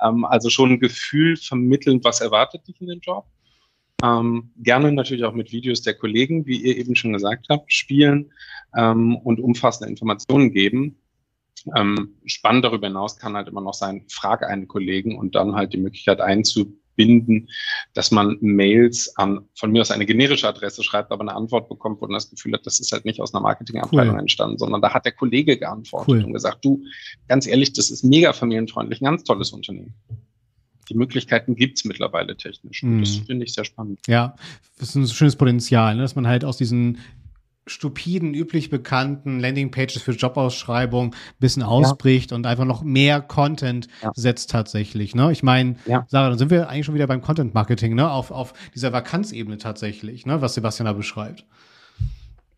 Ähm, 0.00 0.24
also 0.24 0.50
schon 0.50 0.72
ein 0.72 0.80
Gefühl 0.80 1.36
vermitteln, 1.36 2.02
was 2.02 2.20
erwartet 2.20 2.66
dich 2.66 2.80
in 2.80 2.88
dem 2.88 3.00
Job. 3.00 3.26
Ähm, 4.02 4.50
gerne 4.56 4.90
natürlich 4.92 5.24
auch 5.24 5.34
mit 5.34 5.52
Videos 5.52 5.82
der 5.82 5.94
Kollegen, 5.94 6.46
wie 6.46 6.56
ihr 6.56 6.76
eben 6.76 6.96
schon 6.96 7.12
gesagt 7.12 7.46
habt, 7.48 7.72
spielen 7.72 8.32
ähm, 8.76 9.16
und 9.16 9.40
umfassende 9.40 9.88
Informationen 9.88 10.52
geben. 10.52 10.98
Ähm, 11.76 12.16
spannend 12.26 12.64
darüber 12.64 12.88
hinaus 12.88 13.16
kann 13.16 13.36
halt 13.36 13.48
immer 13.48 13.60
noch 13.60 13.74
sein, 13.74 14.04
frage 14.10 14.48
einen 14.48 14.68
Kollegen 14.68 15.16
und 15.16 15.34
dann 15.34 15.54
halt 15.54 15.72
die 15.72 15.78
Möglichkeit 15.78 16.20
einzu 16.20 16.78
binden, 16.96 17.48
dass 17.92 18.10
man 18.10 18.36
Mails 18.40 19.16
an 19.16 19.48
von 19.54 19.72
mir 19.72 19.80
aus 19.80 19.90
eine 19.90 20.06
generische 20.06 20.48
Adresse 20.48 20.82
schreibt, 20.82 21.10
aber 21.12 21.22
eine 21.22 21.34
Antwort 21.34 21.68
bekommt, 21.68 22.00
wo 22.00 22.06
man 22.06 22.14
das 22.14 22.30
Gefühl 22.30 22.52
hat, 22.52 22.66
das 22.66 22.80
ist 22.80 22.92
halt 22.92 23.04
nicht 23.04 23.20
aus 23.20 23.34
einer 23.34 23.42
Marketingabteilung 23.42 24.14
cool. 24.14 24.20
entstanden, 24.20 24.58
sondern 24.58 24.82
da 24.82 24.92
hat 24.92 25.04
der 25.04 25.12
Kollege 25.12 25.58
geantwortet 25.58 26.08
cool. 26.08 26.24
und 26.24 26.32
gesagt, 26.32 26.64
du, 26.64 26.82
ganz 27.28 27.46
ehrlich, 27.46 27.72
das 27.72 27.90
ist 27.90 28.04
mega 28.04 28.32
familienfreundlich, 28.32 29.00
ein 29.00 29.06
ganz 29.06 29.24
tolles 29.24 29.52
Unternehmen. 29.52 29.94
Die 30.88 30.94
Möglichkeiten 30.94 31.56
gibt's 31.56 31.84
mittlerweile 31.84 32.36
technisch. 32.36 32.82
Und 32.82 32.98
mm. 32.98 33.00
Das 33.00 33.18
mhm. 33.18 33.24
finde 33.24 33.44
ich 33.46 33.54
sehr 33.54 33.64
spannend. 33.64 34.00
Ja, 34.06 34.36
das 34.78 34.90
ist 34.90 34.94
ein 34.96 35.08
schönes 35.08 35.36
Potenzial, 35.36 35.96
ne? 35.96 36.02
dass 36.02 36.14
man 36.14 36.26
halt 36.26 36.44
aus 36.44 36.58
diesen 36.58 36.98
stupiden, 37.66 38.34
üblich 38.34 38.70
bekannten 38.70 39.40
Landingpages 39.40 40.02
für 40.02 40.12
Jobausschreibung 40.12 41.14
ein 41.14 41.38
bisschen 41.38 41.62
ausbricht 41.62 42.30
ja. 42.30 42.36
und 42.36 42.46
einfach 42.46 42.64
noch 42.64 42.82
mehr 42.82 43.20
Content 43.20 43.88
ja. 44.02 44.10
setzt 44.14 44.50
tatsächlich. 44.50 45.14
Ne? 45.14 45.32
Ich 45.32 45.42
meine, 45.42 45.76
ja. 45.86 46.04
Sarah, 46.08 46.28
dann 46.28 46.38
sind 46.38 46.50
wir 46.50 46.68
eigentlich 46.68 46.86
schon 46.86 46.94
wieder 46.94 47.06
beim 47.06 47.22
Content 47.22 47.54
Marketing, 47.54 47.94
ne? 47.94 48.10
auf, 48.10 48.30
auf 48.30 48.52
dieser 48.74 48.92
Vakanzebene 48.92 49.58
tatsächlich, 49.58 50.26
ne? 50.26 50.40
was 50.42 50.54
Sebastian 50.54 50.86
da 50.86 50.92
beschreibt. 50.92 51.46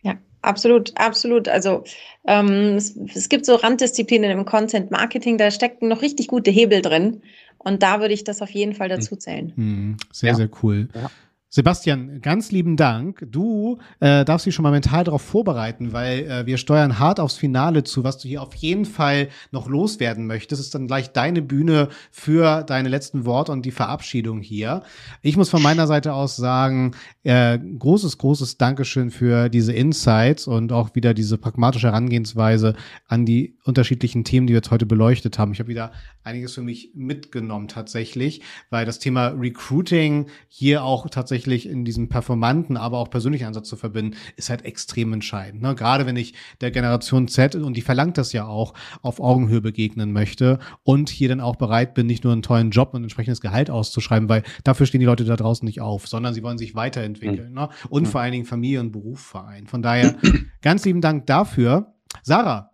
Ja, 0.03 0.15
absolut, 0.43 0.93
absolut. 0.97 1.49
Also 1.49 1.85
ähm, 2.27 2.75
es, 2.77 2.97
es 2.97 3.29
gibt 3.29 3.47
so 3.47 3.55
Randdisziplinen 3.55 4.31
im 4.31 4.45
Content 4.45 4.91
Marketing, 4.91 5.39
da 5.39 5.51
stecken 5.51 5.89
noch 5.89 6.03
richtig 6.03 6.27
gute 6.27 6.51
Hebel 6.51 6.83
drin. 6.83 7.23
Und 7.59 7.83
da 7.83 8.01
würde 8.01 8.15
ich 8.15 8.23
das 8.23 8.43
auf 8.43 8.51
jeden 8.51 8.75
Fall 8.75 8.89
dazu 8.89 9.17
zählen. 9.17 9.53
Mhm. 9.57 9.97
Sehr, 10.13 10.37
sehr 10.37 10.49
cool. 10.63 10.89
Ja. 10.95 11.11
Sebastian, 11.49 12.21
ganz 12.23 12.51
lieben 12.51 12.77
Dank. 12.77 13.25
Du 13.31 13.79
äh, 14.01 14.25
darfst 14.25 14.47
dich 14.47 14.55
schon 14.55 14.65
mal 14.65 14.73
mental 14.73 15.05
darauf 15.05 15.23
vorbereiten, 15.23 15.93
weil 15.93 16.25
äh, 16.25 16.45
wir 16.45 16.59
steuern 16.59 16.99
hart 16.99 17.21
aufs 17.21 17.37
Finale 17.37 17.85
zu, 17.85 18.03
was 18.03 18.19
du 18.19 18.27
hier 18.27 18.43
auf 18.43 18.53
jeden 18.57 18.85
Fall 18.85 19.29
noch 19.53 19.69
loswerden 19.69 20.27
möchtest. 20.27 20.61
Ist 20.61 20.75
dann 20.75 20.89
gleich 20.89 21.13
deine 21.13 21.43
Bühne 21.43 21.89
für 22.11 22.65
deine 22.65 22.89
letzten 22.89 23.25
Worte 23.25 23.53
und 23.53 23.65
die 23.65 23.71
Verabschiedung 23.71 24.41
hier. 24.41 24.83
Ich 25.23 25.37
muss 25.37 25.49
von 25.49 25.63
meiner 25.63 25.87
Seite 25.87 26.15
aus 26.15 26.35
sagen, 26.35 26.97
äh, 27.23 27.59
großes, 27.59 28.19
großes 28.19 28.59
Dankeschön 28.59 29.13
für 29.13 29.49
diese 29.49 29.73
Insights 29.73 30.49
und 30.49 30.73
auch 30.73 30.97
wieder 30.97 31.15
diese 31.15 31.39
pragmatische 31.39 31.87
Herangehensweise 31.87 32.75
an 33.07 33.25
die 33.25 33.57
unterschiedlichen 33.63 34.25
Themen, 34.25 34.49
die 34.49 34.53
wir 34.53 34.59
jetzt 34.59 34.73
heute 34.73 34.85
beleuchtet 34.85 35.39
haben. 35.39 35.53
Ich 35.53 35.61
habe 35.61 35.69
wieder 35.69 35.93
einiges 36.25 36.55
für 36.55 36.63
mich 36.63 36.91
mitgenommen 36.95 37.69
tatsächlich, 37.69 38.43
weil 38.69 38.85
das 38.85 38.99
Thema 38.99 39.29
Recruiting 39.29 40.27
hier 40.49 40.83
auch 40.83 41.09
tatsächlich 41.09 41.36
tatsächlich 41.37 41.69
in 41.69 41.85
diesem 41.85 42.09
performanten, 42.09 42.79
aber 42.79 42.99
auch 42.99 43.11
persönlichen 43.11 43.45
Ansatz 43.45 43.69
zu 43.69 43.77
verbinden, 43.77 44.17
ist 44.37 44.49
halt 44.49 44.65
extrem 44.65 45.13
entscheidend. 45.13 45.61
Ne? 45.61 45.75
Gerade 45.75 46.07
wenn 46.07 46.17
ich 46.17 46.33
der 46.63 46.71
Generation 46.71 47.29
Z, 47.29 47.57
und 47.57 47.77
die 47.77 47.83
verlangt 47.83 48.17
das 48.17 48.33
ja 48.33 48.47
auch, 48.47 48.73
auf 49.03 49.21
Augenhöhe 49.21 49.61
begegnen 49.61 50.13
möchte 50.13 50.59
und 50.83 51.11
hier 51.11 51.29
dann 51.29 51.43
auch 51.43 51.57
bereit 51.57 51.93
bin, 51.93 52.07
nicht 52.07 52.25
nur 52.25 52.33
einen 52.33 52.41
tollen 52.41 52.71
Job 52.71 52.95
und 52.95 53.01
ein 53.01 53.05
entsprechendes 53.05 53.43
Gehalt 53.43 53.69
auszuschreiben, 53.69 54.31
weil 54.31 54.45
dafür 54.65 54.87
stehen 54.87 55.01
die 55.01 55.07
Leute 55.07 55.25
da 55.25 55.37
draußen 55.37 55.67
nicht 55.67 55.83
auf, 55.83 56.09
sondern 56.09 56.33
sie 56.33 56.43
wollen 56.43 56.57
sich 56.57 56.75
weiterentwickeln 56.75 57.51
mhm. 57.51 57.55
ne? 57.55 57.69
und 57.91 58.05
mhm. 58.05 58.07
vor 58.07 58.23
allen 58.23 58.33
Dingen 58.33 58.47
Familie 58.47 58.81
und 58.81 58.93
Beruf 58.93 59.21
vereinen. 59.21 59.67
Von 59.67 59.83
daher 59.83 60.17
ganz 60.63 60.87
lieben 60.87 61.03
Dank 61.03 61.27
dafür. 61.27 61.95
Sarah. 62.23 62.71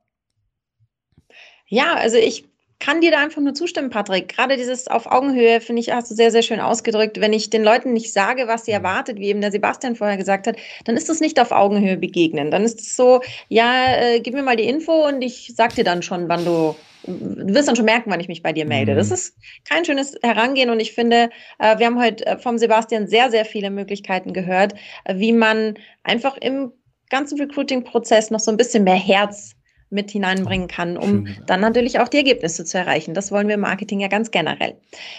Ja, 1.66 1.96
also 1.96 2.16
ich 2.16 2.51
kann 2.82 3.00
dir 3.00 3.12
da 3.12 3.18
einfach 3.18 3.40
nur 3.40 3.54
zustimmen, 3.54 3.90
Patrick. 3.90 4.34
Gerade 4.34 4.56
dieses 4.56 4.88
auf 4.88 5.06
Augenhöhe, 5.06 5.60
finde 5.60 5.80
ich, 5.80 5.92
hast 5.92 6.10
du 6.10 6.16
sehr, 6.16 6.32
sehr 6.32 6.42
schön 6.42 6.58
ausgedrückt. 6.58 7.20
Wenn 7.20 7.32
ich 7.32 7.48
den 7.48 7.62
Leuten 7.62 7.92
nicht 7.92 8.12
sage, 8.12 8.48
was 8.48 8.64
sie 8.64 8.72
mhm. 8.72 8.78
erwartet, 8.78 9.18
wie 9.18 9.28
eben 9.28 9.40
der 9.40 9.52
Sebastian 9.52 9.94
vorher 9.94 10.16
gesagt 10.16 10.48
hat, 10.48 10.56
dann 10.84 10.96
ist 10.96 11.08
das 11.08 11.20
nicht 11.20 11.38
auf 11.38 11.52
Augenhöhe 11.52 11.96
begegnen. 11.96 12.50
Dann 12.50 12.64
ist 12.64 12.80
es 12.80 12.96
so, 12.96 13.20
ja, 13.48 13.94
äh, 13.94 14.20
gib 14.20 14.34
mir 14.34 14.42
mal 14.42 14.56
die 14.56 14.64
Info 14.64 15.06
und 15.06 15.22
ich 15.22 15.52
sag 15.56 15.76
dir 15.76 15.84
dann 15.84 16.02
schon, 16.02 16.28
wann 16.28 16.44
du 16.44 16.74
du 17.04 17.54
wirst 17.54 17.68
dann 17.68 17.76
schon 17.76 17.84
merken, 17.84 18.10
wann 18.10 18.20
ich 18.20 18.28
mich 18.28 18.42
bei 18.42 18.52
dir 18.52 18.64
melde. 18.64 18.92
Mhm. 18.92 18.96
Das 18.96 19.12
ist 19.12 19.36
kein 19.68 19.84
schönes 19.84 20.16
Herangehen 20.20 20.70
und 20.70 20.80
ich 20.80 20.92
finde, 20.92 21.30
äh, 21.60 21.78
wir 21.78 21.86
haben 21.86 22.00
heute 22.00 22.26
äh, 22.26 22.38
vom 22.38 22.58
Sebastian 22.58 23.06
sehr, 23.06 23.30
sehr 23.30 23.44
viele 23.44 23.70
Möglichkeiten 23.70 24.32
gehört, 24.32 24.74
wie 25.08 25.32
man 25.32 25.74
einfach 26.02 26.36
im 26.36 26.72
ganzen 27.10 27.38
Recruiting-Prozess 27.38 28.30
noch 28.32 28.40
so 28.40 28.50
ein 28.50 28.56
bisschen 28.56 28.82
mehr 28.82 28.94
Herz 28.96 29.54
mit 29.92 30.10
hineinbringen 30.10 30.68
kann, 30.68 30.96
um 30.96 31.26
Schön, 31.26 31.44
dann 31.46 31.60
natürlich 31.60 31.98
auch 32.00 32.08
die 32.08 32.16
Ergebnisse 32.18 32.64
zu 32.64 32.78
erreichen. 32.78 33.14
Das 33.14 33.30
wollen 33.30 33.48
wir 33.48 33.54
im 33.54 33.60
Marketing 33.60 34.00
ja 34.00 34.08
ganz 34.08 34.30
generell. 34.30 34.74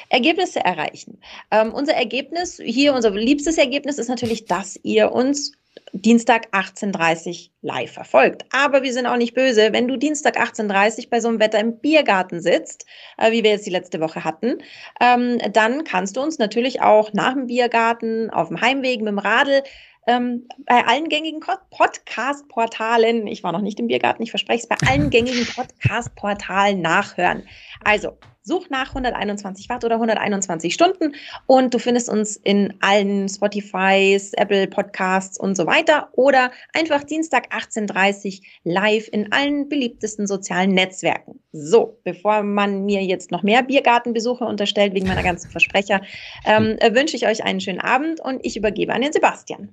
Ergebnisse 0.09 0.59
erreichen. 0.59 1.19
Ähm, 1.51 1.73
unser 1.73 1.93
Ergebnis, 1.93 2.59
hier 2.63 2.93
unser 2.93 3.11
liebstes 3.11 3.57
Ergebnis 3.57 3.97
ist 3.97 4.09
natürlich, 4.09 4.45
dass 4.45 4.79
ihr 4.83 5.11
uns 5.11 5.53
Dienstag 5.91 6.47
18.30 6.53 7.49
live 7.61 7.91
verfolgt. 7.91 8.45
Aber 8.51 8.81
wir 8.81 8.93
sind 8.93 9.05
auch 9.05 9.17
nicht 9.17 9.35
böse. 9.35 9.69
Wenn 9.73 9.87
du 9.87 9.95
Dienstag 9.95 10.39
18.30 10.39 11.09
bei 11.09 11.19
so 11.19 11.27
einem 11.27 11.39
Wetter 11.39 11.59
im 11.59 11.77
Biergarten 11.77 12.41
sitzt, 12.41 12.85
äh, 13.17 13.31
wie 13.31 13.43
wir 13.43 13.51
jetzt 13.51 13.65
die 13.65 13.71
letzte 13.71 13.99
Woche 13.99 14.23
hatten, 14.23 14.57
ähm, 14.99 15.37
dann 15.51 15.83
kannst 15.83 16.17
du 16.17 16.21
uns 16.21 16.39
natürlich 16.39 16.81
auch 16.81 17.13
nach 17.13 17.33
dem 17.33 17.47
Biergarten, 17.47 18.31
auf 18.31 18.47
dem 18.47 18.59
Heimweg 18.59 19.01
mit 19.01 19.09
dem 19.09 19.19
Radl 19.19 19.63
ähm, 20.07 20.47
bei 20.65 20.85
allen 20.85 21.09
gängigen 21.09 21.39
Podcast-Portalen, 21.39 23.27
ich 23.27 23.43
war 23.43 23.51
noch 23.51 23.61
nicht 23.61 23.79
im 23.79 23.87
Biergarten, 23.87 24.23
ich 24.23 24.31
verspreche 24.31 24.63
es, 24.63 24.67
bei 24.67 24.77
allen 24.87 25.09
gängigen 25.09 25.45
Podcast-Portalen 25.45 26.81
nachhören. 26.81 27.43
Also 27.83 28.17
such 28.43 28.69
nach 28.69 28.89
121 28.89 29.69
Watt 29.69 29.83
oder 29.83 29.95
121 29.95 30.73
Stunden 30.73 31.15
und 31.47 31.73
du 31.73 31.79
findest 31.79 32.09
uns 32.09 32.35
in 32.35 32.73
allen 32.81 33.29
Spotifys, 33.29 34.33
Apple 34.33 34.67
Podcasts 34.67 35.39
und 35.39 35.55
so 35.55 35.65
weiter 35.65 36.09
oder 36.13 36.51
einfach 36.73 37.03
Dienstag 37.03 37.53
18.30 37.53 38.41
live 38.63 39.07
in 39.11 39.31
allen 39.31 39.69
beliebtesten 39.69 40.27
sozialen 40.27 40.73
Netzwerken. 40.73 41.39
So, 41.53 41.97
bevor 42.03 42.43
man 42.43 42.85
mir 42.85 43.03
jetzt 43.03 43.31
noch 43.31 43.43
mehr 43.43 43.63
Biergartenbesuche 43.63 44.43
unterstellt 44.43 44.93
wegen 44.93 45.07
meiner 45.07 45.23
ganzen 45.23 45.49
Versprecher, 45.49 46.01
ähm, 46.45 46.77
wünsche 46.91 47.15
ich 47.15 47.25
euch 47.25 47.43
einen 47.43 47.61
schönen 47.61 47.79
Abend 47.79 48.19
und 48.19 48.45
ich 48.45 48.57
übergebe 48.57 48.93
an 48.93 49.01
den 49.01 49.13
Sebastian. 49.13 49.69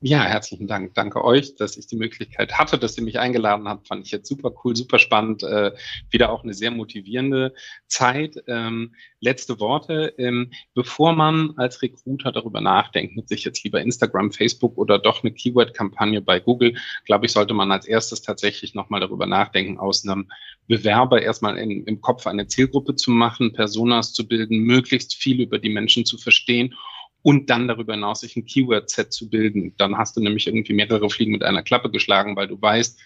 Ja, 0.00 0.22
herzlichen 0.22 0.68
Dank. 0.68 0.94
Danke 0.94 1.24
euch, 1.24 1.56
dass 1.56 1.76
ich 1.76 1.88
die 1.88 1.96
Möglichkeit 1.96 2.56
hatte, 2.56 2.78
dass 2.78 2.96
ihr 2.96 3.02
mich 3.02 3.18
eingeladen 3.18 3.66
habt. 3.66 3.88
Fand 3.88 4.06
ich 4.06 4.12
jetzt 4.12 4.28
super 4.28 4.52
cool, 4.62 4.76
super 4.76 5.00
spannend. 5.00 5.42
Äh, 5.42 5.72
wieder 6.08 6.30
auch 6.30 6.44
eine 6.44 6.54
sehr 6.54 6.70
motivierende 6.70 7.52
Zeit. 7.88 8.36
Ähm, 8.46 8.94
letzte 9.18 9.58
Worte. 9.58 10.14
Ähm, 10.16 10.52
bevor 10.72 11.14
man 11.14 11.54
als 11.56 11.82
Recruiter 11.82 12.30
darüber 12.30 12.60
nachdenkt, 12.60 13.16
mit 13.16 13.28
sich 13.28 13.42
jetzt 13.42 13.64
lieber 13.64 13.80
Instagram, 13.80 14.30
Facebook 14.30 14.78
oder 14.78 15.00
doch 15.00 15.24
eine 15.24 15.32
Keyword-Kampagne 15.32 16.20
bei 16.20 16.38
Google, 16.38 16.76
glaube 17.04 17.26
ich, 17.26 17.32
sollte 17.32 17.54
man 17.54 17.72
als 17.72 17.84
erstes 17.84 18.22
tatsächlich 18.22 18.76
nochmal 18.76 19.00
darüber 19.00 19.26
nachdenken, 19.26 19.80
aus 19.80 20.06
einem 20.06 20.30
Bewerber 20.68 21.22
erstmal 21.22 21.58
in, 21.58 21.82
im 21.86 22.00
Kopf 22.00 22.28
eine 22.28 22.46
Zielgruppe 22.46 22.94
zu 22.94 23.10
machen, 23.10 23.52
Personas 23.52 24.12
zu 24.12 24.28
bilden, 24.28 24.60
möglichst 24.60 25.16
viel 25.16 25.40
über 25.40 25.58
die 25.58 25.70
Menschen 25.70 26.04
zu 26.04 26.18
verstehen 26.18 26.72
und 27.22 27.50
dann 27.50 27.68
darüber 27.68 27.94
hinaus 27.94 28.20
sich 28.20 28.36
ein 28.36 28.44
Keyword-Set 28.44 29.12
zu 29.12 29.28
bilden. 29.28 29.74
Dann 29.76 29.96
hast 29.96 30.16
du 30.16 30.20
nämlich 30.20 30.46
irgendwie 30.46 30.72
mehrere 30.72 31.10
Fliegen 31.10 31.32
mit 31.32 31.42
einer 31.42 31.62
Klappe 31.62 31.90
geschlagen, 31.90 32.36
weil 32.36 32.48
du 32.48 32.60
weißt, 32.60 32.98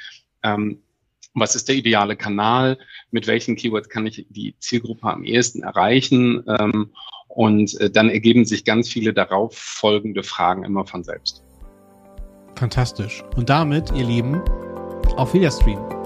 ähm, 0.42 0.78
was 1.34 1.54
ist 1.54 1.68
der 1.68 1.76
ideale 1.76 2.16
Kanal, 2.16 2.78
mit 3.10 3.26
welchen 3.26 3.56
Keywords 3.56 3.88
kann 3.88 4.06
ich 4.06 4.26
die 4.28 4.54
Zielgruppe 4.58 5.08
am 5.08 5.24
ehesten 5.24 5.62
erreichen 5.62 6.44
ähm, 6.46 6.90
und 7.28 7.80
äh, 7.80 7.90
dann 7.90 8.10
ergeben 8.10 8.44
sich 8.44 8.64
ganz 8.64 8.88
viele 8.88 9.14
darauf 9.14 9.56
folgende 9.56 10.22
Fragen 10.22 10.64
immer 10.64 10.86
von 10.86 11.02
selbst. 11.04 11.42
Fantastisch. 12.56 13.24
Und 13.36 13.48
damit, 13.48 13.90
ihr 13.92 14.04
Lieben, 14.04 14.42
auf 15.16 15.32
Wiederstream. 15.32 16.01